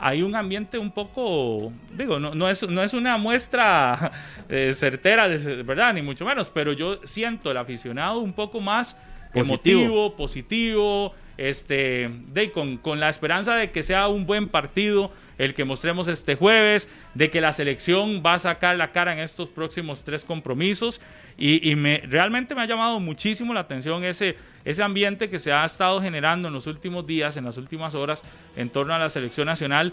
[0.00, 4.12] hay un ambiente un poco, digo, no, no, es, no es una muestra
[4.48, 5.92] eh, certera, ¿verdad?
[5.94, 8.96] Ni mucho menos, pero yo siento el aficionado un poco más
[9.32, 15.54] positivo, positivo, este, de, con, con la esperanza de que sea un buen partido el
[15.54, 19.48] que mostremos este jueves, de que la selección va a sacar la cara en estos
[19.48, 21.00] próximos tres compromisos
[21.40, 25.64] y, me, realmente me ha llamado muchísimo la atención ese, ese ambiente que se ha
[25.64, 28.24] estado generando en los últimos días, en las últimas horas,
[28.56, 29.92] en torno a la selección nacional.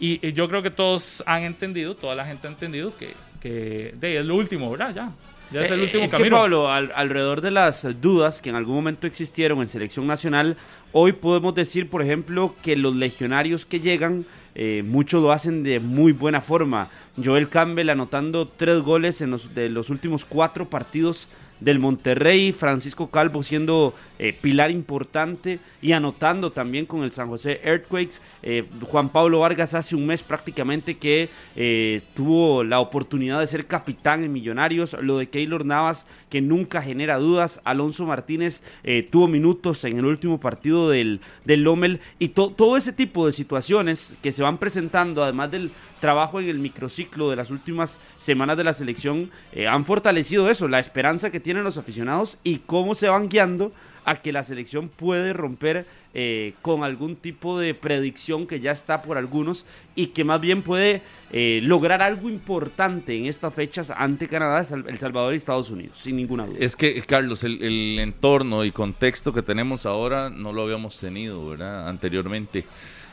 [0.00, 4.18] Y, yo creo que todos han entendido, toda la gente ha entendido que, que de,
[4.18, 4.92] es lo último, ¿verdad?
[4.92, 5.12] Ya,
[5.52, 6.36] ya es el eh, último es camino.
[6.36, 10.56] Que, Pablo, alrededor de las dudas que en algún momento existieron en selección nacional,
[10.92, 14.24] hoy podemos decir, por ejemplo, que los legionarios que llegan
[14.54, 16.88] eh, muchos lo hacen de muy buena forma.
[17.22, 21.28] Joel Campbell anotando tres goles en los, de los últimos cuatro partidos
[21.60, 27.60] del Monterrey, Francisco Calvo siendo eh, pilar importante y anotando también con el San José
[27.62, 28.20] Earthquakes.
[28.42, 33.66] Eh, Juan Pablo Vargas hace un mes prácticamente que eh, tuvo la oportunidad de ser
[33.66, 34.96] capitán en Millonarios.
[35.00, 37.60] Lo de Keylor Navas, que nunca genera dudas.
[37.64, 38.62] Alonso Martínez
[39.10, 42.00] tuvo minutos en el último partido del, del Lomel.
[42.18, 45.70] Y todo ese tipo de situaciones que se van presentando, además del
[46.00, 50.66] trabajo en el microciclo de las últimas semanas de la selección eh, han fortalecido eso,
[50.68, 53.72] la esperanza que tienen los aficionados y cómo se van guiando
[54.04, 59.02] a que la selección puede romper eh, con algún tipo de predicción que ya está
[59.02, 64.26] por algunos y que más bien puede eh, lograr algo importante en estas fechas ante
[64.26, 66.56] Canadá, El Salvador y Estados Unidos, sin ninguna duda.
[66.58, 71.50] Es que, Carlos, el, el entorno y contexto que tenemos ahora no lo habíamos tenido,
[71.50, 71.88] ¿verdad?
[71.88, 72.64] Anteriormente.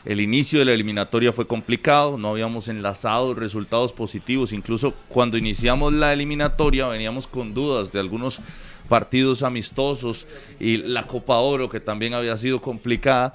[0.04, 5.92] El inicio de la eliminatoria fue complicado, no habíamos enlazado resultados positivos, incluso cuando iniciamos
[5.92, 8.40] la eliminatoria veníamos con dudas de algunos
[8.88, 10.26] partidos amistosos
[10.58, 13.34] y la Copa Oro que también había sido complicada,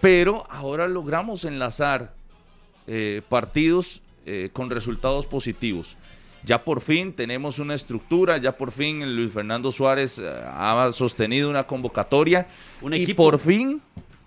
[0.00, 2.14] pero ahora logramos enlazar
[2.86, 5.96] eh, partidos eh, con resultados positivos.
[6.44, 11.48] Ya por fin tenemos una estructura, ya por fin Luis Fernando Suárez eh, ha sostenido
[11.48, 12.48] una convocatoria
[12.90, 13.80] y por fin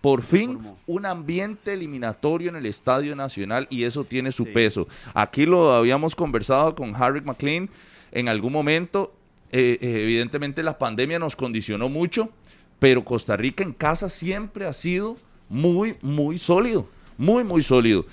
[0.06, 4.88] por fin un ambiente eliminatorio en el Estadio Nacional y eso tiene su peso.
[5.16, 7.72] Aquí lo habíamos conversado con Harry McLean
[8.12, 9.16] en algún momento.
[9.52, 12.30] Eh, eh, evidentemente la pandemia nos condicionó mucho,
[12.78, 15.18] pero Costa Rica en casa siempre ha sido
[15.50, 16.88] muy, muy sólido,
[17.18, 18.06] muy, muy sólido.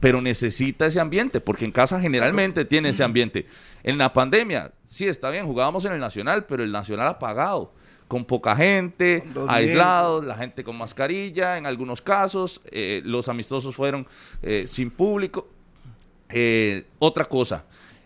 [0.00, 3.44] Pero necesita ese ambiente, porque en casa generalmente tiene ese ambiente.
[3.82, 7.74] En la pandemia, sí, está bien, jugábamos en el Nacional, pero el Nacional apagado
[8.14, 14.06] con poca gente, aislados, la gente con mascarilla en algunos casos, eh, los amistosos fueron
[14.40, 15.48] eh, sin público.
[16.28, 17.64] Eh, otra cosa,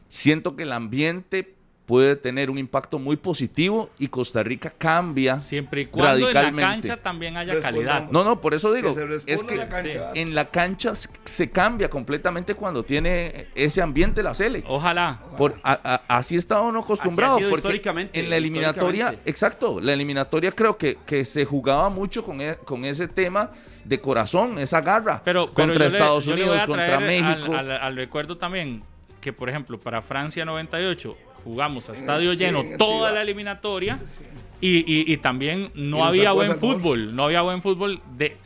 [0.09, 1.57] siento que el ambiente
[1.89, 6.53] puede tener un impacto muy positivo y Costa Rica cambia siempre y cuando en la
[6.53, 8.11] cancha también haya calidad.
[8.11, 9.67] No, no, por eso digo, es que
[10.15, 10.93] en la cancha
[11.25, 14.63] se cambia completamente cuando tiene ese ambiente la Sele.
[14.67, 15.19] Ojalá.
[15.39, 17.41] Por, así está uno acostumbrado.
[17.41, 18.21] históricamente.
[18.21, 22.85] En la eliminatoria, exacto, la eliminatoria creo que, que se jugaba mucho con, e, con
[22.85, 23.51] ese tema
[23.85, 27.55] de corazón, esa garra pero, contra Estados Unidos, contra México.
[27.55, 28.83] al recuerdo también
[29.23, 33.99] que, por ejemplo, para Francia 98 jugamos a estadio lleno toda la eliminatoria
[34.61, 38.37] y, y, también no había buen fútbol, no había buen fútbol de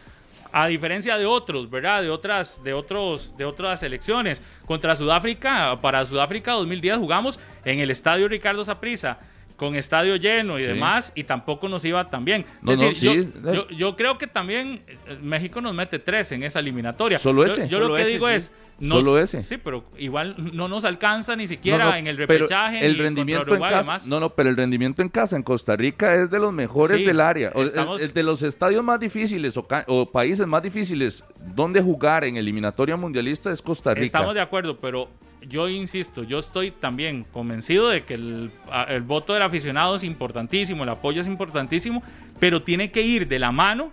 [0.53, 2.03] A diferencia de otros, ¿verdad?
[2.03, 4.43] De otras, de otros, de otras selecciones.
[4.67, 9.19] Contra Sudáfrica, para Sudáfrica 2010 jugamos en el estadio Ricardo Saprissa
[9.63, 12.45] con estadio lleno y demás, y tampoco nos iba tan bien.
[12.63, 13.31] No, no, sí.
[13.55, 17.21] yo, yo, creo que también eh, México nos mete tres en esa eliminatoria.
[17.21, 17.69] Solo ese.
[17.69, 18.35] Yo, Solo lo que ese, digo sí.
[18.35, 18.53] es.
[18.89, 19.43] Solo ese.
[19.43, 22.85] Sí, pero igual no nos alcanza ni siquiera No, no, en el repechaje.
[22.85, 24.07] el rendimiento en casa, además.
[24.07, 27.05] no, no, pero el rendimiento en casa en Costa Rica es de los mejores Sí,
[27.05, 30.63] del área, o, estamos- el- el de los estadios más difíciles o, o países más
[30.63, 31.25] difíciles
[31.55, 34.05] donde jugar en eliminatoria mundialista es Costa Rica.
[34.07, 35.09] Estamos de acuerdo, pero
[35.49, 38.51] yo insisto, yo estoy también convencido de que el,
[38.89, 42.03] el voto del aficionado es importantísimo, el apoyo es importantísimo,
[42.41, 43.91] pero tiene que ir de la mano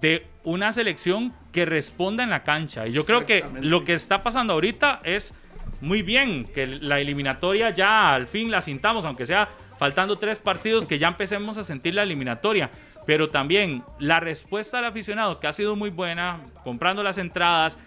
[0.00, 2.86] de una selección que responda en la cancha.
[2.86, 5.32] Y yo creo que lo que está pasando ahorita es
[5.80, 9.48] muy bien, que la eliminatoria ya al fin la sintamos, aunque sea
[9.78, 12.68] faltando tres partidos, que ya empecemos a sentir la eliminatoria.
[13.06, 17.78] Pero también la respuesta del aficionado, que ha sido muy buena, comprando las entradas,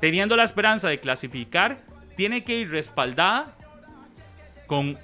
[0.00, 1.82] teniendo la esperanza de clasificar,
[2.16, 3.58] tiene que ir respaldada
[4.66, 4.98] con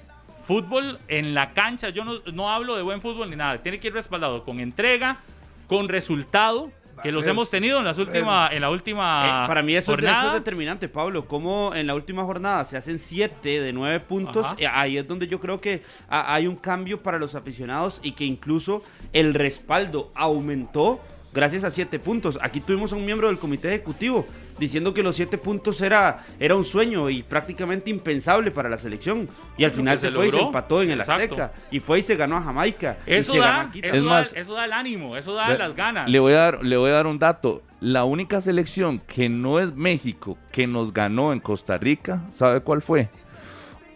[0.47, 1.89] fútbol en la cancha.
[1.89, 3.59] Yo no, no hablo de buen fútbol ni nada.
[3.59, 5.19] Tiene que ir respaldado con entrega,
[5.67, 6.71] con resultado,
[7.03, 9.99] que los hemos tenido en, las última, en la última Eh, para mí eso, es-
[9.99, 10.27] eso jornada.
[10.29, 11.25] es determinante, Pablo.
[11.27, 15.27] Como en la última jornada se hacen siete de nueve puntos, eh, ahí es donde
[15.27, 18.83] yo creo que hay un cambio para los aficionados y que incluso
[19.13, 20.99] el respaldo aumentó
[21.35, 22.39] gracias a siete puntos.
[22.41, 24.25] Aquí tuvimos a un miembro del comité ejecutivo
[24.57, 29.27] diciendo que los siete puntos era, era un sueño y prácticamente impensable para la selección.
[29.57, 30.47] Y al final se, se fue y se logró.
[30.47, 31.23] empató en el Exacto.
[31.35, 31.53] Azteca.
[31.69, 32.97] Y fue y se ganó a Jamaica.
[33.05, 36.09] y Eso se da, eso, Es da- eso da el ánimo, eso da las ganas.
[36.09, 37.61] Le voy a dar, le voy a dar un dato.
[37.81, 42.81] La única selección que no es México que nos ganó en Costa Rica, ¿sabe cuál
[42.81, 43.09] fue?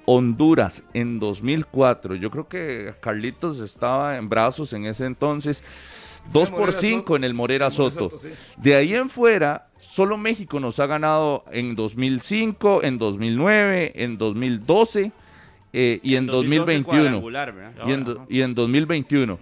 [0.05, 2.15] Honduras en 2004.
[2.15, 5.63] Yo creo que Carlitos estaba en brazos en ese entonces.
[6.31, 7.15] 2 por Morera 5 Soto.
[7.15, 8.09] en el Morera Soto.
[8.11, 8.29] Soto, sí.
[8.57, 15.11] De ahí en fuera, solo México nos ha ganado en 2005, en 2009, en 2012
[15.73, 17.87] eh, y en 2012 2021 cuadrangular, ¿verdad?
[17.87, 19.37] y en, do- y en 2021.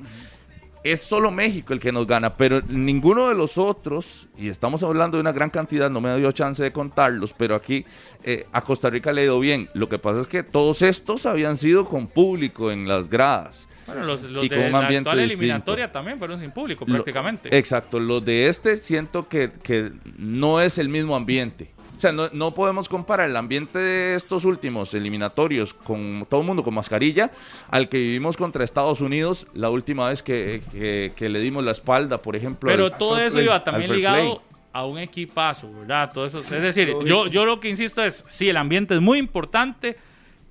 [0.84, 5.18] Es solo México el que nos gana, pero ninguno de los otros, y estamos hablando
[5.18, 7.84] de una gran cantidad, no me dio chance de contarlos, pero aquí
[8.24, 9.70] eh, a Costa Rica le ha ido bien.
[9.74, 13.68] Lo que pasa es que todos estos habían sido con público en las gradas.
[13.88, 15.44] Bueno, los, los Y de con un la ambiente actual distinto.
[15.44, 17.58] eliminatoria también fueron sin público Lo- prácticamente.
[17.58, 21.72] exacto, los de este siento que, que no es el mismo ambiente.
[21.96, 26.46] O sea, no, no podemos comparar el ambiente de estos últimos eliminatorios con todo el
[26.46, 27.32] mundo con mascarilla
[27.72, 31.72] al que vivimos contra Estados Unidos la última vez que, que- que le dimos la
[31.72, 32.70] espalda, por ejemplo.
[32.70, 36.12] Pero al- todo fair eso play, iba al también ligado a un equipazo, ¿verdad?
[36.14, 36.38] Todo eso.
[36.38, 39.98] Es decir, yo, yo lo que insisto es, sí, el ambiente es muy importante,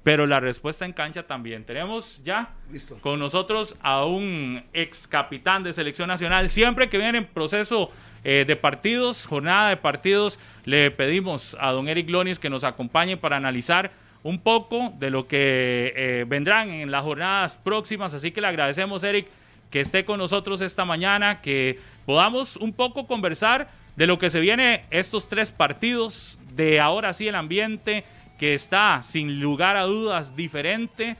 [0.06, 1.64] pero la respuesta en cancha también.
[1.64, 2.96] Tenemos ya Listo.
[3.00, 6.48] con nosotros a un ex capitán de selección nacional.
[6.48, 7.90] Siempre que viene en proceso
[8.22, 13.16] eh, de partidos, jornada de partidos, le pedimos a don Eric Lonis que nos acompañe
[13.16, 13.90] para analizar
[14.22, 18.14] un poco de lo que eh, vendrán en las jornadas próximas.
[18.14, 19.26] Así que le agradecemos, Eric,
[19.72, 24.38] que esté con nosotros esta mañana, que podamos un poco conversar de lo que se
[24.38, 28.04] viene estos tres partidos, de ahora sí el ambiente
[28.38, 31.16] que está sin lugar a dudas diferente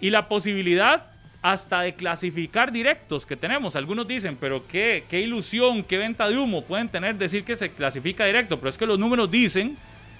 [0.00, 1.06] y la posibilidad
[1.42, 3.76] hasta de clasificar directos que tenemos.
[3.76, 7.70] Algunos dicen, pero qué, qué ilusión, qué venta de humo pueden tener decir que se
[7.70, 9.76] clasifica directo, pero es que los números dicen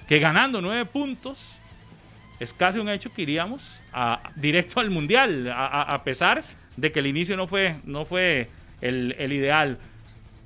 [0.07, 1.57] que ganando nueve puntos
[2.39, 6.41] es casi un hecho que iríamos a, directo al Mundial, a, pesar
[6.77, 8.49] de que el inicio no fue, no fue
[8.81, 9.77] el, el ideal.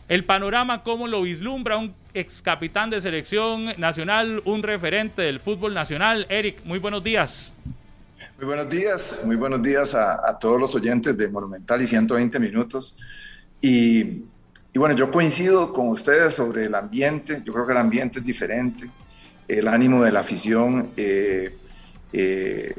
[0.10, 5.74] El panorama, ¿cómo lo vislumbra un ex capitán de selección nacional, un referente del fútbol
[5.74, 6.26] nacional?
[6.30, 7.54] Eric, muy buenos días.
[8.38, 13.00] Muy buenos días, muy buenos días a, todos los oyentes de Monumental y 120 minutos.
[13.62, 14.02] Y,
[14.74, 18.26] y bueno, yo coincido con ustedes sobre el ambiente, yo creo que el ambiente es
[18.26, 18.90] diferente,
[19.48, 21.56] el ánimo de la afición eh,
[22.12, 22.76] eh,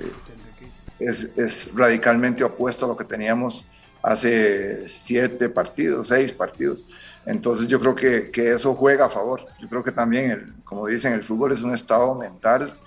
[0.99, 3.71] es, es radicalmente opuesto a lo que teníamos
[4.03, 6.85] hace siete partidos, seis partidos.
[7.27, 9.47] Entonces yo creo que, que eso juega a favor.
[9.61, 12.79] Yo creo que también, el, como dicen, el fútbol es un estado mental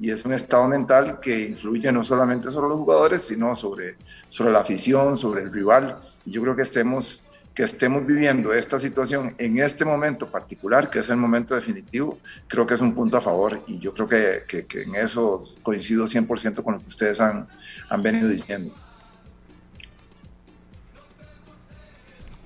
[0.00, 3.96] y es un estado mental que influye no solamente sobre los jugadores, sino sobre,
[4.28, 5.98] sobre la afición, sobre el rival.
[6.24, 7.24] Y yo creo que estemos,
[7.54, 12.66] que estemos viviendo esta situación en este momento particular, que es el momento definitivo, creo
[12.66, 13.62] que es un punto a favor.
[13.66, 17.48] Y yo creo que, que, que en eso coincido 100% con lo que ustedes han,
[17.88, 18.74] han venido diciendo.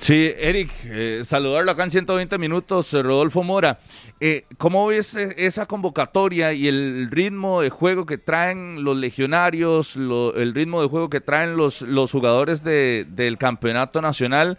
[0.03, 3.78] Sí, Eric, eh, saludarlo acá en 120 minutos, eh, Rodolfo Mora.
[4.18, 10.55] Eh, ¿Cómo ves esa convocatoria y el ritmo de juego que traen los legionarios, el
[10.57, 14.59] ritmo de juego que traen los, los jugadores de- del campeonato nacional?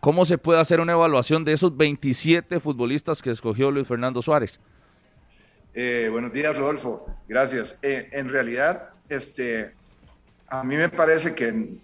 [0.00, 4.60] ¿cómo se puede hacer una evaluación de esos 27 futbolistas que escogió Luis Fernando Suárez?
[5.74, 7.06] Buenos días, Rodolfo.
[7.26, 7.78] Gracias.
[7.82, 9.74] En realidad, este,
[10.46, 11.76] a mí me parece que,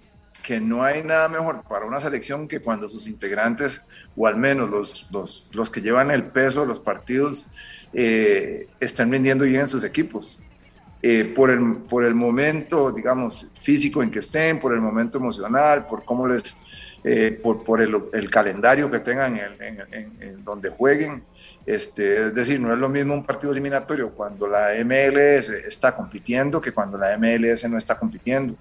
[0.45, 3.82] que no hay nada mejor para una selección que cuando sus integrantes,
[4.14, 7.49] o al menos los, los, los que llevan el peso de los partidos,
[7.95, 10.40] eh, están rindiendo bien en sus equipos.
[11.01, 15.86] Eh, por, el, por el momento, digamos, físico en que estén, por el momento emocional,
[15.86, 16.57] por cómo les,
[17.07, 21.22] eh, por, por el, el, calendario que tengan en, en, en, donde jueguen.
[21.66, 26.62] Este, es decir, no es lo mismo un partido eliminatorio cuando la MLS está compitiendo
[26.62, 28.55] que cuando la MLS no está compitiendo.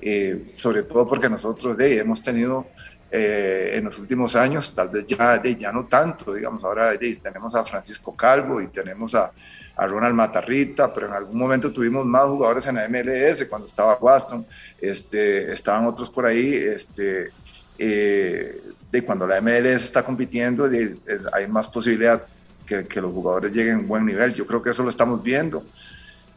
[0.00, 2.66] Eh, sobre todo porque nosotros de, hemos tenido
[3.10, 7.16] eh, en los últimos años, tal vez ya, de, ya no tanto, digamos, ahora de,
[7.16, 9.32] tenemos a Francisco Calvo y tenemos a,
[9.74, 13.96] a Ronald Matarrita, pero en algún momento tuvimos más jugadores en la MLS cuando estaba
[13.96, 14.46] Waston,
[14.80, 17.30] este, estaban otros por ahí, este,
[17.78, 18.60] eh,
[18.90, 22.24] de cuando la MLS está compitiendo, de, de, hay más posibilidad
[22.64, 24.34] que, que, los jugadores lleguen a un buen nivel.
[24.34, 25.64] Yo creo que eso lo estamos viendo.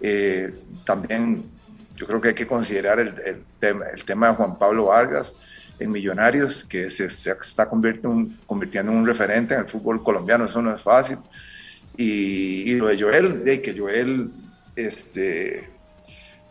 [0.02, 0.54] Eh,
[0.86, 1.44] también
[1.96, 5.36] yo creo que hay que considerar el, el, tema, el tema de Juan Pablo Vargas
[5.80, 10.46] en Millonarios, que se, se está convirtiendo, convirtiendo en un referente en el fútbol colombiano,
[10.46, 11.18] eso no es fácil.
[11.96, 14.32] Y, y lo de Joel, de que Joel,
[14.76, 15.70] este,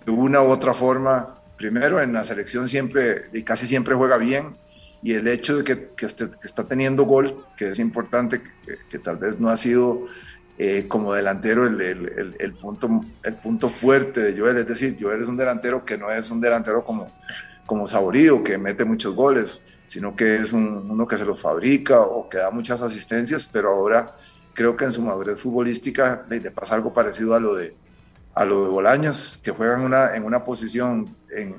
[0.04, 4.56] de una u otra forma, primero en la selección siempre, y casi siempre juega bien,
[5.02, 8.40] y el hecho de que, que, está teniendo gol, que es importante,
[8.88, 10.06] que, tal vez no ha sido
[10.58, 15.36] eh, como delantero el, punto, el punto fuerte de Joel, es decir, Joel es un
[15.36, 17.06] delantero que no es un delantero como,
[17.64, 22.00] como Saborío, que mete muchos goles, sino que es un, uno que se los fabrica
[22.00, 24.16] o que da muchas asistencias, pero ahora
[24.52, 27.76] creo que en su madurez futbolística le, le pasa algo parecido a lo de,
[28.34, 31.54] a lo de Bolaños, que juegan una, en una posición en,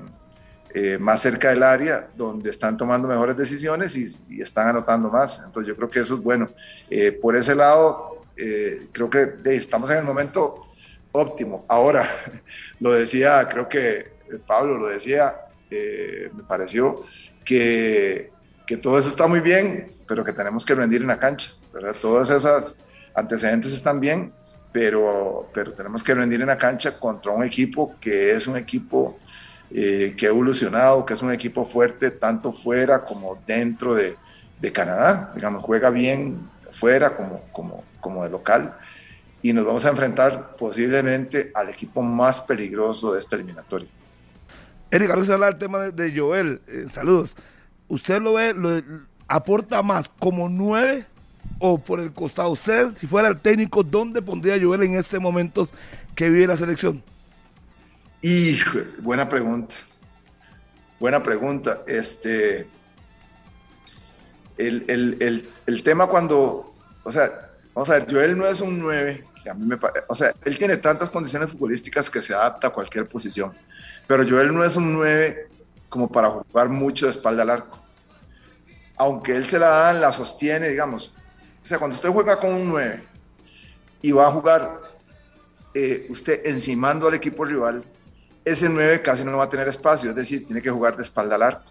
[0.74, 5.42] eh, más cerca del área, donde están tomando mejores decisiones y, y, están anotando más.
[5.44, 6.48] Entonces yo creo que eso es bueno.
[6.88, 10.66] Eh, por ese lado, eh, creo que eh, estamos en el momento
[11.12, 11.64] óptimo.
[11.68, 12.08] Ahora,
[12.80, 14.12] lo decía, creo que
[14.46, 15.36] Pablo lo decía,
[15.70, 17.04] eh, me pareció
[17.44, 18.30] que,
[18.66, 21.52] que, todo eso está muy bien, pero que tenemos que rendir en la cancha.
[21.72, 21.94] ¿verdad?
[22.00, 22.76] Todas esas
[23.14, 24.32] antecedentes están bien,
[24.72, 29.18] pero, pero tenemos que rendir en la cancha contra un equipo que es un equipo
[29.72, 34.16] eh, que ha evolucionado, que es un equipo fuerte tanto fuera como dentro de,
[34.60, 35.32] de Canadá.
[35.34, 38.76] Digamos, juega bien fuera como, como, como de local
[39.42, 43.88] y nos vamos a enfrentar posiblemente al equipo más peligroso de esta eliminatoria.
[44.90, 46.60] Eric, ahora se habla del tema de, de Joel.
[46.66, 47.36] Eh, saludos.
[47.88, 48.82] ¿Usted lo ve, lo,
[49.28, 51.06] aporta más como nueve
[51.58, 52.50] o por el costado?
[52.50, 55.66] Usted, si fuera el técnico, ¿dónde pondría Joel en este momento
[56.14, 57.02] que vive la selección?
[58.22, 59.76] Hijo, buena pregunta.
[60.98, 61.82] Buena pregunta.
[61.86, 62.66] Este,
[64.58, 68.78] el, el, el, el, tema cuando, o sea, vamos a ver, Joel no es un
[68.78, 72.66] 9, que a mí me o sea, él tiene tantas condiciones futbolísticas que se adapta
[72.66, 73.54] a cualquier posición,
[74.06, 75.48] pero Joel no es un 9
[75.88, 77.78] como para jugar mucho de espalda al arco.
[78.98, 81.14] Aunque él se la dan, la sostiene, digamos.
[81.62, 83.02] O sea, cuando usted juega con un 9
[84.02, 84.78] y va a jugar
[85.72, 87.82] eh, usted encimando al equipo rival,
[88.44, 91.34] ese 9 casi no va a tener espacio, es decir, tiene que jugar de espalda
[91.34, 91.70] al arco.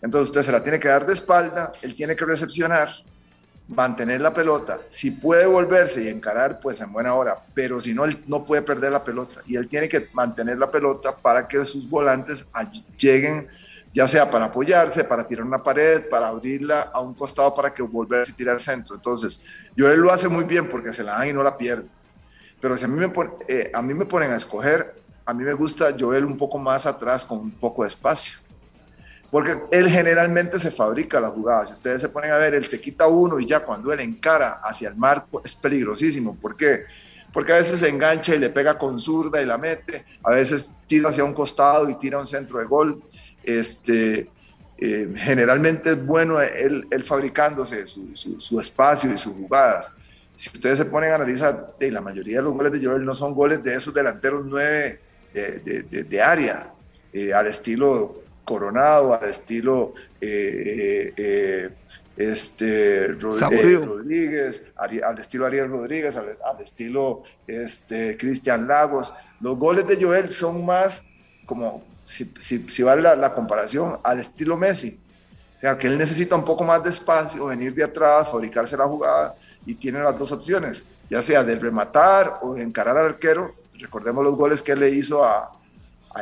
[0.00, 2.90] Entonces usted se la tiene que dar de espalda, él tiene que recepcionar,
[3.68, 4.80] mantener la pelota.
[4.88, 8.62] Si puede volverse y encarar, pues en buena hora, pero si no, él no puede
[8.62, 9.42] perder la pelota.
[9.46, 12.46] Y él tiene que mantener la pelota para que sus volantes
[12.98, 13.48] lleguen,
[13.94, 17.82] ya sea para apoyarse, para tirar una pared, para abrirla a un costado para que
[17.82, 18.96] volverse y tirar centro.
[18.96, 19.42] Entonces,
[19.76, 21.86] yo él lo hace muy bien porque se la dan y no la pierde.
[22.60, 24.94] Pero si a mí me, pon, eh, a mí me ponen a escoger,
[25.24, 28.38] a mí me gusta Joel un poco más atrás con un poco de espacio.
[29.30, 31.68] Porque él generalmente se fabrica las jugadas.
[31.68, 34.60] Si ustedes se ponen a ver, él se quita uno y ya cuando él encara
[34.62, 36.36] hacia el marco es peligrosísimo.
[36.36, 36.84] ¿Por qué?
[37.32, 40.04] Porque a veces se engancha y le pega con zurda y la mete.
[40.22, 43.02] A veces tira hacia un costado y tira un centro de gol.
[43.42, 44.28] Este,
[44.76, 49.94] eh, generalmente es bueno él, él fabricándose su, su, espacio y sus jugadas.
[50.34, 53.32] Si ustedes se ponen a analizar, la mayoría de los goles de Joel no son
[53.34, 55.00] goles de esos delanteros nueve
[55.32, 56.72] de, de, de, área,
[57.12, 61.70] eh, al estilo Coronado, al estilo eh, eh,
[62.16, 69.14] este, Rod eh, Rodríguez, al estilo Ariel Rodríguez, al, al estilo este, Cristian Lagos.
[69.40, 71.04] Los goles de Joel son más
[71.46, 74.98] como, si, si, si vale la, la, comparación, al estilo Messi.
[75.56, 78.84] O sea, que él necesita un poco más de espacio, venir de atrás, fabricarse la
[78.84, 83.54] jugada y tiene las dos opciones, ya sea de rematar o de encarar al arquero.
[83.82, 85.50] Recordemos los goles que le hizo a,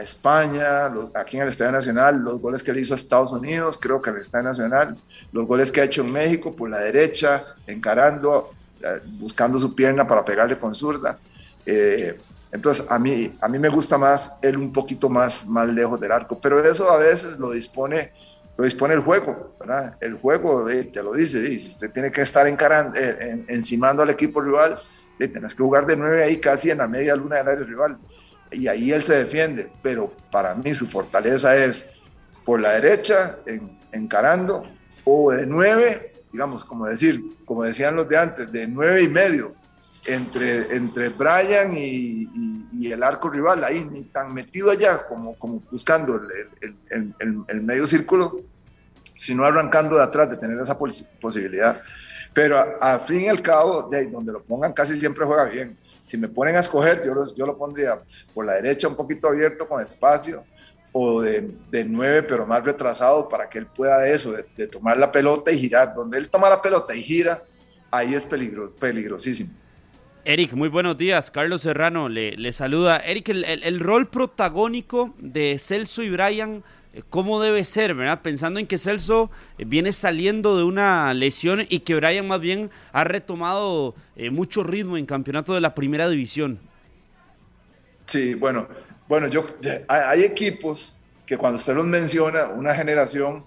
[0.01, 0.87] España,
[1.17, 4.11] aquí en el Estadio Nacional, los goles que le hizo a Estados Unidos, creo que
[4.11, 4.97] en el Estadio Nacional,
[5.33, 10.07] los goles que ha hecho en México por la derecha, encarando, eh, buscando su pierna
[10.07, 11.19] para pegarle con zurda.
[11.67, 12.17] Eh,
[12.53, 16.13] entonces, a mí, a mí me gusta más él un poquito más, más lejos del
[16.13, 18.13] arco, pero eso a veces lo dispone,
[18.57, 19.97] lo dispone el juego, ¿verdad?
[20.01, 24.41] El juego te lo dice, si usted tiene que estar encarando, eh, encimando al equipo
[24.41, 24.79] rival,
[25.29, 27.99] tienes que jugar de nueve ahí casi en la media luna del área rival
[28.53, 31.89] y ahí él se defiende, pero para mí su fortaleza es
[32.45, 33.37] por la derecha,
[33.93, 34.67] encarando,
[35.05, 39.55] o de nueve, digamos, como decir, como decían los de antes, de nueve y medio,
[40.07, 42.29] entre, entre Brian y,
[42.91, 47.87] el arco rival, ahí ni tan metido allá como, como buscando el, el, el, medio
[47.87, 48.41] círculo,
[49.17, 51.83] sino arrancando de atrás, de tener esa posibilidad.
[52.33, 55.77] Pero a, fin y al cabo, de donde lo pongan casi siempre juega bien
[56.11, 58.01] si me ponen a escoger, yo, yo lo pondría
[58.35, 60.43] por la derecha un poquito abierto con espacio
[60.91, 65.13] o de, de nueve pero más retrasado para que él pueda eso, de, tomar la
[65.13, 65.95] pelota y girar.
[65.95, 67.45] Donde él toma la pelota y gira,
[67.93, 69.51] ahí es peligro, peligrosísimo.
[70.25, 71.31] Eric, muy buenos días.
[71.31, 72.99] Carlos Serrano le, le saluda.
[72.99, 76.65] Eric, el, el, rol protagónico de Celso y Brian
[77.09, 78.21] cómo debe ser, ¿verdad?
[78.23, 82.71] Pensando en que Celso eh, viene saliendo de una lesión y que Brian más bien
[82.93, 86.59] ha retomado eh, mucho ritmo en campeonato de la primera división.
[88.07, 88.67] Sí, bueno,
[89.09, 89.47] bueno, yo
[89.87, 93.45] hay equipos que cuando usted los menciona, una generación,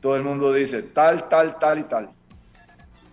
[0.00, 2.08] todo el mundo dice tal, tal, tal y tal.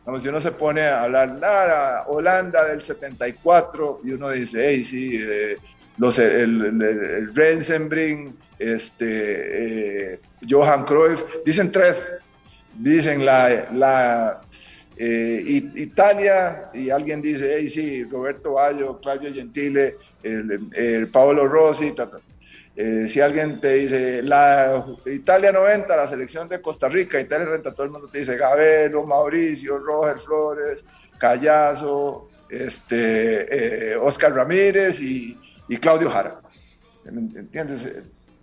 [0.06, 4.86] Vamos, si uno se pone a hablar, nada, Holanda del 74, y uno dice, hey,
[4.86, 5.20] sí,
[5.98, 7.32] los, el, el, el
[8.60, 12.14] este, eh, Johan Cruyff, dicen tres,
[12.74, 14.42] dicen la, la
[14.98, 15.44] eh,
[15.76, 21.94] Italia y alguien dice, hey, sí, Roberto Bayo, Claudio Gentile, el, Paolo Rossi,
[22.76, 27.74] eh, si alguien te dice la Italia 90, la selección de Costa Rica, Italia 90,
[27.74, 30.84] todo el mundo te dice Gabelo, Mauricio, Roger Flores,
[31.18, 35.38] Callazo, este, Oscar Ramírez y,
[35.68, 36.42] y Claudio Jara.
[37.06, 37.82] ¿Entiendes?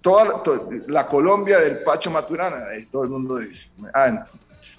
[0.03, 0.43] Toda,
[0.89, 4.27] la Colombia del Pacho Maturana, todo el mundo dice, ah,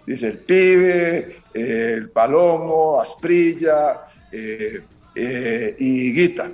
[0.06, 4.02] dice el pibe, el palomo, Asprilla
[4.32, 4.84] eh,
[5.16, 6.52] eh, y Guita.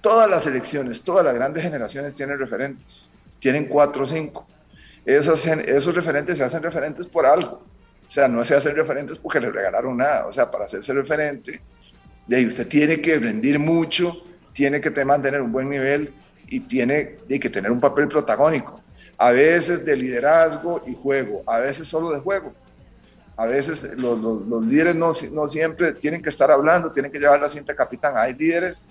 [0.00, 4.46] Todas las elecciones, todas las grandes generaciones tienen referentes, tienen cuatro o cinco.
[5.06, 7.62] Esos, esos referentes se hacen referentes por algo.
[8.06, 10.26] O sea, no se hacen referentes porque le regalaron nada.
[10.26, 11.60] O sea, para hacerse referente,
[12.26, 14.22] de ahí usted tiene que rendir mucho,
[14.52, 16.12] tiene que mantener un buen nivel
[16.48, 18.80] y tiene que tener un papel protagónico,
[19.16, 22.52] a veces de liderazgo y juego, a veces solo de juego.
[23.36, 27.48] A veces los, líderes no, no, siempre tienen que estar hablando, tienen que llevar la
[27.48, 28.14] cinta capitán.
[28.16, 28.88] Hay líderes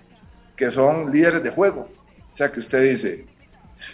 [0.54, 1.88] que son líderes de juego.
[2.30, 3.24] O sea, que usted dice,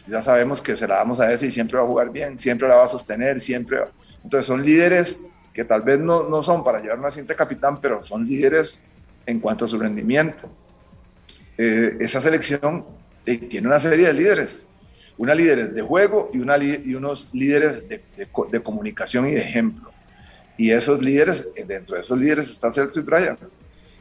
[0.09, 2.67] ya sabemos que se la damos a ese y siempre va a jugar bien, siempre
[2.67, 3.79] la va a sostener, siempre.
[4.25, 5.21] Entonces son líderes
[5.53, 8.85] que tal vez no, no son para llevar una cinta capitán, pero son líderes
[9.27, 10.49] en cuanto a su rendimiento.
[11.57, 12.85] Eh, esa selección
[13.25, 14.67] tiene una serie de líderes,
[15.17, 19.91] una líderes de juego y, una, y unos líderes de, de, comunicación y de ejemplo.
[20.57, 23.39] Y esos líderes, dentro de esos líderes está Celso y Brian.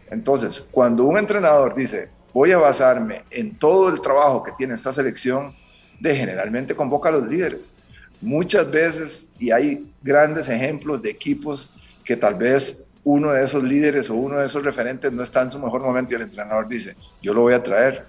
[0.10, 4.94] Entonces, cuando un entrenador dice, voy a basarme en todo el trabajo que tiene esta
[4.94, 5.54] selección,
[6.00, 7.74] de generalmente convoca a los líderes.
[8.22, 14.10] Muchas veces, y hay grandes ejemplos de equipos que tal vez uno de esos líderes
[14.10, 16.96] o uno de esos referentes no está en su mejor momento y el entrenador dice,
[17.22, 18.06] yo lo voy a traer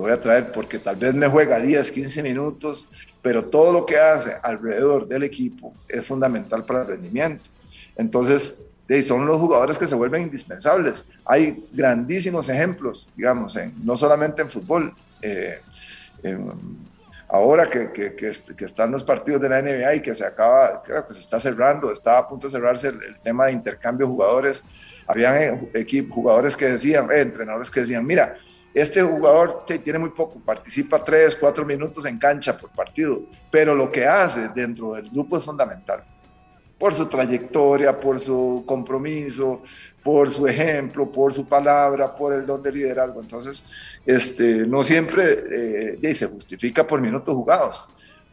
[0.00, 2.88] voy a traer porque tal vez me juega 10, 15 minutos,
[3.22, 7.48] pero todo lo que hace alrededor del equipo es fundamental para el rendimiento.
[7.96, 8.58] Entonces,
[9.06, 11.06] son los jugadores que se vuelven indispensables.
[11.24, 14.92] Hay grandísimos ejemplos, digamos, no solamente en fútbol.
[15.22, 15.60] Eh,
[17.28, 21.06] ahora que, que, que, están los partidos de la NBA y que se acaba, creo
[21.06, 24.64] que se está cerrando, está a punto de cerrarse el, tema de intercambio de jugadores,
[25.06, 28.36] habían eh, equipos, jugadores que decían, eh, entrenadores que decían, mira,
[28.72, 33.90] este jugador tiene muy poco, participa tres, cuatro minutos en cancha por partido, pero lo
[33.90, 36.04] que hace dentro del grupo es fundamental.
[36.78, 39.62] Por su trayectoria, por su compromiso,
[40.02, 43.20] por su ejemplo, por su palabra, por el don de liderazgo.
[43.20, 43.66] Entonces,
[44.06, 47.88] este, no siempre eh, se justifica por minutos jugados.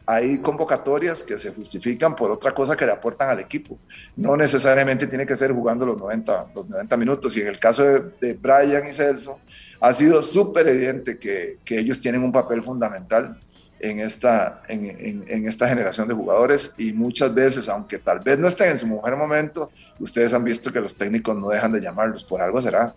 [0.06, 3.78] Hay convocatorias que se justifican por otra cosa que le aportan al equipo.
[4.16, 7.36] No necesariamente tiene que ser jugando los 90, los 90 minutos.
[7.36, 9.38] Y en el caso de, de Brian y Celso,
[9.80, 13.38] ha sido súper evidente que, que, ellos tienen un papel fundamental
[13.80, 18.48] en esta, en, en, esta generación de jugadores y muchas veces, aunque tal vez no
[18.48, 19.70] estén en su mejor momento,
[20.00, 22.92] ustedes han visto que los técnicos no dejan de llamarlos, por algo será.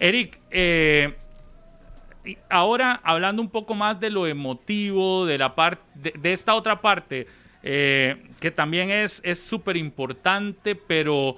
[0.00, 1.14] Eric, eh,
[2.48, 7.28] ahora hablando un poco más de lo emotivo, de la parte, de, esta otra parte,
[7.62, 11.36] eh, que también es súper importante, pero,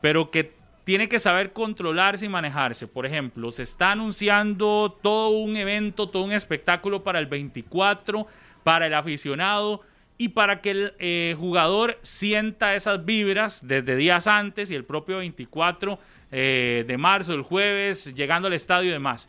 [0.00, 2.88] pero que tiene que saber controlarse y manejarse.
[2.88, 8.26] Por ejemplo, se está anunciando todo un evento, todo un espectáculo para el 24,
[8.64, 9.82] para el aficionado
[10.18, 15.18] y para que el eh, jugador sienta esas vibras desde días antes y el propio
[15.18, 15.98] 24
[16.30, 19.28] eh, de marzo, el jueves, llegando al estadio y demás.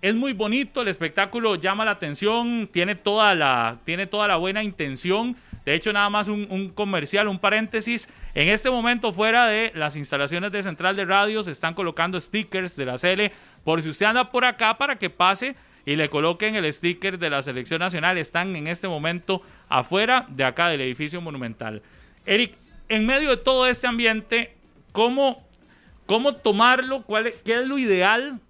[0.00, 4.62] Es muy bonito, el espectáculo llama la atención, tiene toda la, tiene toda la buena
[4.62, 5.36] intención.
[5.64, 8.08] De hecho, nada más un, comercial, un paréntesis.
[8.34, 12.76] En este momento, fuera de las instalaciones de Central de Radio, se están colocando stickers
[12.76, 13.32] de la CL
[13.64, 15.54] por si usted anda por acá para que pase
[15.86, 18.18] y le coloquen el sticker de la selección nacional.
[18.18, 21.82] Están en este momento afuera de acá del edificio monumental.
[22.26, 22.56] Eric,
[22.88, 24.56] en medio de todo este ambiente,
[24.92, 25.46] ¿cómo,
[26.06, 27.02] cómo tomarlo?
[27.02, 28.40] ¿Cuál ¿Qué es lo ideal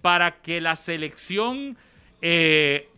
[0.00, 1.76] para que la selección
[2.22, 2.88] eh,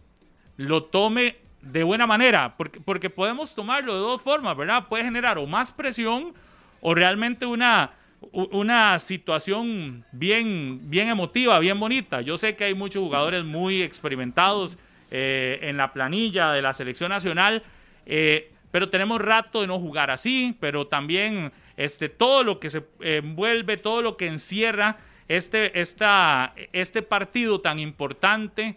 [0.56, 2.54] lo tome de buena manera?
[2.56, 4.88] Porque, porque podemos tomarlo de dos formas, ¿verdad?
[4.88, 6.34] Puede generar o más presión
[6.80, 7.92] o realmente una
[8.30, 12.20] una situación bien, bien emotiva, bien bonita.
[12.20, 14.78] Yo sé que hay muchos jugadores muy experimentados
[15.10, 17.62] eh, en la planilla de la selección nacional,
[18.06, 22.84] eh, pero tenemos rato de no jugar así, pero también este, todo lo que se
[23.00, 24.98] envuelve, todo lo que encierra
[25.28, 28.76] este, esta, este partido tan importante,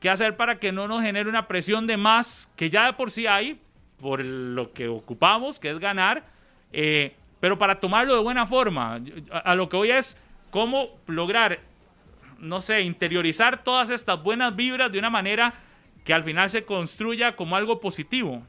[0.00, 3.10] ¿qué hacer para que no nos genere una presión de más que ya de por
[3.10, 3.60] sí hay,
[4.00, 6.24] por lo que ocupamos, que es ganar?
[6.72, 9.00] Eh, pero para tomarlo de buena forma.
[9.30, 10.16] A, lo que voy es
[10.50, 11.60] cómo lograr,
[12.38, 15.54] no sé, interiorizar todas estas buenas vibras de una manera
[16.04, 18.42] que al final se construya como algo positivo.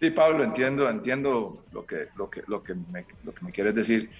[0.00, 3.74] Sí, Pablo, entiendo, entiendo lo que, lo que, lo que, me, lo que me quieres
[3.74, 4.10] decir.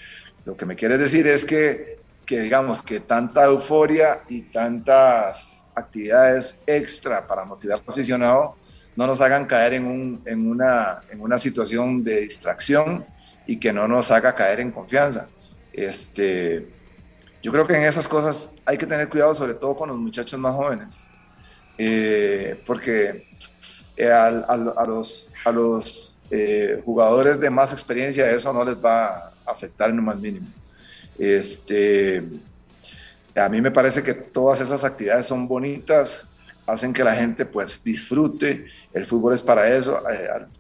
[0.44, 6.61] Lo que me quieres decir es que, que, digamos, que tanta euforia y tantas actividades
[6.66, 8.57] extra para motivar al aficionado
[8.97, 13.05] no nos hagan caer en, un, en, una, en una situación de distracción
[13.47, 15.29] y que no nos haga caer en confianza.
[15.72, 16.68] Este,
[17.43, 20.39] yo creo que en esas cosas hay que tener cuidado, sobre todo con los muchachos
[20.39, 21.11] más jóvenes,
[21.77, 23.27] eh, porque
[23.97, 24.31] eh, a,
[24.87, 29.97] los, a los eh, jugadores de más experiencia eso no les va a afectar en
[29.97, 30.47] lo más mínimo.
[31.18, 32.25] Este,
[33.35, 36.26] a mí me parece que todas esas actividades son bonitas,
[36.66, 40.03] hacen que la gente pues disfrute, el fútbol es para eso,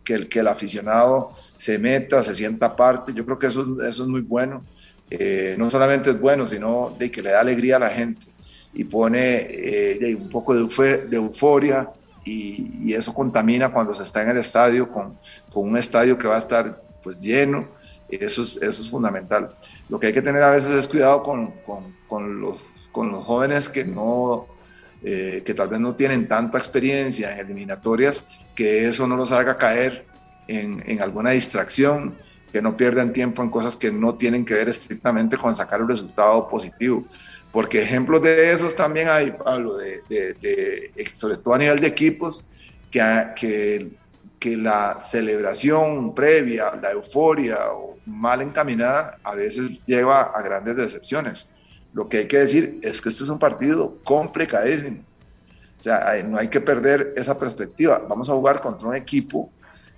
[0.02, 3.12] que, el, que el aficionado se meta, se sienta parte.
[3.14, 4.64] Yo creo que eso, es muy bueno.
[5.10, 8.26] Eh, no solamente es bueno, sino de que le da alegría a la gente
[8.72, 11.88] y pone eh, un poco de, euforia
[12.24, 15.16] y, eso contamina cuando se está en el estadio con,
[15.54, 17.68] un estadio que va a estar pues lleno.
[18.08, 19.54] Eso es, eso es fundamental.
[19.88, 22.60] Lo que hay que tener a veces es cuidado con, con, con los,
[22.90, 24.48] con los jóvenes que no
[25.06, 29.58] eh, que tal vez no tienen tanta experiencia en eliminatorias, que eso no los haga
[29.58, 30.06] caer
[30.48, 32.16] en, alguna distracción,
[32.50, 35.88] que no pierdan tiempo en cosas que no tienen que ver estrictamente con sacar el
[35.88, 37.04] resultado positivo.
[37.52, 42.48] Porque ejemplos de esos también hay, Pablo, de, de, sobre todo a nivel de equipos,
[42.90, 43.00] que,
[43.36, 43.90] que,
[44.44, 51.50] que la celebración previa, la euforia o mal encaminada, a veces lleva a grandes decepciones.
[51.94, 55.02] Lo que hay que decir es que este es un partido complicadísimo.
[55.80, 58.04] O sea, no hay que perder esa perspectiva.
[58.06, 59.50] Vamos a jugar contra un equipo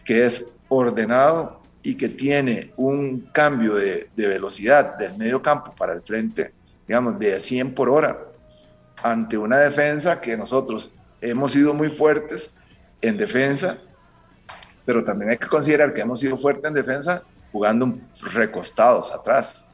[0.05, 6.03] que es ordenado y que tiene un cambio de, velocidad del medio campo para el
[6.03, 6.53] frente,
[6.87, 8.17] digamos, de 100 por hora,
[9.03, 12.55] ante una defensa que nosotros hemos sido muy fuertes
[13.03, 13.79] en defensa,
[14.87, 17.23] pero también hay que considerar que hemos sido fuertes en defensa
[17.53, 17.99] jugando
[18.33, 19.69] recostados atrás.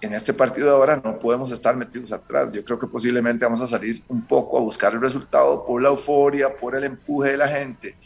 [0.00, 2.50] En este partido de ahora no podemos estar metidos atrás.
[2.50, 5.90] Yo creo que posiblemente vamos a salir un poco a buscar el resultado por la
[5.90, 7.96] euforia, por el empuje de la gente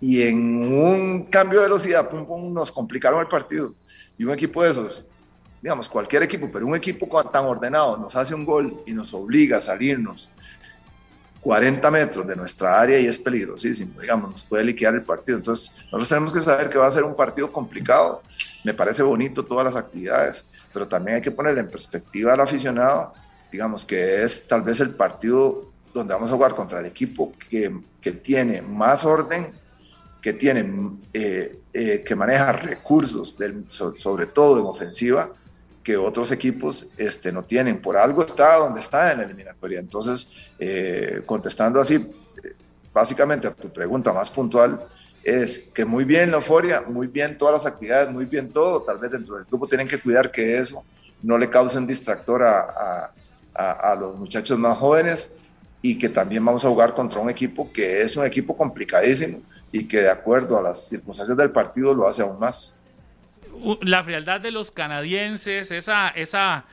[0.00, 3.74] y en un cambio de velocidad nos complicaron el partido.
[4.16, 5.06] Y un equipo de esos,
[5.60, 9.56] digamos, cualquier equipo, pero un equipo tan ordenado nos hace un gol y nos obliga
[9.56, 10.32] a salirnos
[11.48, 15.38] 40 metros de nuestra área y es peligrosísimo, digamos, nos puede liquidar el partido.
[15.38, 18.20] Entonces, nosotros tenemos que saber que va a ser un partido complicado.
[18.64, 20.44] Me parece bonito todas las actividades,
[20.74, 23.14] pero también hay que poner en perspectiva al aficionado,
[23.50, 27.74] digamos, que es tal vez el partido donde vamos a jugar contra el equipo que,
[27.98, 29.50] que tiene más orden
[30.20, 35.30] que tienen, eh, eh, que maneja recursos, del, sobre todo en ofensiva,
[35.82, 37.80] que otros equipos este, no tienen.
[37.80, 39.80] Por algo está donde está en la eliminatoria.
[39.80, 42.10] Entonces, eh, contestando así,
[42.92, 44.84] básicamente a tu pregunta más puntual,
[45.22, 48.82] es que muy bien la euforia, muy bien todas las actividades, muy bien todo.
[48.82, 50.84] Tal vez dentro del grupo tienen que cuidar que eso
[51.22, 53.12] no le cause un distractor a,
[53.54, 55.34] a, los muchachos más jóvenes
[55.82, 59.40] y que también vamos a jugar contra un equipo que es un equipo complicadísimo
[59.72, 62.78] y que de acuerdo a las circunstancias del partido lo hace aún más.
[63.82, 66.64] La frialdad de los canadienses, esa, esa,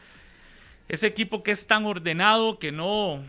[0.87, 3.23] ese equipo que es tan ordenado que no,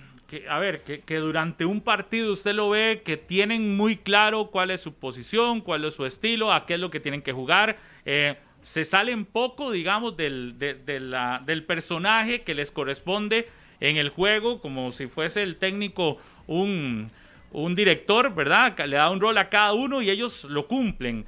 [0.48, 4.70] a ver, que, que, durante un partido usted lo ve que tienen muy claro cuál
[4.70, 7.78] es su posición, cuál es su estilo, a qué es lo que tienen que jugar.
[8.05, 13.48] Eh, se salen poco, digamos, del, del personaje que les corresponde
[13.81, 17.11] en el juego, como si fuese el técnico un,
[17.53, 18.77] un director, ¿verdad?
[18.86, 21.24] Le da un rol a cada uno y ellos lo cumplen.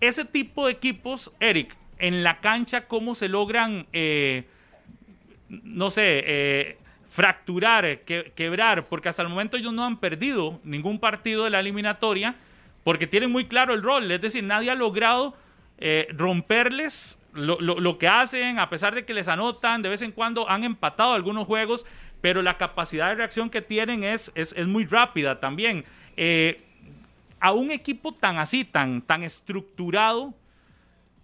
[0.00, 4.44] Ese tipo de equipos, Eric, en la cancha, ¿cómo se logran, eh,
[5.48, 6.78] no sé, eh,
[7.20, 8.86] fracturar, quebrar?
[8.88, 12.34] Porque hasta el momento ellos no han perdido ningún partido de la eliminatoria
[12.82, 14.10] porque tienen muy claro el rol.
[14.10, 15.36] Es decir, nadie ha logrado
[15.76, 20.48] eh, romperles lo, que hacen, a pesar de que les anotan, de vez en cuando
[20.48, 21.84] han empatado algunos juegos,
[22.22, 25.84] pero la capacidad de reacción que tienen es, es, muy rápida también.
[26.16, 26.62] Eh,
[27.38, 30.32] a un equipo tan así, tan, tan estructurado,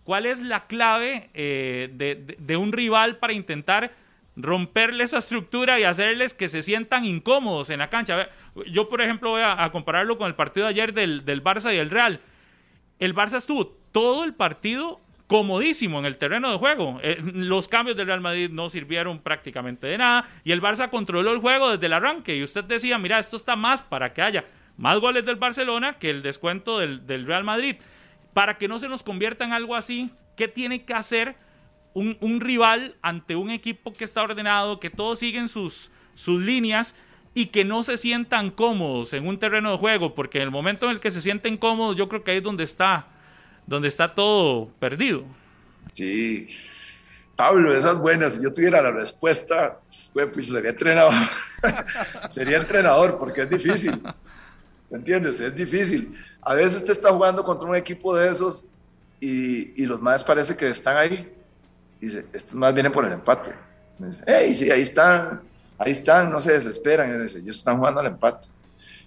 [0.04, 1.88] ¿cuál es la clave eh,
[2.38, 3.92] de, un rival para intentar
[4.36, 8.28] romperle esa estructura y hacerles que se sientan incómodos en la cancha?
[8.70, 11.78] Yo, por ejemplo, voy a, compararlo con el partido de ayer del, del Barça y
[11.78, 12.20] el Real.
[12.98, 17.00] El Barça estuvo todo el partido comodísimo en el terreno de juego.
[17.02, 21.32] Eh, los cambios del Real Madrid no sirvieron prácticamente de nada y el Barça controló
[21.32, 24.44] el juego desde el arranque y usted decía, mira, esto está más para que haya
[24.76, 27.76] más goles del Barcelona que el descuento del, Real Madrid.
[28.34, 31.36] Para que no se nos convierta en algo así, ¿qué tiene que hacer
[31.96, 36.94] un, rival ante un equipo que está ordenado, que todos siguen sus, sus líneas?
[37.38, 40.86] y que no se sientan cómodos en un terreno de juego, porque en el momento
[40.86, 43.08] en el que se sienten cómodos, yo creo que ahí es donde está
[43.66, 45.24] donde está todo perdido.
[45.92, 46.48] Sí.
[47.34, 49.80] Pablo, esas buenas, si yo tuviera la respuesta,
[50.12, 51.12] pues sería entrenador.
[52.30, 54.00] sería entrenador porque es difícil.
[54.88, 55.40] ¿Me entiendes?
[55.40, 56.16] Es difícil.
[56.40, 58.64] A veces usted está jugando contra un equipo de esos
[59.20, 61.30] y, y los más parece que están ahí.
[62.00, 63.52] Dice, estos más vienen por el empate.
[63.98, 65.42] dice, hey, sí, ahí están,
[65.78, 67.14] ahí están, no se desesperan.
[67.14, 68.48] Y dice, ellos están jugando al empate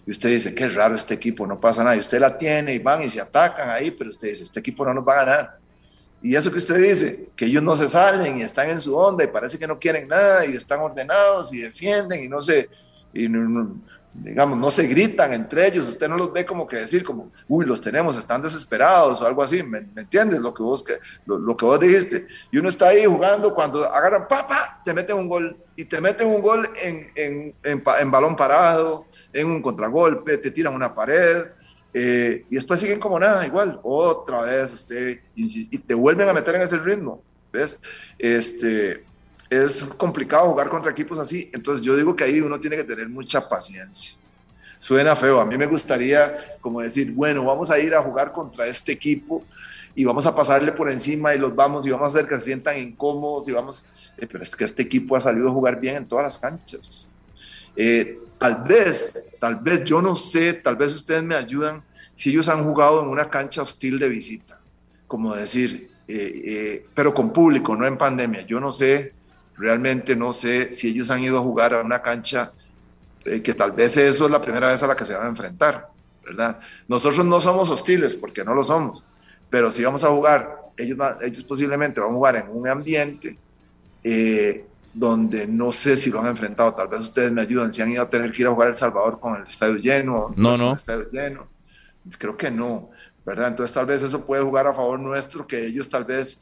[0.10, 2.80] y usted dice, qué raro este equipo, no pasa nada, y usted la tiene y
[2.80, 5.57] van y se atacan ahí, pero usted dice, este equipo no nos va a ganar.
[6.22, 9.24] Y eso que usted dice, que ellos no se salen y están en su onda
[9.24, 12.70] y parece que no quieren nada y están ordenados y defienden y no se,
[13.14, 13.30] y
[14.24, 17.66] digamos, no se gritan entre ellos, usted no los ve como que decir como, uy,
[17.66, 20.41] los tenemos, están desesperados o algo así, ¿me, entiendes?
[20.41, 20.86] Lo que, vos,
[21.26, 22.28] lo, que vos dijiste.
[22.52, 26.28] Y uno está ahí jugando, cuando agarran, papá, te meten un gol y te meten
[26.28, 31.46] un gol en, en, en balón parado en un contragolpe, te tiran una pared
[31.94, 36.56] eh, y después siguen como nada, igual, otra vez, este, y, te vuelven a meter
[36.56, 37.80] en ese ritmo, ¿ves?
[38.18, 39.04] Este,
[39.50, 43.10] es complicado jugar contra equipos así, entonces yo digo que ahí uno tiene que tener
[43.10, 44.14] mucha paciencia.
[44.80, 48.68] Suena feo, a mí me gustaría como decir, bueno, vamos a ir a jugar contra
[48.68, 49.44] este equipo
[49.94, 52.46] y vamos a pasarle por encima y los vamos y vamos a hacer que se
[52.46, 53.84] sientan incómodos y vamos,
[54.18, 57.12] eh, pero es que este equipo ha salido a jugar bien en todas las canchas.
[57.76, 61.84] Eh, Tal vez, tal vez, yo no sé, tal vez ustedes me ayudan
[62.16, 64.58] si ellos han jugado en una cancha hostil de visita,
[65.08, 68.46] como decir, eh, eh, pero con público, no en pandemia.
[68.48, 69.14] Yo no sé,
[69.60, 72.52] realmente no sé si ellos han ido a jugar a una cancha
[73.26, 75.30] eh, que tal vez eso es la primera vez a la que se van a
[75.30, 75.90] enfrentar,
[76.26, 76.60] ¿verdad?
[76.88, 79.06] Nosotros no somos hostiles, porque no lo somos,
[79.49, 83.38] pero si vamos a jugar, ellos, ellos posiblemente van a jugar en un ambiente
[84.94, 88.02] donde no sé si lo han enfrentado, tal vez ustedes me ayudan, si han ido
[88.02, 90.73] a tener que ir a jugar El Salvador con el estadio lleno, no, no.
[90.73, 91.48] estadio lleno,
[92.18, 92.90] creo que no,
[93.26, 93.49] ¿verdad?
[93.49, 96.41] Entonces tal vez eso puede jugar a favor nuestro, que ellos tal vez,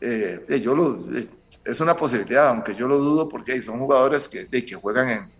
[0.00, 1.28] eh, eh, yo lo, eh,
[1.64, 5.30] es una posibilidad, aunque yo lo dudo porque son jugadores que, que juegan en,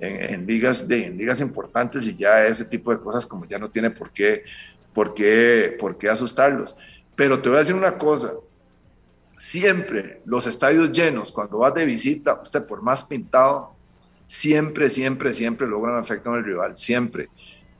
[0.00, 3.70] en, ligas, de, en ligas importantes y ya ese tipo de cosas como ya no
[3.70, 4.44] tiene por qué,
[4.92, 6.76] por qué, por qué asustarlos.
[7.16, 8.32] Pero te voy a decir una cosa,
[9.38, 13.74] siempre los estadios llenos, cuando vas de visita, usted por más pintado,
[14.26, 17.28] siempre, siempre, siempre logran efecto en el rival, siempre.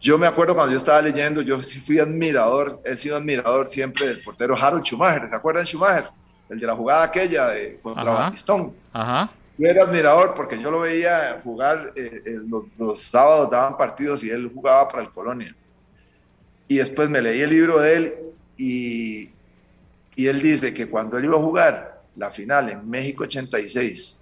[0.01, 4.23] Yo me acuerdo cuando yo estaba leyendo, yo fui admirador, he sido admirador siempre del
[4.23, 6.09] portero Harold Schumacher, ¿se acuerdan Schumacher?
[6.51, 8.75] El de la jugada aquella de, contra Batistón.
[8.93, 9.31] Ajá.
[9.57, 14.25] Yo era admirador porque yo lo veía jugar, eh, eh, los, los, sábados daban partidos
[14.25, 15.55] y él jugaba para el Colonia.
[16.67, 18.15] Y después me leí el libro de él
[18.57, 19.31] y,
[20.17, 24.21] y él dice que cuando él iba a jugar la final en México 86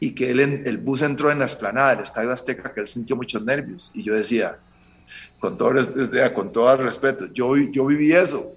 [0.00, 3.14] y que él el bus entró en la esplanada del Estadio Azteca, que él sintió
[3.14, 3.92] muchos nervios.
[3.94, 4.58] Y yo decía,
[5.38, 5.72] con todo,
[6.34, 8.52] con todo el respeto, yo, yo viví eso.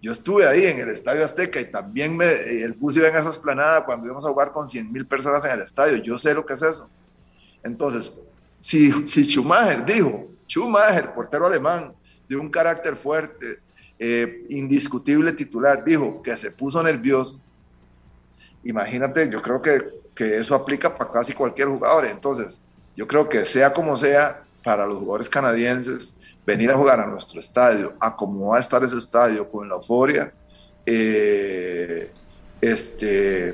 [0.00, 3.30] Yo estuve ahí en el Estadio Azteca y también me, el bus iba en esa
[3.30, 5.96] esplanada cuando íbamos a jugar con 100 mil personas en el estadio.
[5.96, 6.88] Yo sé lo que es eso.
[7.64, 8.20] Entonces,
[8.60, 11.92] si, si Schumacher dijo, Schumacher, portero alemán,
[12.28, 13.58] de un carácter fuerte,
[13.98, 17.42] eh, indiscutible titular, dijo que se puso nervioso,
[18.62, 19.82] imagínate, yo creo que,
[20.14, 22.06] que eso aplica para casi cualquier jugador.
[22.06, 22.60] Entonces,
[22.96, 26.14] yo creo que sea como sea, para los jugadores canadienses,
[26.48, 29.74] venir a jugar a nuestro estadio, a cómo va a estar ese estadio con la
[29.74, 30.32] euforia,
[30.86, 32.10] eh,
[32.62, 33.52] este,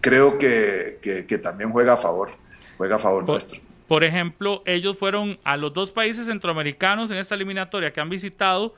[0.00, 2.32] creo que, que, también juega a favor,
[2.76, 3.60] juega a favor nuestro.
[3.86, 8.74] Por ejemplo, ellos fueron a los dos países centroamericanos en esta eliminatoria que han visitado,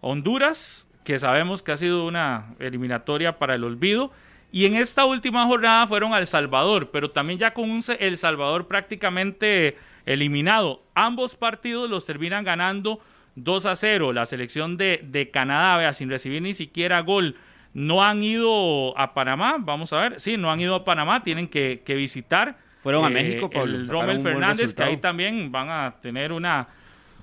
[0.00, 4.10] Honduras, que sabemos que ha sido una eliminatoria para el olvido,
[4.50, 8.16] y en esta última jornada fueron a El Salvador, pero también ya con un El
[8.16, 9.76] Salvador prácticamente
[10.06, 10.82] eliminado.
[10.94, 13.00] Ambos partidos los terminan ganando
[13.36, 14.12] 2 a 0.
[14.14, 17.36] La selección de, de Canadá, vea, sin recibir ni siquiera gol,
[17.74, 19.56] no han ido a Panamá.
[19.58, 22.56] Vamos a ver, sí, no han ido a Panamá, tienen que, visitar.
[22.82, 26.68] Fueron a eh, México, El Rommel Fernández, que ahí también van a tener una,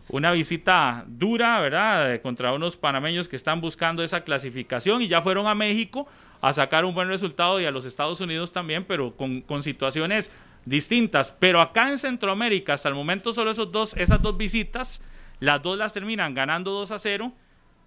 [0.09, 2.21] una visita dura, ¿verdad?
[2.21, 6.07] Contra unos panameños que están buscando esa clasificación y ya fueron a México
[6.47, 10.29] a sacar un buen resultado y a los Estados Unidos también, pero con, con situaciones
[10.63, 11.31] distintas.
[11.39, 15.01] Pero acá en Centroamérica, hasta el momento solo esos dos, esas dos visitas,
[15.39, 17.33] las dos las terminan ganando 2 a 0,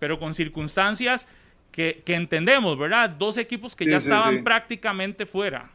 [0.00, 1.28] pero con circunstancias
[1.70, 3.10] que, entendemos, ¿verdad?
[3.10, 5.70] Dos equipos que ya estaban prácticamente fuera.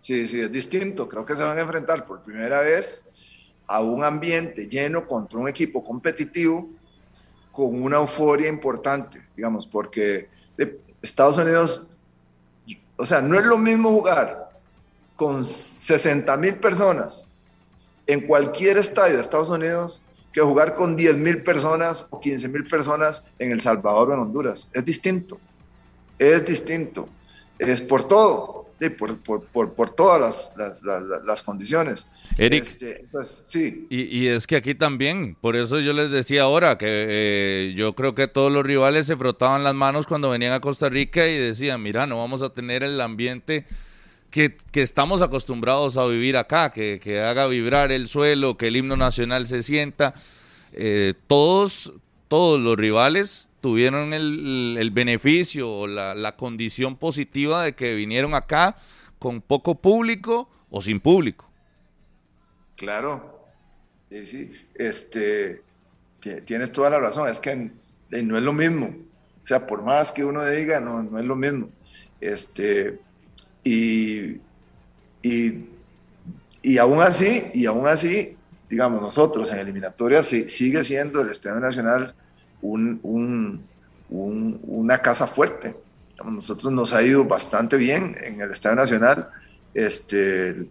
[0.00, 1.06] Sí, sí, es distinto.
[1.06, 3.06] Creo que se van a enfrentar por primera vez
[3.66, 6.70] a un ambiente lleno contra un equipo competitivo
[7.52, 10.28] con una euforia importante, digamos, porque
[11.02, 11.86] Estados Unidos,
[12.96, 14.50] o sea, no es lo mismo jugar
[15.16, 17.28] con 60 mil personas
[18.06, 20.02] en cualquier estadio de Estados Unidos
[20.32, 24.20] que jugar con 10 mil personas o 15 mil personas en El Salvador o en
[24.20, 24.68] Honduras.
[24.72, 25.38] Es distinto,
[26.18, 27.08] es distinto.
[27.58, 30.78] Es por todo, por, por, por, todas las,
[31.24, 32.08] las, condiciones.
[32.38, 33.86] Eric, este, pues, sí.
[33.90, 38.14] Y, es que aquí también, por eso yo les decía ahora que eh, yo creo
[38.14, 41.82] que todos los rivales se frotaban las manos cuando venían a Costa Rica y decían,
[41.82, 43.66] mira, no vamos a tener el ambiente
[44.34, 49.46] que, estamos acostumbrados a vivir acá, que, haga vibrar el suelo, que el himno nacional
[49.46, 50.14] se sienta.
[50.72, 51.92] Eh, todos,
[52.26, 58.76] todos los rivales tuvieron el, beneficio o la, condición positiva de que vinieron acá
[59.18, 61.48] con poco público o sin público.
[62.76, 63.40] Claro,
[64.10, 65.62] sí, este,
[66.44, 67.70] tienes toda la razón, es que
[68.10, 68.94] no es lo mismo.
[69.42, 71.70] O sea, por más que uno diga, no, no es lo mismo.
[72.20, 72.98] Este,
[73.64, 74.42] y,
[75.22, 78.36] y, aún así, y aún así,
[78.68, 82.14] digamos, nosotros en eliminatoria sigue siendo el Estadio Nacional
[82.72, 83.64] un,
[84.08, 85.76] una casa fuerte.
[86.24, 89.28] nosotros nos ha ido bastante bien en el Estadio Nacional.
[89.72, 90.66] Este,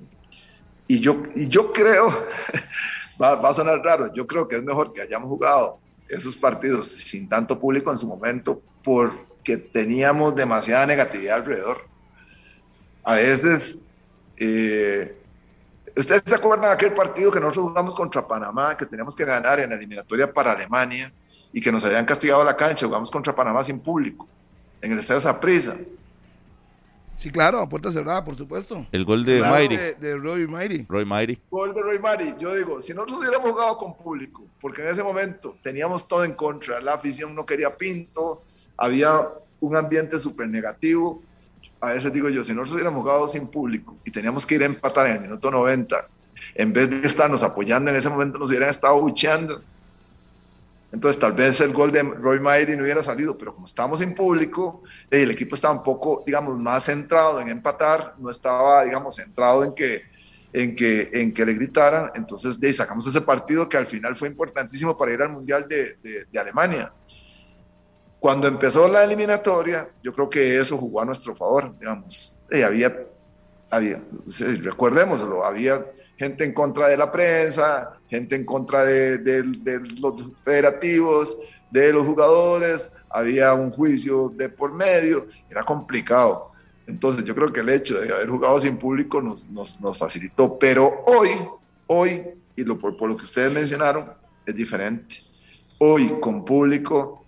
[0.88, 2.28] y, yo, y yo creo,
[3.22, 7.28] va, a sonar raro, yo creo que es mejor que hayamos jugado esos partidos sin
[7.28, 11.94] tanto público en su momento porque teníamos demasiada negatividad alrededor
[13.03, 13.84] a veces,
[14.38, 15.18] eh,
[15.95, 19.60] ¿ustedes se acuerdan de aquel partido que nosotros jugamos contra Panamá, que teníamos que ganar
[19.60, 21.11] en la eliminatoria para Alemania
[21.53, 22.85] y que nos habían castigado la cancha?
[22.85, 24.27] Jugamos contra Panamá sin público,
[24.81, 25.77] en el estadio Zaprisa.
[27.15, 28.85] Sí, claro, a puerta cerrada, por supuesto.
[28.91, 29.69] El gol de claro,
[29.99, 30.85] De, Roy Mighty.
[30.89, 31.39] Roy Mighty.
[31.49, 32.35] Gol de Roy Mighty.
[32.39, 36.34] Yo digo, si nosotros hubiéramos jugado con público, porque en ese momento teníamos todo en
[36.34, 38.43] contra, la afición no quería pinto,
[38.75, 39.21] había
[39.61, 41.21] un ambiente súper negativo,
[41.80, 44.65] a veces digo yo, si nosotros hubiéramos jugado sin público y teníamos que ir a
[44.65, 46.07] empatar en el minuto 90,
[46.55, 49.61] en vez de estarnos apoyando en ese momento, nos hubieran estado bucheando.
[50.94, 54.14] Entonces, tal vez el gol de Roy Mighty no hubiera salido, pero como estábamos sin
[54.14, 59.64] público, el equipo estaba un poco, digamos, más centrado en empatar, no estaba, digamos, centrado
[59.64, 60.03] en que,
[60.53, 62.11] en que, en que le gritaran.
[62.14, 65.98] Entonces, de sacamos ese partido que al final fue importantísimo para ir al Mundial de,
[66.03, 66.94] de, de Alemania.
[68.20, 72.40] Cuando empezó la eliminatoria, yo creo que eso jugó a nuestro favor, digamos.
[72.52, 72.95] Y había,
[73.72, 73.99] había
[74.61, 75.84] recordémoslo, había
[76.18, 79.44] gente en contra de la prensa, gente en contra de,
[79.99, 80.14] los
[80.44, 81.38] federativos,
[81.72, 86.52] de los jugadores, había un juicio de por medio, era complicado.
[86.85, 90.57] Entonces yo creo que el hecho de haber jugado sin público nos, nos, nos facilitó,
[90.60, 91.30] pero hoy,
[91.88, 92.23] hoy,
[92.56, 94.11] y lo, por, por, lo que ustedes mencionaron,
[94.45, 95.23] es diferente.
[95.80, 97.23] Hoy con público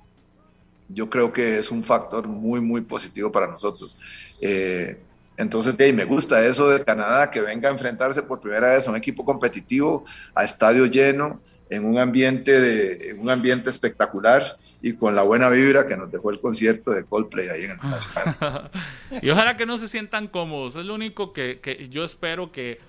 [0.90, 3.98] yo creo que es un factor muy, muy positivo para nosotros.
[4.41, 4.98] Eh,
[5.38, 8.98] entonces, me gusta eso de Canadá, que venga a enfrentarse por primera vez a un
[8.98, 15.24] equipo competitivo, a estadio lleno, en un ambiente, de, un ambiente espectacular y con la
[15.24, 17.78] buena vibra que nos dejó el concierto de Coldplay ahí en el
[19.24, 22.80] y ojalá que no se sientan cómodos, es lo único que, que yo espero que,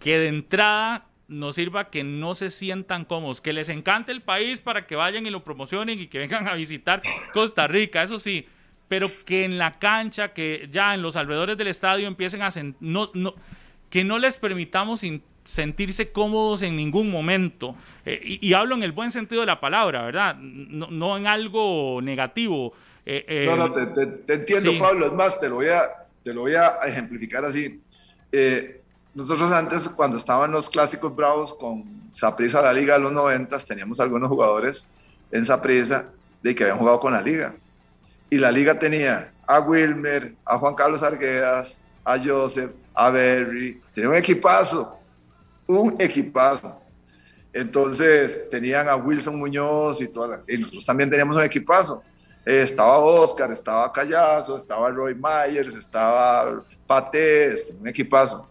[0.00, 4.60] que de entrada nos sirva que no se sientan cómodos, que les encante el país
[4.60, 7.02] para que vayan y lo promocionen y que vengan a visitar
[7.32, 8.46] Costa Rica, eso sí,
[8.92, 12.50] pero que en la cancha, que ya en los alrededores del estadio empiecen a
[12.80, 13.34] no, no,
[13.88, 15.00] que no les permitamos
[15.44, 17.74] sentirse cómodos en ningún momento.
[18.04, 20.36] Eh, y, hablo en el buen sentido de la palabra, ¿verdad?
[20.36, 22.74] No, en algo negativo.
[23.06, 25.06] Eh, eh, no, no, te, entiendo, Pablo.
[25.06, 25.88] Es más, te lo voy a,
[26.22, 27.80] te lo voy a ejemplificar así.
[29.14, 34.00] nosotros antes, cuando estaban los clásicos bravos con Saprisa la liga de los noventas, teníamos
[34.00, 34.86] algunos jugadores
[35.30, 36.10] en Saprisa
[36.42, 37.54] de que habían jugado con la liga.
[38.32, 43.78] Y la liga tenía a Wilmer, a Juan Carlos Arguedas, a Joseph, a Berry.
[43.94, 45.02] Tenía un equipazo
[45.66, 46.80] un equipazo.
[47.52, 52.02] Entonces tenían a Wilson Muñoz y toda y nosotros también teníamos un equipazo.
[52.44, 58.48] Estaba Oscar, estaba Callazo, estaba Roy Myers, estaba Patés, un equipazo.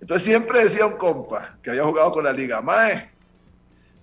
[0.00, 3.10] Entonces siempre decía un compa que había jugado con la liga, Mae,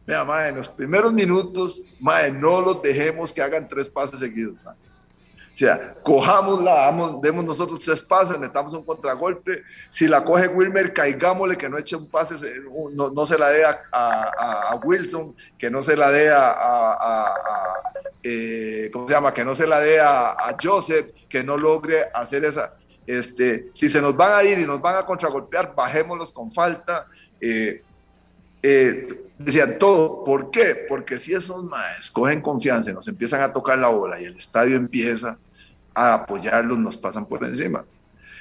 [0.08, 4.56] mira, Mae, en los primeros minutos, Mae, no los dejemos que hagan tres pases seguidos.
[5.54, 9.62] O sea, cojámosla, demos nosotros tres pases, metamos un contragolpe.
[9.92, 12.36] Si la coge Wilmer, caigámosle, que no eche un pase,
[12.94, 17.34] no, se la dé a, Wilson, que no se la dé a,
[18.24, 19.32] eh, ¿cómo se llama?
[19.32, 22.74] Que no se la dé a, Joseph, que no logre hacer esa.
[23.06, 27.06] Este, si se nos van a ir y nos van a contragolpear, bajémoslos con falta.
[27.40, 27.84] Eh,
[28.64, 29.08] eh,
[29.44, 30.24] decían todo.
[30.24, 30.86] ¿Por qué?
[30.88, 34.36] Porque si esos maes cogen confianza y nos empiezan a tocar la bola y el
[34.36, 35.38] estadio empieza
[35.94, 37.86] a apoyarlos, nos pasan por encima.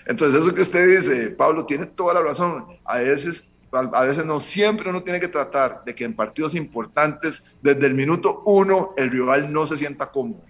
[0.07, 2.67] Entonces, eso que usted dice, Pablo, tiene toda la razón.
[2.85, 7.45] A veces, a veces no, siempre uno tiene que tratar de que en partidos importantes,
[7.61, 10.43] desde el minuto uno, el rival no se sienta cómodo.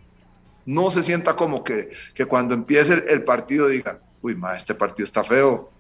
[0.64, 5.04] No se sienta como que, que cuando empiece el, partido diga, uy, ma, este partido
[5.04, 5.70] está feo,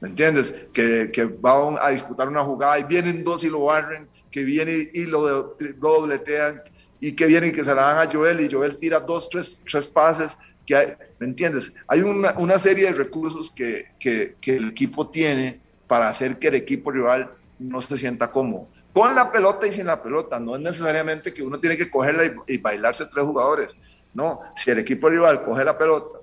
[0.00, 0.54] ¿me entiendes?
[0.72, 4.90] Que, que van a disputar una jugada y vienen dos y lo barren, que viene
[4.92, 6.62] y lo, dobletean
[7.00, 9.58] y que vienen y que se la dan a Joel y Joel tira dos, tres,
[9.68, 10.36] tres pases.
[10.66, 11.72] Que hay, ¿Me entiendes?
[11.86, 16.48] Hay una, una serie de recursos que, que, que, el equipo tiene para hacer que
[16.48, 18.68] el equipo rival no se sienta cómodo.
[18.92, 20.38] Con la pelota y sin la pelota.
[20.38, 23.76] No es necesariamente que uno tiene que cogerla y, bailarse tres jugadores.
[24.12, 26.18] No, si el equipo rival coge la pelota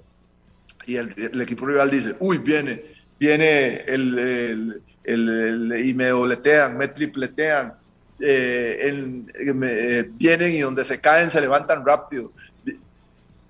[0.85, 6.87] y el, el equipo rival dice, uy, viene viene el, el, y me dobletean, me
[6.87, 7.73] tripletean,
[8.19, 12.31] eh, eh, vienen y donde se caen se levantan rápido.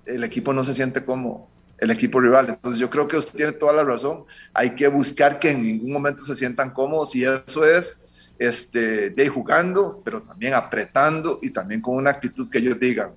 [0.04, 1.48] El equipo no se siente como
[1.78, 2.48] el equipo rival.
[2.50, 4.24] Entonces yo creo que usted tiene toda la razón.
[4.54, 7.98] Hay que buscar que en ningún momento se sientan cómodos y eso es
[8.38, 13.10] este, de jugando, pero también apretando y también con una actitud que ellos digan.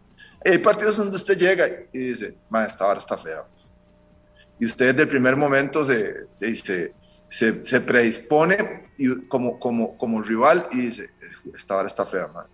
[0.43, 2.35] Hay partidos donde usted llega y dice,
[2.65, 3.58] esta hora está feo
[4.59, 6.27] y usted desde el primer momento se,
[7.29, 11.11] se, se, predispone y como, como, como rival y dice,
[11.55, 12.45] esta hora está fea, man.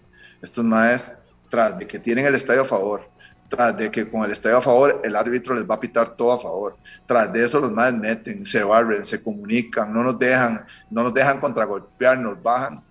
[0.42, 1.14] Estos maes,
[1.50, 3.10] tras de que tienen el estadio a favor,
[3.50, 6.32] tras de que con el estadio a favor el árbitro les va a pitar todo
[6.32, 6.78] a favor,
[7.08, 11.14] tras de eso los maes meten, se barren, se comunican, no nos dejan, no nos
[11.14, 12.84] dejan contragolpear, nos bajan.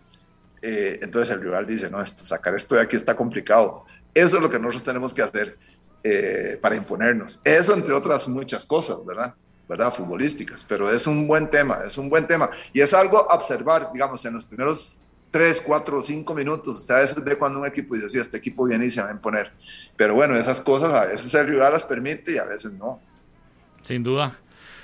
[0.61, 3.85] Eh, entonces el rival dice, no, sacar esto de aquí está complicado.
[4.12, 5.59] Eso es lo que nosotros tenemos que hacer
[6.05, 7.40] eh, para imponernos.
[7.43, 9.35] Eso entre otras muchas cosas, ¿verdad?
[9.68, 9.93] ¿verdad?
[9.93, 12.51] Futbolísticas, pero es un buen tema, es un buen tema.
[12.72, 14.97] Y es algo observar, digamos, en los primeros
[15.31, 16.76] tres, cuatro, cinco minutos.
[16.76, 19.09] Usted a veces ve cuando un equipo dice, sí, este equipo viene y se va
[19.09, 19.52] a imponer.
[19.97, 23.01] Pero bueno, esas cosas a veces el rival las permite y a veces no.
[23.82, 24.39] Sin duda.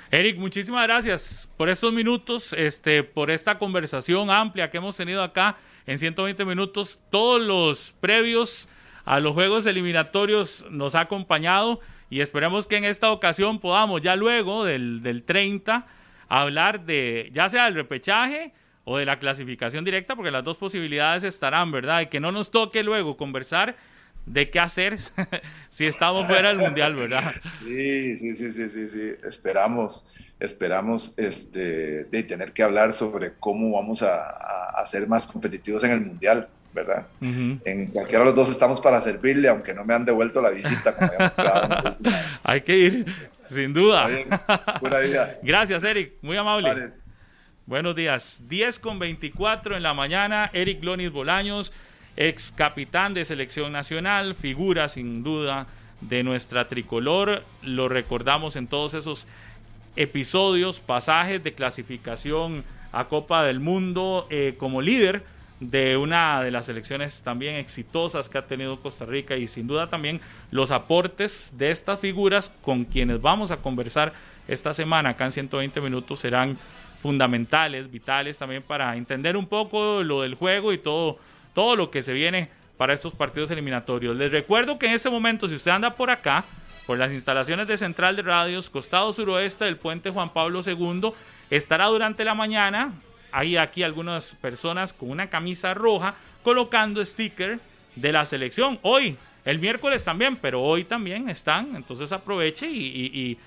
[0.09, 5.55] Eric, muchísimas gracias por estos minutos, este, por esta conversación amplia que hemos tenido acá
[5.85, 6.99] en 120 minutos.
[7.09, 8.67] Todos los previos
[9.05, 11.79] a los juegos eliminatorios nos ha acompañado
[12.09, 15.87] y esperemos que en esta ocasión podamos ya luego del, del 30
[16.27, 18.53] hablar de ya sea del repechaje
[18.83, 22.01] o de la clasificación directa, porque las dos posibilidades estarán, ¿verdad?
[22.01, 23.75] Y que no nos toque luego conversar
[24.25, 24.97] de qué hacer
[25.69, 27.33] si estamos fuera del mundial, ¿verdad?
[27.63, 29.11] Sí, sí, sí, sí, sí, sí.
[29.23, 30.07] Esperamos,
[30.39, 36.01] esperamos este, de tener que hablar sobre cómo vamos a, ser más competitivos en el
[36.01, 36.49] mundial.
[36.73, 37.07] ¿Verdad?
[37.21, 41.97] En cualquiera de los dos estamos para servirle, aunque no me han devuelto la visita.
[42.43, 43.05] Hay que ir,
[43.49, 44.07] sin duda.
[45.43, 46.91] Gracias, Eric, muy amable.
[47.65, 48.41] Buenos días.
[48.47, 51.71] 10 con 24 en la mañana, Eric Lonis Bolaños,
[52.15, 55.67] ex capitán de selección nacional, figura sin duda
[56.01, 57.43] de nuestra tricolor.
[57.61, 59.27] Lo recordamos en todos esos
[59.95, 65.23] episodios, pasajes de clasificación a Copa del Mundo eh, como líder
[65.61, 69.87] de una de las elecciones también exitosas que ha tenido Costa Rica y sin duda
[69.87, 70.19] también
[70.49, 74.11] los aportes de estas figuras con quienes vamos a conversar
[74.47, 76.57] esta semana acá en 120 minutos serán
[76.99, 81.19] fundamentales, vitales también para entender un poco lo del juego y todo,
[81.53, 84.17] todo lo que se viene para estos partidos eliminatorios.
[84.17, 86.43] Les recuerdo que en este momento, si usted anda por acá,
[86.87, 91.11] por las instalaciones de Central de Radios, costado suroeste del puente Juan Pablo II,
[91.51, 92.93] estará durante la mañana
[93.31, 97.59] hay aquí algunas personas con una camisa roja colocando sticker
[97.95, 98.79] de la selección.
[98.81, 101.75] Hoy, el miércoles también, pero hoy también están.
[101.75, 103.37] Entonces aproveche y,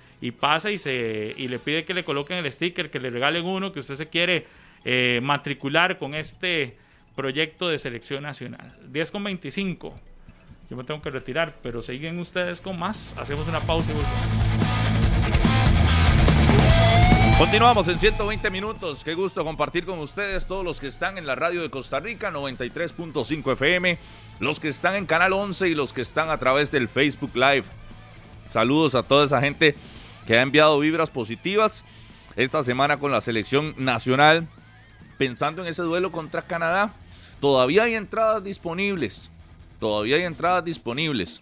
[0.40, 3.73] pasa y, se, y le pide que le coloquen el sticker, que le regalen uno,
[3.73, 4.47] que usted se quiere
[4.85, 6.77] eh, matricular con este
[7.15, 8.73] proyecto de selección nacional.
[8.89, 9.94] 10 con 25.
[10.70, 13.15] Yo me tengo que retirar, pero siguen ustedes con más.
[13.19, 14.44] Hacemos una pausa y volvemos.
[17.36, 19.02] Continuamos en 120 minutos.
[19.02, 22.31] Qué gusto compartir con ustedes todos los que están en la radio de Costa Rica
[22.31, 23.98] 93.5 FM,
[24.39, 27.65] los que están en Canal 11 y los que están a través del Facebook Live.
[28.48, 29.74] Saludos a toda esa gente
[30.28, 31.85] que ha enviado vibras positivas
[32.36, 34.47] esta semana con la selección nacional,
[35.19, 36.94] pensando en ese duelo contra Canadá.
[37.40, 39.32] Todavía hay entradas disponibles.
[39.81, 41.40] Todavía hay entradas disponibles.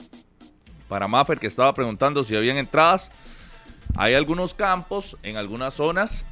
[0.89, 3.10] Para Maffer que estaba preguntando si habían entradas.
[3.97, 6.24] Hay algunos campos en algunas zonas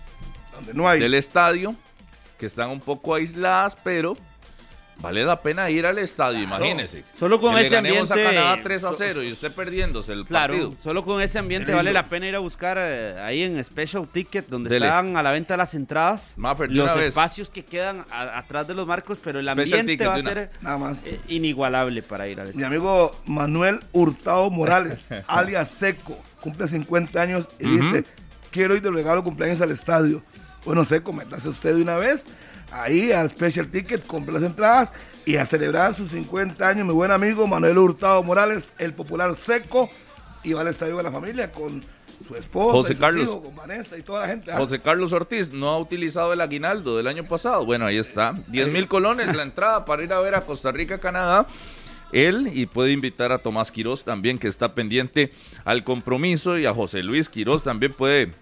[0.54, 1.00] Donde no hay.
[1.00, 1.74] del estadio
[2.38, 4.16] que están un poco aisladas, pero
[5.00, 7.04] vale la pena ir al estadio, imagínese.
[7.14, 8.38] Solo con Que le ese ganemos ambiente.
[8.38, 10.74] a Canadá 3 a so- 0 y usted perdiéndose el Claro, partido.
[10.82, 14.48] solo con ese ambiente vale la pena ir a buscar eh, ahí en Special Ticket,
[14.48, 14.86] donde Dele.
[14.86, 17.06] están a la venta las entradas, Maffer, los una vez.
[17.08, 20.22] espacios que quedan a- atrás de los marcos, pero el Special ambiente ticket va a
[20.22, 21.04] ser Nada más.
[21.06, 22.66] eh, inigualable para ir al Mi estadio.
[22.66, 28.04] amigo Manuel Hurtado Morales, alias Seco, cumple 50 años y dice,
[28.50, 30.22] quiero ir de regalo cumpleaños al estadio.
[30.64, 32.26] Bueno, Seco, métase usted de una vez
[32.72, 34.92] ahí al Special Ticket, compre las entradas
[35.24, 39.90] y a celebrar sus 50 años, mi buen amigo Manuel Hurtado Morales, el popular Seco,
[40.42, 41.84] y va al estadio de la familia con
[42.26, 43.36] su esposa, José y sus Carlos.
[43.36, 44.52] con Vanessa y toda la gente.
[44.52, 47.64] Ah, José Carlos Ortiz no ha utilizado el aguinaldo del año pasado.
[47.64, 48.34] Bueno, ahí está.
[48.48, 51.46] 10 mil colones la entrada para ir a ver a Costa Rica, Canadá.
[52.12, 55.32] Él y puede invitar a Tomás Quirós también, que está pendiente
[55.64, 58.32] al compromiso, y a José Luis Quirós también puede,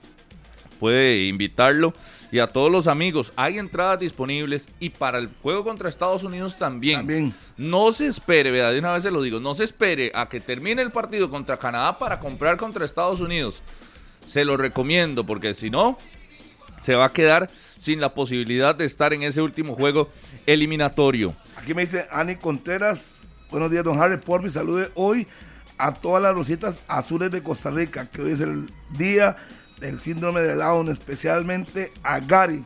[0.80, 1.92] puede invitarlo.
[2.30, 6.56] Y a todos los amigos, hay entradas disponibles y para el juego contra Estados Unidos
[6.56, 6.98] también.
[6.98, 7.34] También.
[7.56, 10.40] No se espere, vea, de una vez se lo digo, no se espere a que
[10.40, 13.62] termine el partido contra Canadá para comprar contra Estados Unidos.
[14.26, 15.96] Se lo recomiendo porque si no,
[16.82, 20.10] se va a quedar sin la posibilidad de estar en ese último juego
[20.46, 21.34] eliminatorio.
[21.56, 25.26] Aquí me dice Ani Contreras, buenos días don Harry, por mi salude hoy
[25.78, 29.36] a todas las rositas azules de Costa Rica, que hoy es el día
[29.80, 32.64] del síndrome de Down, especialmente a Gary.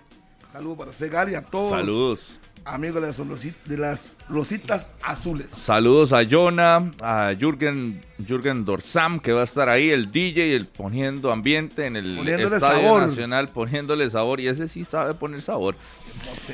[0.52, 1.70] Saludos para usted Gary, a todos.
[1.70, 2.38] Saludos.
[2.64, 5.48] Amigos de las, rosi- de las rositas azules.
[5.48, 10.66] Saludos a Jonah, a Jürgen, Jürgen Dorsam, que va a estar ahí, el DJ, el
[10.66, 13.02] poniendo ambiente en el Poniéndole Estadio sabor.
[13.08, 15.74] Nacional, poniéndole sabor, y ese sí sabe poner sabor.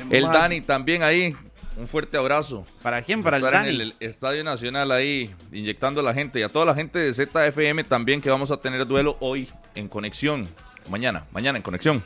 [0.07, 0.33] No El mal.
[0.33, 1.35] Dani también ahí,
[1.79, 2.65] un fuerte abrazo.
[2.81, 3.23] ¿Para quién?
[3.23, 3.75] Para el estar Dani.
[3.75, 7.13] en el Estadio Nacional ahí, inyectando a la gente y a toda la gente de
[7.13, 10.47] ZFM también que vamos a tener duelo hoy en conexión.
[10.89, 12.03] Mañana, mañana en conexión.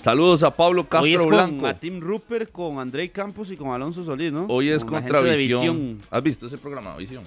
[0.00, 1.66] Saludos a Pablo Castro Hoy es con Blanco.
[1.66, 4.46] a Tim Rupert, con Andrei Campos y con Alonso Solís, ¿no?
[4.48, 6.00] Hoy es Con contra Visión.
[6.10, 7.22] ¿Has visto ese programa, Visión?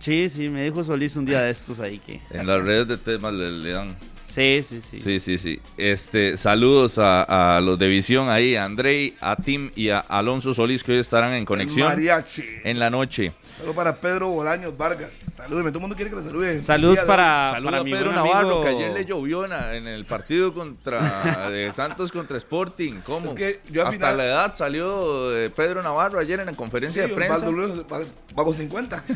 [0.00, 2.20] Sí, sí, me dijo Solís un día de estos ahí que...
[2.30, 3.96] En las redes de temas le, le dan.
[4.34, 4.98] Sí, sí, sí.
[4.98, 5.60] Sí, sí, sí.
[5.76, 10.52] Este, saludos a, a los de Visión ahí, a Andrei, a Tim y a Alonso
[10.54, 12.42] Solís que hoy estarán en El conexión mariachi.
[12.64, 13.32] en la noche.
[13.64, 15.12] Saludos para Pedro Bolaños Vargas.
[15.14, 16.60] Salúdeme, todo el mundo quiere que le salude.
[16.62, 19.44] Saludos de para, Saludos para a mi Pedro buen Navarro, amigo- que ayer le llovió
[19.46, 23.00] en, en el partido contra de Santos contra Sporting.
[23.04, 23.28] ¿Cómo?
[23.28, 26.52] Es que yo al Hasta final- la edad salió eh, Pedro Navarro ayer en la
[26.52, 27.46] conferencia Sí, de prensa.
[28.34, 29.04] Con 50.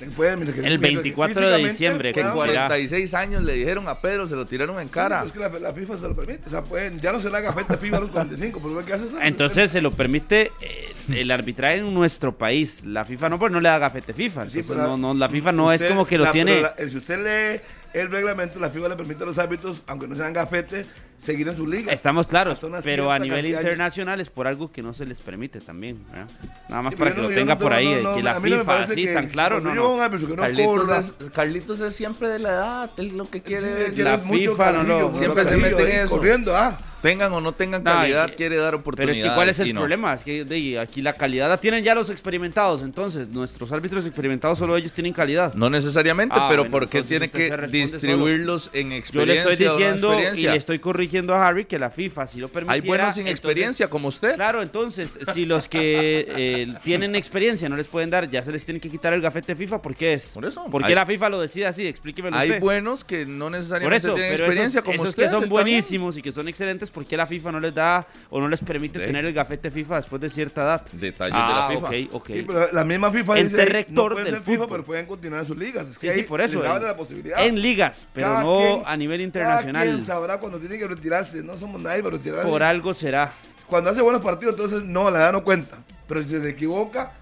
[0.00, 2.66] Después, que- El mientras que 24 de diciembre, Que en pueda- cumplirá.
[2.66, 5.22] 46 años le dijeron a Pedro, se lo tiraron en cara.
[5.22, 6.42] Sí, pues es que la, la FIFA se lo permite.
[6.46, 8.92] O sea, pueden, ya no se le haga a FIFA a los 45, pero ¿qué
[8.92, 9.16] hace eso?
[9.22, 12.84] Entonces se lo permite eh, el arbitraje en nuestro país.
[12.84, 14.46] La FIFA no, pues no le da gafete FIFA.
[14.48, 16.60] Sí, Entonces, pero no, no, la FIFA no es como que lo la- tiene.
[16.60, 17.60] la- si usted lee
[17.92, 20.84] el reglamento, la FIFA le permite a los árbitros, aunque no sean gafete,
[21.16, 21.92] seguir en su liga.
[21.92, 26.04] Estamos claros, pero a nivel internacional es por algo que no se les permite también.
[26.10, 26.26] ¿verdad?
[26.68, 28.16] Nada más Sí, para que lo no- yo tenga no por ahí, no, de no,
[28.16, 29.96] que la FIFA así tan claro, no,
[30.36, 30.90] Carlitos,
[31.20, 33.94] es, Carlitos es siempre de la edad, es lo que quiere.
[33.94, 36.16] sí, la mucho FIFA no lo- siempre se mete en eso.
[36.16, 36.76] Corriendo, ah.
[37.04, 39.18] Tengan o no tengan calidad, quiere dar Pero oportunidades.
[39.20, 39.80] es que ¿cuál es el no.
[39.80, 40.14] problema?
[40.14, 44.56] Es que de, aquí la calidad la tienen ya los experimentados, entonces nuestros árbitros experimentados
[44.58, 45.52] solo ellos tienen calidad.
[45.52, 49.56] No necesariamente, Ah, pero bueno, ¿por qué tiene que distribuirlos en Yo le experiencia estoy
[49.66, 50.50] diciendo y experiencia?
[50.52, 52.82] le estoy corrigiendo a Harry que la FIFA si lo permitiera.
[52.82, 54.34] Hay buenos sin entonces- experiencia como usted.
[54.36, 58.64] Claro, entonces, si los que eh, tienen experiencia no les pueden dar, ya se les
[58.64, 60.30] tiene que quitar el gafete FIFA, ¿por qué es?
[60.32, 61.86] Por eso, ¿Por qué hay- la FIFA lo decide así?
[61.86, 62.60] Explíquemelo Hay usted.
[62.62, 65.22] buenos que no necesariamente eso, tienen pero experiencia esos, como esos usted.
[65.24, 65.50] que son bien.
[65.50, 68.60] buenísimos y que son excelentes, ¿por qué la FIFA no les da o no les
[68.60, 69.04] permite Sí.
[69.06, 70.82] tener el gafete FIFA después de cierta edad?
[70.92, 72.08] Detalles ah, de la FIFA.
[72.08, 72.26] ok, ok.
[72.28, 74.68] Sí, pero la misma FIFA Ente dice rector no pueden del ser FIFA, fútbol.
[74.70, 75.88] pero pueden continuar en sus ligas.
[75.90, 76.62] Es que Sí, sí, ahí por eso.
[76.62, 77.44] les la posibilidad.
[77.44, 79.88] en ligas, pero Cada no quien- a nivel Cada internacional.
[79.88, 81.42] quien sabrá cuando tiene que retirarse.
[81.42, 82.48] No somos nadie para retirarse.
[82.48, 83.32] Por algo será.
[83.66, 85.78] Cuando hace buenos partidos, entonces no, la edad no cuenta.
[86.06, 87.12] Pero si se equivoca,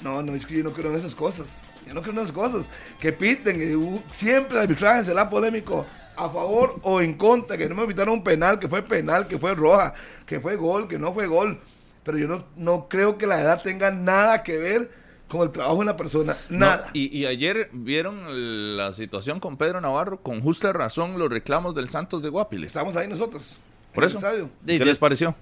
[0.00, 1.64] no, no, es que yo no creo en esas cosas.
[1.86, 2.68] Yo no creo en esas cosas.
[2.98, 5.84] Que piten, que uh, siempre el arbitraje será polémico
[6.16, 7.56] a favor o en contra.
[7.56, 9.94] Que no me pitaron un penal, que fue penal, que fue roja,
[10.26, 11.60] que fue gol, que no fue gol.
[12.02, 14.90] Pero yo no, no creo que la edad tenga nada que ver
[15.28, 16.36] con el trabajo de una persona.
[16.50, 16.90] No, Nada.
[16.92, 21.88] y, y ayer vieron la situación con Pedro Navarro, con justa razón los reclamos del
[21.88, 22.68] Santos de Guapiles.
[22.68, 23.58] Estamos ahí nosotros.
[23.94, 24.20] Por eso.
[24.66, 25.34] ¿Qué les pareció?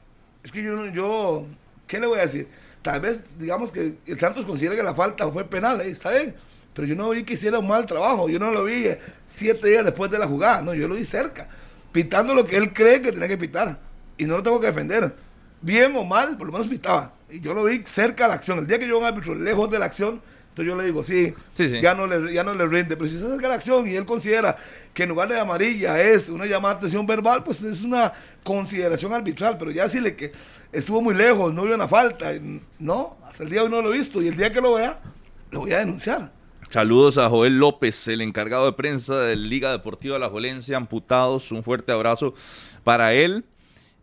[0.44, 1.47] Es que yo, no- yo,
[1.86, 2.49] ¿qué le voy a decir?
[2.81, 6.35] Tal vez, digamos que el Santos considera que la falta fue penal, ahí está bien.
[6.74, 8.28] Pero yo no vi que hiciera un mal trabajo.
[8.28, 10.62] Yo no lo vi eh, siete días después de la jugada.
[10.62, 11.49] No, yo lo vi cerca.
[11.93, 13.78] Pitando lo que él cree que tenía que pitar.
[14.16, 15.15] Y no lo tengo que defender.
[15.61, 17.12] Bien o mal, por lo menos pitaba.
[17.28, 18.59] Y yo lo vi cerca de la acción.
[18.59, 21.35] El día que yo un árbitro lejos de la acción, entonces yo le digo, sí,
[21.53, 21.81] Sí, sí.
[21.81, 22.97] Ya, no le, ya no le rinde.
[22.97, 24.57] Pero si se acerca a la acción y él considera
[24.94, 28.12] que en lugar de amarilla es una llamada de atención verbal, pues es una
[28.43, 29.57] consideración arbitral.
[29.59, 30.32] Pero ya decirle que
[30.73, 32.32] estuvo muy lejos, no vio una falta.
[32.78, 34.23] No, hasta el día de hoy no lo he visto.
[34.23, 34.99] Y el día que lo vea,
[35.51, 36.32] lo voy a denunciar.
[36.77, 41.53] Saludos a Joel López, el encargado de prensa de Liga Deportiva La Jolense, amputados.
[41.53, 42.32] Un fuerte abrazo
[42.82, 43.44] para él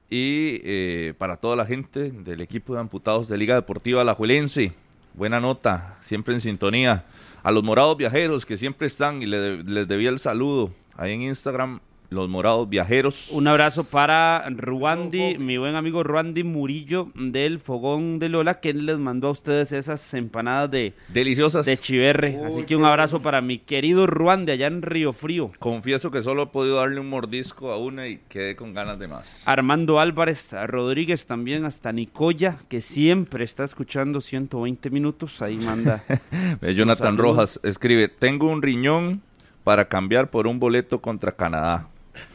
[0.08, 4.74] y eh, para toda la gente del equipo de amputados de Liga Deportiva La Juelense.
[5.16, 7.06] Buena nota, siempre en sintonía.
[7.42, 11.24] A los morados viajeros que siempre están y le- les debía el saludo ahí en
[11.24, 11.80] Instagram,
[12.10, 13.30] los morados viajeros.
[13.32, 18.98] Un abrazo para Ruandi, mi buen amigo Ruandi Murillo del Fogón de Lola, que les
[18.98, 21.66] mandó a ustedes esas empanadas de, Deliciosas.
[21.66, 22.38] de chiverre.
[22.40, 25.52] Uy, Así que un abrazo para mi querido Ruandi allá en Río Frío.
[25.60, 29.08] Confieso que solo he podido darle un mordisco a una y quedé con ganas de
[29.08, 29.48] más.
[29.48, 35.42] Armando Álvarez Rodríguez también hasta Nicoya, que siempre está escuchando 120 minutos.
[35.42, 36.04] Ahí manda.
[36.76, 37.18] Jonathan.
[37.18, 39.22] Rojas escribe, tengo un riñón
[39.64, 41.88] para cambiar por un boleto contra Canadá.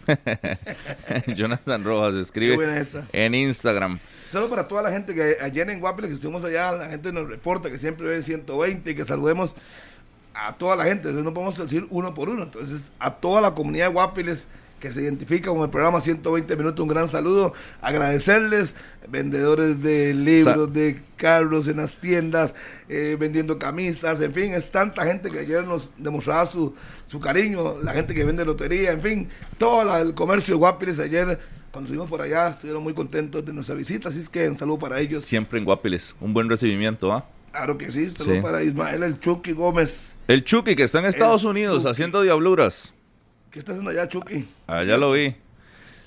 [1.35, 2.82] Jonathan Rojas escribe
[3.12, 3.98] en Instagram.
[4.31, 7.28] Solo para toda la gente que ayer en Guapiles que estuvimos allá, la gente nos
[7.28, 9.55] reporta que siempre ven 120 y que saludemos
[10.35, 11.09] a toda la gente.
[11.09, 12.43] Entonces no podemos decir uno por uno.
[12.43, 14.48] Entonces a toda la comunidad de Guapiles
[14.81, 17.55] que se identifica con el programa 120 minutos, un gran saludo.
[17.81, 18.75] Agradecerles,
[19.09, 22.55] vendedores de libros, Sa- de carros en las tiendas,
[22.89, 26.75] eh, vendiendo camisas, en fin, es tanta gente que ayer nos demostraba su,
[27.07, 29.29] su cariño, la gente que vende lotería, en fin,
[29.59, 31.39] todo la- el comercio de Guapiles ayer,
[31.71, 34.79] cuando estuvimos por allá, estuvieron muy contentos de nuestra visita, así es que un saludo
[34.79, 35.25] para ellos.
[35.25, 36.15] Siempre en Guapiles.
[36.21, 37.25] Un buen recibimiento, ¿ah?
[37.53, 38.41] Claro que sí, saludo Sí.
[38.41, 40.17] para Ismael El Chucky Gómez.
[40.29, 41.91] El Chucky, que está en Estados El Unidos Chucky.
[41.91, 42.94] haciendo diabluras.
[43.55, 44.48] ¿Qué está haciendo allá, Chucky?
[44.66, 45.32] Allá lo vi.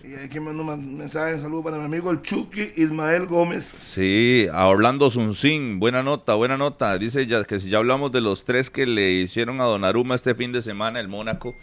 [0.04, 3.64] Y aquí me manda un mensaje, un saludo para mi amigo el Chucky Ismael Gómez.
[3.64, 6.98] Sí, a Orlando Zunzín, buena nota, buena nota.
[6.98, 10.36] Dice ya que si ya hablamos de los tres que le hicieron a Donnarumma este
[10.36, 11.54] fin de semana, el Mónaco.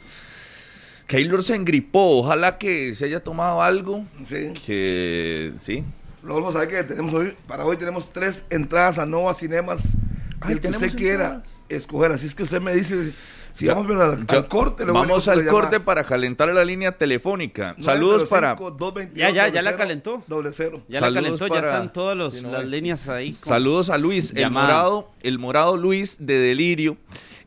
[1.06, 4.06] Keylor se engripó, ojalá que se haya tomado algo.
[4.24, 4.54] Sí.
[4.64, 5.84] Que sí,
[6.22, 9.98] Luego sabe que tenemos hoy, para hoy tenemos tres entradas a Nova Cinemas.
[10.40, 12.10] Ay, el que usted quiera escoger.
[12.12, 13.12] Así es que usted me dice
[13.54, 14.84] si Ya- vamos al, ya- al corte.
[14.84, 17.74] luego Vamos al corte para calentar la línea telefónica.
[17.80, 20.22] Saludos para 905-222-00, Ya, ya, ya la calentó.
[20.26, 20.82] Doble cero.
[20.88, 22.66] Ya la Saludos calentó, para- ya están todas los- Sí, no, las eh.
[22.66, 23.26] líneas ahí.
[23.32, 24.66] con- Saludos a Luis, el Llamada.
[24.66, 26.96] morado, el morado Luis de Delirio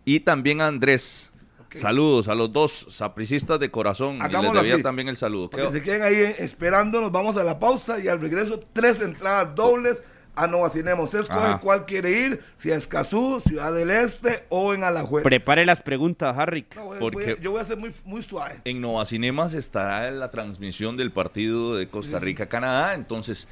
[0.05, 1.31] y también a Andrés.
[1.75, 4.15] Saludos a los dos sapricistas de corazón.
[4.15, 4.83] Y les Hagámoslo debía así.
[4.83, 5.49] también el saludo.
[5.51, 8.99] Que se queden ahí eh, esperando, nos vamos a la pausa y al regreso tres
[9.01, 10.01] entradas dobles
[10.37, 11.01] a Nova Cinema.
[11.03, 11.59] Usted escoge Ajá.
[11.59, 15.23] cuál quiere ir, si a Escazú, Ciudad del Este o en Alajuela.
[15.23, 16.65] Prepare las preguntas, Harry.
[16.75, 18.55] No, voy- Porque- voy a- yo voy a ser muy, muy suave.
[18.63, 22.93] En Nova Cinemas estará la transmisión del partido de Costa Rica-Canadá.
[22.93, 23.47] Entonces,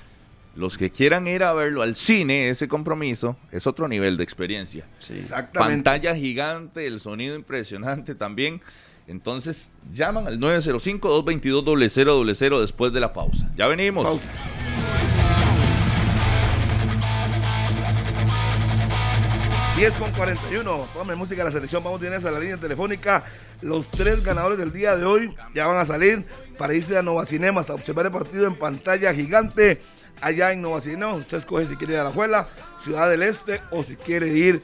[0.55, 4.85] los que quieran ir a verlo al cine, ese compromiso, es otro nivel de experiencia.
[5.09, 5.83] Exactamente.
[5.83, 8.61] Pantalla gigante, el sonido impresionante también.
[9.07, 13.51] Entonces, llaman al 905-222-0000 después de la pausa.
[13.57, 14.05] Ya venimos.
[14.05, 14.31] Pausa.
[19.75, 20.87] 10 con 41.
[20.93, 21.83] Póngame música a la selección.
[21.83, 23.25] Vamos a a la línea telefónica.
[23.61, 26.25] Los tres ganadores del día de hoy ya van a salir
[26.57, 29.81] para irse a Nova Cinemas a observar el partido en pantalla gigante
[30.21, 31.17] allá en Nova Cinemas.
[31.17, 32.47] Usted escoge si quiere ir a la Juela,
[32.79, 34.61] Ciudad del Este o si quiere ir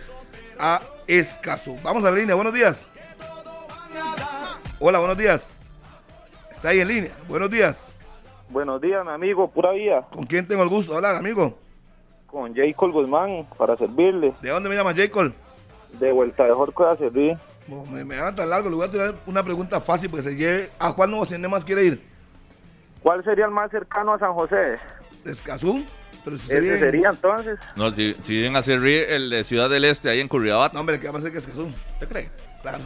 [0.58, 1.78] a Escazú.
[1.84, 2.36] Vamos a la línea.
[2.36, 2.88] Buenos días.
[4.80, 5.58] Hola, buenos días.
[6.50, 7.12] Está ahí en línea.
[7.28, 7.92] Buenos días.
[8.48, 10.08] Buenos días, mi amigo, pura vida.
[10.10, 11.60] ¿Con quién tengo el gusto de hablar, amigo?
[12.32, 14.34] Con Jacob Guzmán, para servirle.
[14.42, 15.34] ¿De dónde me llama Jacob?
[16.00, 17.38] De vuelta de Jorco de servir.
[17.92, 20.70] me, me tan largo, le voy a tirar una pregunta fácil porque se lleve.
[20.80, 22.02] ¿A cuál nuevo más quiere ir?
[23.04, 24.78] ¿Cuál sería el más cercano a San José?
[25.26, 25.84] Escazú.
[26.24, 27.60] Pero si ¿Ese sería entonces?
[27.76, 30.72] No, si, si vienen a servir el de Ciudad del Este, ahí en Curriabat.
[30.74, 31.72] No, hombre, ¿qué va a ser que Escazú?
[32.00, 32.30] ¿Te cree?
[32.62, 32.84] Claro.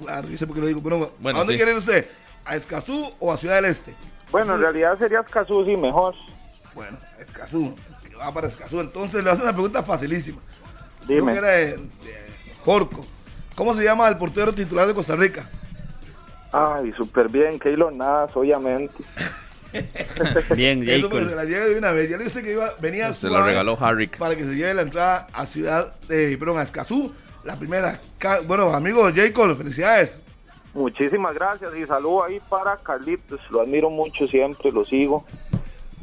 [0.00, 0.82] Claro, yo sé por qué lo digo.
[0.82, 2.08] Pero, ¿A dónde quiere ir usted?
[2.44, 3.94] ¿A Escazú o a Ciudad del Este?
[4.32, 6.14] Bueno, en realidad sería Escazú, sí, mejor.
[6.74, 7.74] Bueno, Escazú,
[8.20, 8.80] va para Escazú.
[8.80, 10.40] Entonces le a hacer una pregunta facilísima.
[11.06, 11.32] Dime.
[11.32, 11.78] era de,
[12.64, 13.04] Porco.
[13.54, 15.48] ¿Cómo se llama el portero titular de Costa Rica?
[16.52, 19.02] Ay, súper bien, Keylor Nada, obviamente.
[20.56, 22.10] bien, Eso porque se la lleve de una vez.
[22.10, 24.08] Ya le dije que iba, venía Se lo regaló Harry.
[24.08, 27.12] Para que se lleve la entrada a Ciudad de, perdón, a Escazú.
[27.44, 28.00] La primera.
[28.46, 30.20] Bueno, amigo Jacob, felicidades.
[30.74, 33.40] Muchísimas gracias y saludo ahí para Carlitos.
[33.50, 35.24] Lo admiro mucho siempre, lo sigo.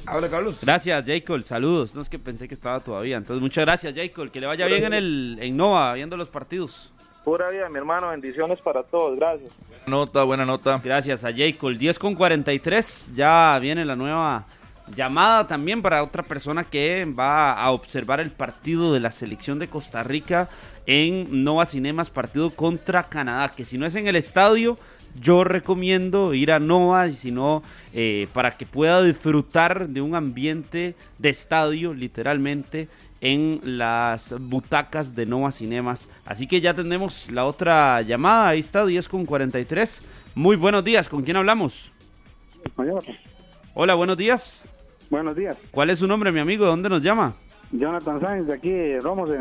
[0.08, 0.60] Habla, Carlos.
[0.62, 1.44] Gracias, Jacob.
[1.44, 1.94] Saludos.
[1.94, 3.18] No es que pensé que estaba todavía.
[3.18, 4.32] Entonces, muchas gracias, Jacob.
[4.32, 6.92] Que le vaya bien en el en Nova, viendo los partidos.
[7.26, 8.10] Pura vida, mi hermano.
[8.10, 9.18] Bendiciones para todos.
[9.18, 9.52] Gracias.
[9.68, 10.82] Buena nota, buena nota.
[10.82, 11.74] Gracias a Jacob.
[11.74, 13.12] 10 con 43.
[13.16, 14.46] Ya viene la nueva
[14.96, 19.68] llamada también para otra persona que va a observar el partido de la selección de
[19.68, 20.48] Costa Rica
[20.86, 24.78] en Nova Cinemas, partido contra Canadá, que si no es en el estadio,
[25.20, 27.64] yo recomiendo ir a Nova, y si no,
[27.94, 32.88] eh, para que pueda disfrutar de un ambiente de estadio, literalmente,
[33.22, 36.10] en las butacas de Nova Cinemas.
[36.26, 40.02] Así que ya tenemos la otra llamada, ahí está, 10 con 43.
[40.36, 41.92] Muy buenos días, ¿con quién hablamos?
[43.74, 44.68] Hola, buenos días.
[45.10, 45.58] Buenos días.
[45.72, 46.66] ¿Cuál es su nombre, mi amigo?
[46.66, 47.34] ¿De dónde nos llama?
[47.72, 49.38] Jonathan Sáenz, de aquí, Romos de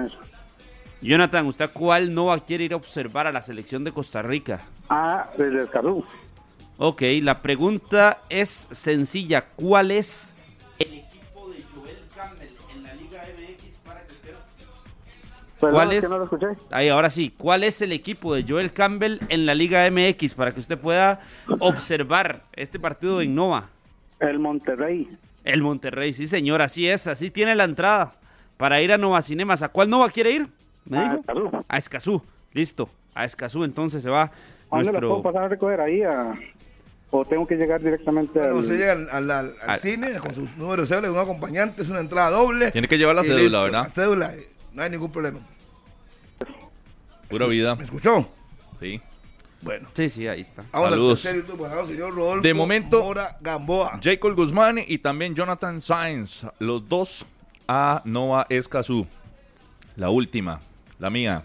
[1.02, 4.60] Jonathan, ¿usted cuál no quiere ir a observar a la selección de Costa Rica?
[4.88, 6.04] Ah, desde Escazú.
[6.78, 9.44] Ok, la pregunta es sencilla.
[9.56, 10.34] ¿Cuál es
[10.78, 14.34] el equipo de Joel Campbell en la Liga MX para que usted...
[15.58, 16.10] ¿Cuál es?
[16.10, 16.46] no lo escuché.
[16.70, 17.32] Ahí, ahora sí.
[17.36, 21.20] ¿Cuál es el equipo de Joel Campbell en la Liga MX para que usted pueda
[21.60, 23.70] observar este partido de Innova?
[24.20, 25.08] El Monterrey.
[25.44, 28.14] El Monterrey, sí señor, así es, así tiene la entrada
[28.56, 29.62] para ir a Nova Cinemas.
[29.62, 30.48] ¿A cuál Nova quiere ir?
[30.86, 31.64] ¿Me dijo?
[31.68, 32.22] A Escazú.
[32.52, 34.30] Listo, a Escazú entonces se va ¿A
[34.70, 35.08] dónde nuestro...
[35.08, 36.02] puedo pasar a recoger ahí
[37.10, 38.60] ¿O tengo que llegar directamente bueno, al...
[38.60, 42.72] usted llega al, cine con sus números de cédula, un acompañante, es una entrada doble.
[42.72, 43.84] Tiene que llevar la cédula, ¿verdad?
[43.84, 45.38] La cédula, eh, no hay ningún problema.
[47.28, 47.76] Pura vida.
[47.76, 48.28] ¿Me escuchó?
[48.80, 49.00] Sí.
[49.62, 49.88] Bueno.
[49.94, 50.64] Sí, sí, ahí está.
[50.72, 51.20] Saludos.
[51.20, 54.00] señor Rodolfo de momento, Mora Gamboa.
[54.02, 57.24] Jacob Guzmán y también Jonathan Sainz, los dos
[57.66, 59.06] a Nova Escazú.
[59.96, 60.60] La última,
[60.98, 61.44] la mía.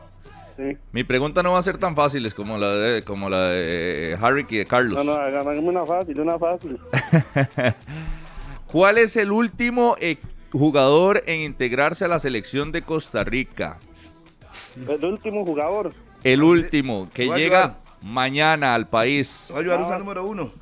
[0.56, 0.76] Sí.
[0.92, 4.18] Mi pregunta no va a ser tan fácil como la de, como la de eh,
[4.20, 5.04] Harry y de Carlos.
[5.04, 6.78] No, no, hágame una fácil, una fácil.
[8.66, 10.18] ¿Cuál es el último eh,
[10.52, 13.78] jugador en integrarse a la selección de Costa Rica?
[14.88, 15.92] El último jugador.
[16.22, 19.50] El último, que llega mañana al país.
[19.52, 20.52] Va a ayudar, usa el número uno.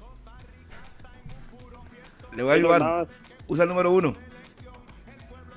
[2.36, 3.08] Le voy a ayudar.
[3.46, 4.14] Usa el número uno.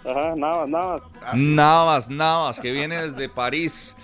[0.07, 1.01] Ajá, Navas, Navas.
[1.21, 3.95] Ah, Navas, Navas, que viene desde París.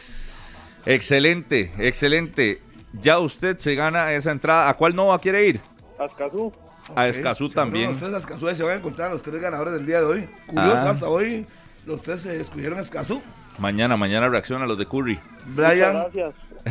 [0.85, 2.61] Excelente, excelente.
[2.93, 4.69] Ya usted se gana esa entrada.
[4.69, 5.60] ¿A cuál Nova quiere ir?
[5.99, 6.52] A Escazú.
[6.95, 7.91] A Escazú también.
[7.91, 10.30] Ustedes a Escazú se van a encontrar los tres ganadores del día de hoy.
[10.48, 10.89] Curioso, ah.
[10.89, 11.45] hasta hoy
[11.85, 13.22] Los tres se escogieron Escazú.
[13.60, 15.19] Mañana, mañana reacciona a los de Curry.
[15.48, 16.07] Brian.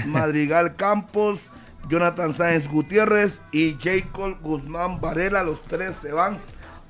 [0.07, 1.51] Madrigal Campos,
[1.89, 5.43] Jonathan Sáenz Gutiérrez y Jacob Guzmán Varela.
[5.43, 6.39] Los tres se van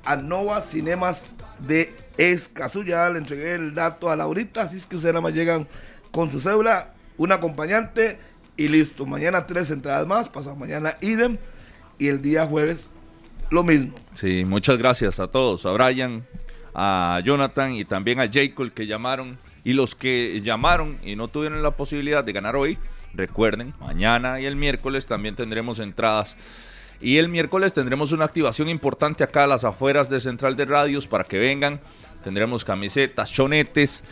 [0.05, 2.83] a Nova Cinemas de Escazú.
[2.83, 5.67] Ya le entregué el dato a Laurita, así es que ustedes nada más llegan
[6.11, 8.19] con su cédula, un acompañante
[8.57, 9.05] y listo.
[9.05, 11.37] Mañana tres entradas más, pasado mañana idem
[11.97, 12.91] y el día jueves
[13.51, 13.93] lo mismo.
[14.13, 16.25] Sí, muchas gracias a todos, a Brian,
[16.73, 19.37] a Jonathan y también a Jacob que llamaron.
[19.63, 22.79] Y los que llamaron y no tuvieron la posibilidad de ganar hoy,
[23.13, 26.37] recuerden, mañana y el miércoles también tendremos entradas.
[26.99, 31.07] Y el miércoles tendremos una activación importante acá a las afueras de Central de Radios
[31.07, 31.79] para que vengan.
[32.23, 34.03] Tendremos camisetas, chonetes,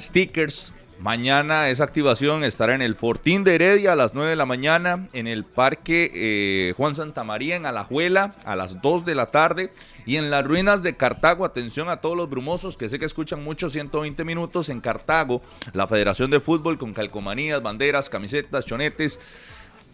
[0.00, 0.72] stickers.
[1.00, 5.08] Mañana esa activación estará en el Fortín de Heredia a las 9 de la mañana,
[5.14, 9.72] en el Parque eh, Juan Santa María en Alajuela a las 2 de la tarde
[10.10, 13.44] y en las ruinas de Cartago, atención a todos los brumosos que sé que escuchan
[13.44, 15.40] mucho 120 minutos en Cartago,
[15.72, 19.20] la Federación de Fútbol con calcomanías, banderas, camisetas, chonetes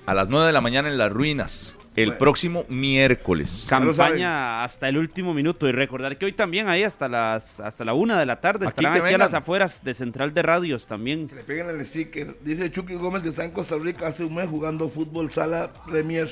[0.06, 1.76] a las 9 de la mañana en las ruinas.
[1.97, 2.18] El Bueno.
[2.18, 3.66] próximo miércoles.
[3.68, 5.66] Campaña hasta el último minuto.
[5.68, 8.70] Y recordar que hoy también ahí hasta las hasta la una de la tarde Aquí
[8.70, 9.20] estarán aquí a vengan.
[9.20, 11.26] las afueras de Central de Radios también.
[11.28, 12.36] Que le peguen el sticker.
[12.43, 16.28] Dice Chucky Gómez que está en Costa Rica hace un mes jugando fútbol sala Premier.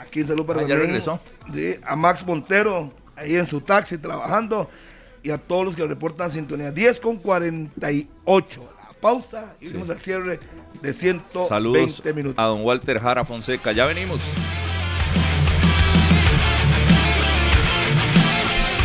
[0.00, 1.20] Aquí en Salud para Ah, ya regresó.
[1.52, 4.68] Sí, a Max Montero, ahí en su taxi trabajando.
[5.22, 6.72] Y a todos los que reportan sintonía.
[6.72, 8.68] 10 con 48.
[8.76, 10.40] La pausa y vamos al cierre
[10.80, 12.38] de 120 Saludos minutos.
[12.38, 13.70] a don Walter Jara Fonseca.
[13.72, 14.20] Ya venimos.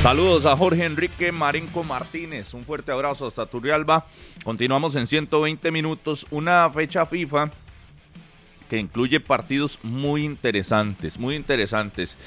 [0.02, 2.54] Saludos a Jorge Enrique Marenco Martínez.
[2.54, 4.06] Un fuerte abrazo hasta Turrialba.
[4.44, 6.26] Continuamos en 120 minutos.
[6.30, 7.50] Una fecha FIFA
[8.70, 12.18] que incluye partidos muy interesantes, muy interesantes.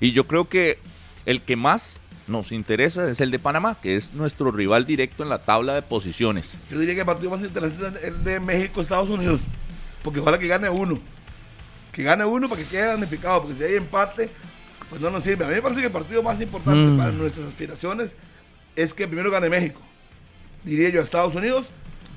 [0.00, 0.78] Y yo creo que
[1.26, 5.28] el que más nos interesa es el de Panamá, que es nuestro rival directo en
[5.28, 6.56] la tabla de posiciones.
[6.70, 9.42] Yo diría que el partido más interesante es el de México-Estados Unidos.
[10.02, 10.98] Porque ojalá que gane uno.
[11.92, 13.42] Que gane uno para que quede danificado.
[13.42, 14.30] Porque si hay empate,
[14.88, 15.44] pues no nos sirve.
[15.44, 16.96] A mí me parece que el partido más importante Mm.
[16.96, 18.16] para nuestras aspiraciones
[18.76, 19.80] es que primero gane México.
[20.64, 21.66] Diría yo a Estados Unidos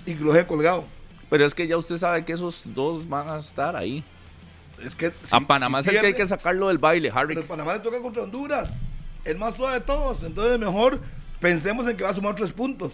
[0.06, 0.86] y que lo deje colgado.
[1.34, 4.04] Pero es que ya usted sabe que esos dos van a estar ahí.
[4.86, 7.34] Es que A Panamá si es el que hay que sacarlo del baile, Harry.
[7.34, 8.80] Pero Panamá le toca contra Honduras.
[9.26, 10.22] El más suave de todos.
[10.22, 11.00] Entonces mejor
[11.40, 12.92] pensemos en que va a sumar tres puntos.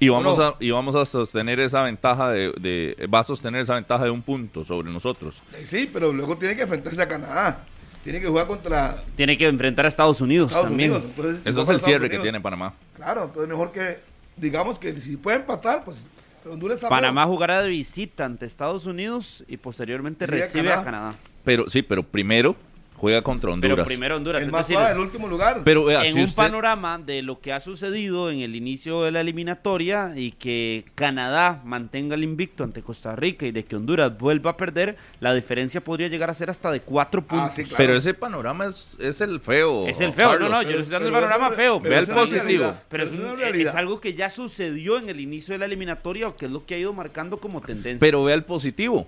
[0.00, 0.44] Y vamos, no.
[0.44, 4.10] a, y vamos a sostener esa ventaja de, de- Va a sostener esa ventaja de
[4.10, 5.40] un punto sobre nosotros.
[5.52, 7.60] Eh, Sí, pero luego tiene que enfrentarse a Canadá.
[8.02, 10.90] Tiene que jugar contra Tiene que enfrentar a Estados Unidos Estados también.
[10.90, 11.08] Unidos.
[11.10, 12.74] Entonces, Eso es el Estados cierre que tiene Panamá.
[12.96, 14.00] Claro, entonces mejor que,
[14.36, 16.04] digamos que si puede empatar, pues
[16.48, 20.84] Honduras Panamá jugará de visita ante Estados Unidos y posteriormente recibe a Canadá.
[20.84, 21.14] Canadá.
[21.44, 22.56] Pero sí, pero primero
[22.96, 23.74] juega contra Honduras.
[23.76, 24.40] Pero primero Honduras.
[24.42, 25.60] el es más decir, suave, el último lugar.
[25.64, 29.02] Pero vea, en si un usted- panorama de lo que ha sucedido en el inicio
[29.02, 33.76] de la eliminatoria y que Canadá mantenga el invicto ante Costa Rica y de que
[33.76, 37.48] Honduras vuelva a perder, la diferencia podría llegar a ser hasta de cuatro puntos.
[37.50, 37.76] Ah, sí, claro.
[37.76, 39.86] Pero ese panorama es, es el feo.
[39.86, 40.50] Es el feo, Carlos.
[40.50, 41.80] no, no, yo estoy dando el panorama feo.
[41.80, 42.42] Ve el positivo.
[42.42, 43.76] realidad, Pero es, un- una es realidad.
[43.76, 46.74] algo que ya sucedió en el inicio de la eliminatoria o que es lo que
[46.74, 47.98] ha ido marcando como tendencia.
[48.00, 49.06] Pero vea el positivo.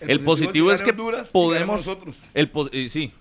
[0.00, 1.86] El El, positivo positivo es que Honduras podemos.
[1.86, 2.16] nosotros.
[2.34, 3.12] El, po- y sí.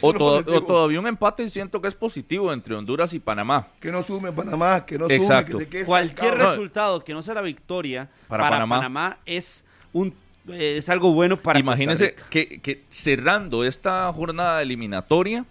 [0.00, 3.68] O, to- todavía un empate siento que es positivo entre Honduras y Panamá.
[3.80, 5.52] Que no sume Panamá, que no Exacto.
[5.52, 8.76] sume, que se quede Cualquier resultado que no sea la victoria Para para, Panamá.
[8.76, 9.18] Panamá.
[9.26, 10.14] es un
[10.48, 15.44] eh, es algo bueno para Imagínense que, que cerrando esta jornada eliminatoria,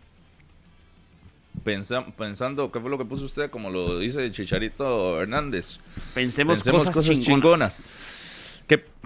[1.64, 3.50] pensa- pensando, ¿qué fue lo que puso usted?
[3.50, 5.80] Como lo dice Chicharito Hernández.
[6.14, 7.26] Pensemos, Pensemos cosas, cosas chingonas.
[7.26, 7.90] chingonas.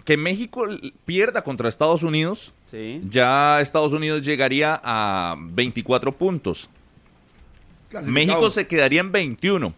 [0.05, 0.65] Que, México
[1.05, 3.01] pierda contra Estados Unidos, Sí.
[3.09, 6.69] ya Estados Unidos llegaría a 24 puntos.
[8.07, 9.73] México se quedaría en 21.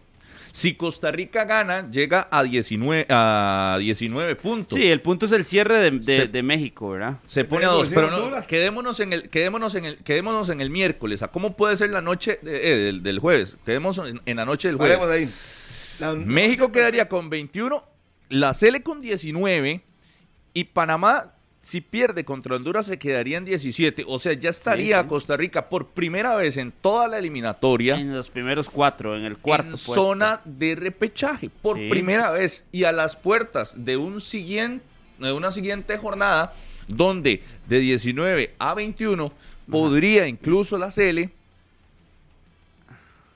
[0.54, 4.78] Si Costa Rica gana, llega a 19, a 19 puntos.
[4.78, 7.16] Sí, el punto es el cierre de, de- Se- de México, ¿verdad?
[7.24, 10.68] Se pone a dos, pero no, quedémonos en el, quedémonos en el, quedémonos en el
[10.68, 11.22] miércoles.
[11.22, 13.56] ¿A cómo puede ser la noche eh, del, del jueves?
[13.64, 14.98] Quedemos en, en la noche del jueves.
[15.02, 15.30] Ahí.
[16.00, 17.82] La- México quedaría con 21,
[18.28, 19.80] la Cele con 19
[20.54, 24.04] y Panamá, si pierde contra Honduras, se quedaría en 17.
[24.08, 25.08] O sea, ya estaría Sí, sí.
[25.08, 29.38] Costa Rica por primera vez en toda la eliminatoria En los primeros cuatro, en el
[29.38, 29.94] cuarto en puesto.
[29.94, 31.88] zona de repechaje por Sí.
[31.88, 34.84] primera vez y a las puertas de un siguiente
[35.18, 36.52] de una siguiente jornada
[36.88, 39.32] donde de 19 a 21
[39.70, 41.30] podría incluso la Cele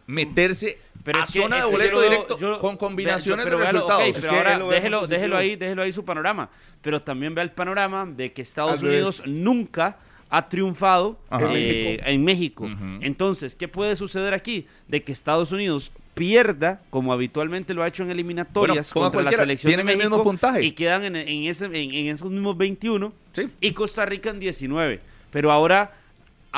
[0.08, 3.56] meterse Pero a es que- zona de boleto yo lo- directo yo- con combinaciones pero
[3.58, 4.04] de véalo, ok, resultados.
[4.12, 6.50] pero Es que ahora déjelo, déjelo ahí, déjelo ahí su panorama.
[6.82, 8.88] Pero también ve el panorama de que Estados Al.
[8.88, 9.96] Unidos nunca
[10.28, 11.48] ha triunfado Ajá.
[11.54, 12.68] eh, en México.
[13.00, 14.66] Entonces, ¿qué puede suceder aquí?
[14.88, 19.36] De que Estados Unidos pierda, como habitualmente lo ha hecho en eliminatorias Bueno, contra la
[19.36, 20.64] selección de tienen el México mismo puntaje.
[20.64, 23.42] y quedan en, en ese, en, en esos mismos 21 Sí.
[23.60, 25.00] y Costa Rica en 19.
[25.30, 25.92] Pero ahora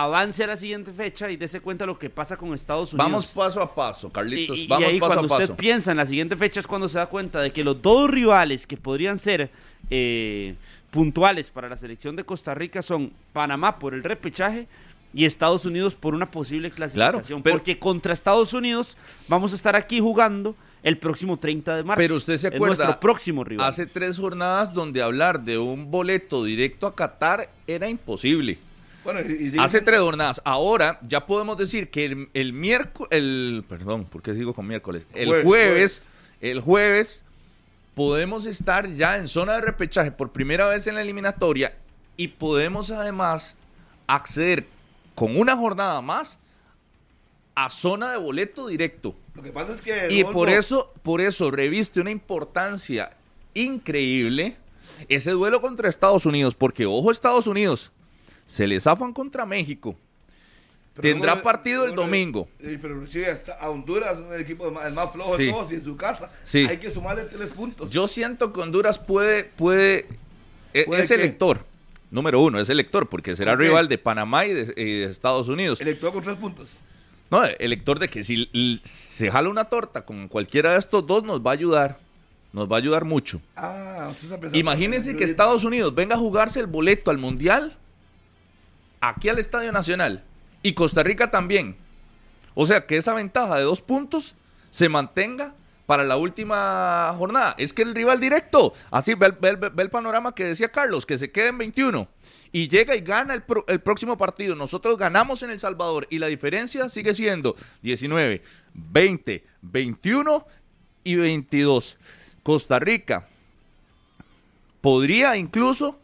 [0.05, 3.11] avance a la siguiente fecha y dése cuenta lo que pasa con Estados Unidos.
[3.11, 4.59] Vamos paso a paso, Carlitos.
[4.59, 5.57] Y, y Vamos ahí paso cuando a usted paso.
[5.57, 8.67] piensa en la siguiente fecha es cuando se da cuenta de que los dos rivales
[8.67, 9.51] que podrían ser
[9.91, 10.55] eh,
[10.91, 14.67] puntuales para la selección de Costa Rica son Panamá por el repechaje
[15.15, 17.43] y Estados Unidos por una posible clasificación.
[17.43, 18.97] pero- porque contra Estados Unidos
[19.27, 21.99] vamos a estar aquí jugando el próximo 30 de marzo.
[22.01, 23.67] Pero usted se Es acuerda, nuestro próximo rival.
[23.67, 28.59] Hace tres jornadas donde hablar de un boleto directo a Qatar era imposible.
[29.05, 30.43] Bueno, y, y sigue Hace tres jornadas.
[30.45, 35.07] Ahora ya podemos decir que el, el miércoles, el, perdón, ¿por qué sigo con miércoles?
[35.15, 36.07] El Jueves, jueves,
[36.41, 37.25] el jueves
[37.95, 41.75] podemos estar ya en zona de repechaje por primera vez en la eliminatoria
[42.17, 43.57] y podemos además
[44.07, 44.67] acceder
[45.15, 46.39] con una jornada más
[47.55, 49.17] a zona de boleto directo.
[49.35, 50.09] Lo que pasa es que.
[50.11, 53.17] Y por eso, por eso reviste una importancia
[53.55, 54.57] increíble
[55.09, 57.91] ese duelo contra Estados Unidos, porque ojo Estados Unidos,
[58.49, 59.95] se les zafan contra México.
[60.95, 62.49] pero tendrá partido el domingo.
[62.59, 65.45] Pero recibe hasta a Honduras, el equipo más, el más flojo Sí.
[65.45, 66.29] de todos, y en su casa.
[66.43, 66.67] Sí.
[66.69, 67.93] Hay que sumarle tres puntos.
[67.93, 70.07] Yo siento que Honduras puede, puede,
[70.75, 71.15] e- ¿Puede es qué?
[71.15, 71.65] elector.
[72.11, 75.81] Número uno, es elector, porque será rival de Panamá y de, y de Estados Unidos.
[75.81, 76.71] Elector con tres puntos.
[77.31, 78.51] No, elector de que si
[78.83, 81.99] se jala una torta con cualquiera de estos dos, nos va a ayudar.
[82.53, 83.41] Nos va a ayudar mucho.
[83.55, 84.11] Ah,
[84.55, 87.77] Imagínense que Estados Unidos venga a jugarse el boleto al Mundial
[89.01, 90.25] aquí al Estadio Nacional
[90.63, 91.77] y Costa Rica también.
[92.55, 94.35] O sea, que esa ventaja de dos puntos
[94.71, 95.55] se mantenga
[95.87, 97.55] para la última jornada.
[97.57, 101.49] Es que el rival directo, así ve, el- panorama que decía Carlos, que se quede
[101.49, 102.09] en 21
[102.53, 104.55] y llega y gana el, el próximo partido.
[104.55, 108.43] Nosotros ganamos en El Salvador y la diferencia sigue siendo 19,
[108.75, 110.47] 20, 21
[111.05, 111.97] y 22.
[112.43, 113.27] Costa Rica
[114.81, 115.99] podría incluso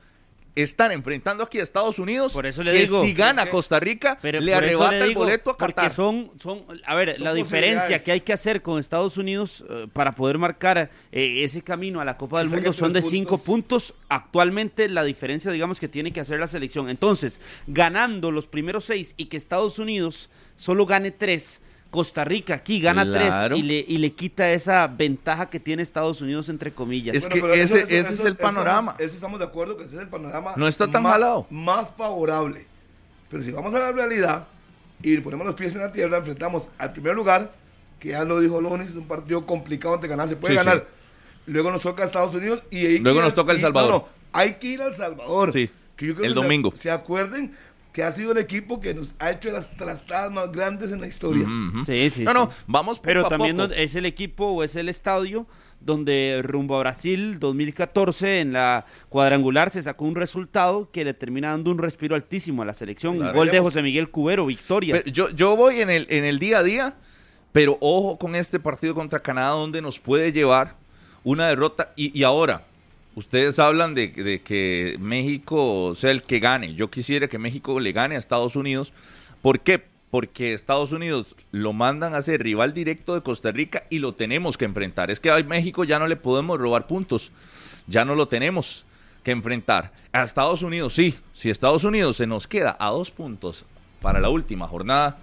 [0.56, 2.32] estar enfrentando aquí a Estados Unidos.
[2.32, 5.05] Por eso le que digo, si gana es que- Costa Rica, Pero le arrebata le
[5.06, 5.93] el boleto a Porque Qatar.
[5.93, 9.89] son, son, a ver, Son la diferencia que hay que hacer con Estados Unidos eh,
[9.93, 13.94] para poder marcar eh, ese camino a la Copa del Mundo son de cinco puntos.
[14.09, 16.89] Actualmente la diferencia, digamos, que tiene que hacer la selección.
[16.89, 21.60] Entonces, ganando los primeros seis y que Estados Unidos solo gane tres,
[21.95, 23.55] Costa Rica aquí gana Claro.
[23.55, 27.15] tres y le, y le quita esa ventaja que tiene Estados Unidos, entre comillas.
[27.15, 28.97] Es que ese- ese es el panorama.
[28.99, 30.55] Eso, estamos de acuerdo que ese es el panorama.
[30.57, 31.47] No está tan más, jalado.
[31.51, 32.66] Más favorable.
[33.31, 34.49] Pero si vamos a la realidad
[35.03, 37.53] y ponemos los pies en la tierra, enfrentamos al primer lugar,
[38.01, 40.87] que ya lo dijo Lonis, es un partido complicado ante ganar, se puede Sí, ganar.
[41.47, 43.91] Luego nos toca a Estados Unidos y que Luego nos toca El y- Salvador.
[43.91, 45.53] no, no, hay que ir al Salvador.
[45.53, 46.73] Sí, Que yo creo el que se- domingo.
[46.75, 47.55] Se, acuerden
[47.95, 51.07] que ha sido el equipo que nos ha hecho las trastadas más grandes en la
[51.07, 51.47] historia.
[51.87, 52.37] Sí, sí, no, sí.
[52.37, 53.73] no, vamos poco Pero a también poco.
[53.73, 55.47] es el equipo o es el estadio
[55.79, 61.51] donde rumbo a Brasil 2014 en la cuadrangular se sacó un resultado que le termina
[61.51, 63.19] dando un respiro altísimo a la selección.
[63.19, 63.33] Claro.
[63.33, 63.61] Gol de.
[63.61, 64.97] José Miguel Cubero, victoria.
[64.97, 66.97] Pero yo, yo voy en el, en el día a día,
[67.53, 70.75] pero ojo con este partido contra Canadá donde nos puede llevar
[71.23, 71.93] una derrota.
[71.95, 72.66] Y, y ahora,
[73.15, 74.12] ustedes hablan de,
[74.45, 76.74] que México sea el que gane.
[76.74, 78.93] Yo quisiera que México le gane a Estados Unidos.
[79.43, 79.85] ¿Por qué?
[80.11, 84.57] Porque Estados Unidos lo mandan a ser rival directo de Costa Rica y lo tenemos
[84.57, 85.11] que enfrentar.
[85.11, 87.32] Es que a México ya no le podemos robar puntos.
[87.86, 88.85] Ya no lo tenemos
[89.23, 89.93] que enfrentar.
[90.12, 91.19] A Estados Unidos sí.
[91.32, 93.65] Si Estados Unidos se nos queda a dos puntos
[94.01, 95.19] para la última jornada,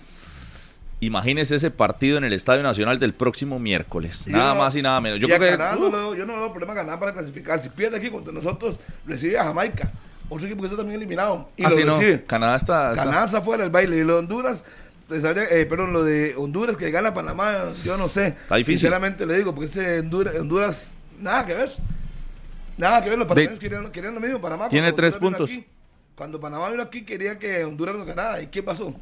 [1.01, 4.25] imagínese ese partido en el Estadio Nacional del próximo miércoles.
[4.27, 5.19] Y nada no- más y nada menos.
[5.19, 7.59] Yo y creo que Canadá uh, no yo no veo problema ganar para clasificar.
[7.59, 9.91] Si pierde aquí contra nosotros, recibe a Jamaica.
[10.29, 11.49] Otro equipo que está también eliminado.
[11.57, 11.99] Y ah, lo sí, no.
[12.25, 13.97] Canadá está, está- Canadá está fuera del baile.
[13.97, 14.63] Y lo de Honduras,
[15.09, 18.27] pues, eh, perdón, lo de Honduras que gana Panamá, yo no sé.
[18.27, 18.77] Está difícil.
[18.77, 21.71] Sinceramente le digo, porque ese Honduras, Honduras, nada que ver.
[22.77, 23.17] Nada que ver.
[23.19, 24.39] Los panameños querían, querían lo mismo.
[24.39, 24.69] Panamá.
[24.69, 25.51] Tiene tres Honduras puntos.
[25.51, 25.65] aquí,
[26.15, 28.41] cuando Panamá vino aquí, quería que Honduras nos ganara.
[28.41, 28.93] ¿Y qué pasó?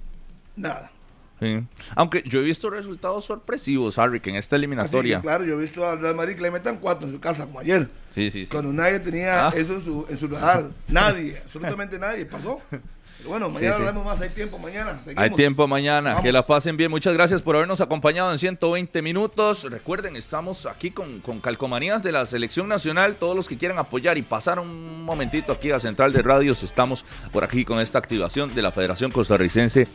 [0.56, 0.92] Nada.
[1.40, 1.64] Sí.
[1.96, 5.18] Aunque yo he visto resultados sorpresivos, Harry, que en esta Así eliminatoria.
[5.18, 7.46] que, claro, yo he visto al Real Madrid que le metan cuatro en su casa,
[7.46, 7.90] como ayer.
[8.10, 8.48] Sí, sí, sí.
[8.52, 9.54] Cuando nadie tenía Ah.
[9.56, 10.70] eso en su, en su radar.
[10.88, 12.26] Nadie, absolutamente nadie.
[12.26, 12.62] Pasó.
[12.70, 13.82] Pero bueno, mañana sí.
[13.82, 14.22] hablamos más.
[14.22, 14.98] Hay tiempo mañana.
[15.18, 16.12] Hay tiempo mañana.
[16.12, 16.24] Vamos.
[16.24, 16.90] Que la pasen bien.
[16.90, 19.64] Muchas gracias por habernos acompañado en 120 minutos.
[19.70, 23.18] Recuerden, estamos aquí con, con calcomanías de la Selección Nacional.
[23.20, 27.04] Todos los que quieran apoyar y pasar un momentito aquí a Central de Radios, estamos
[27.34, 29.86] por aquí con esta activación de la Federación Costarricense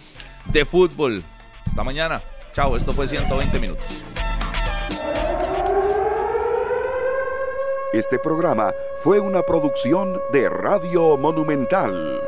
[0.53, 1.25] de Fútbol.
[1.75, 2.23] Hasta mañana.
[2.53, 3.85] Chao, esto fue 120 minutos.
[7.93, 8.73] Este programa
[9.03, 12.21] fue una producción de Radio Monumental.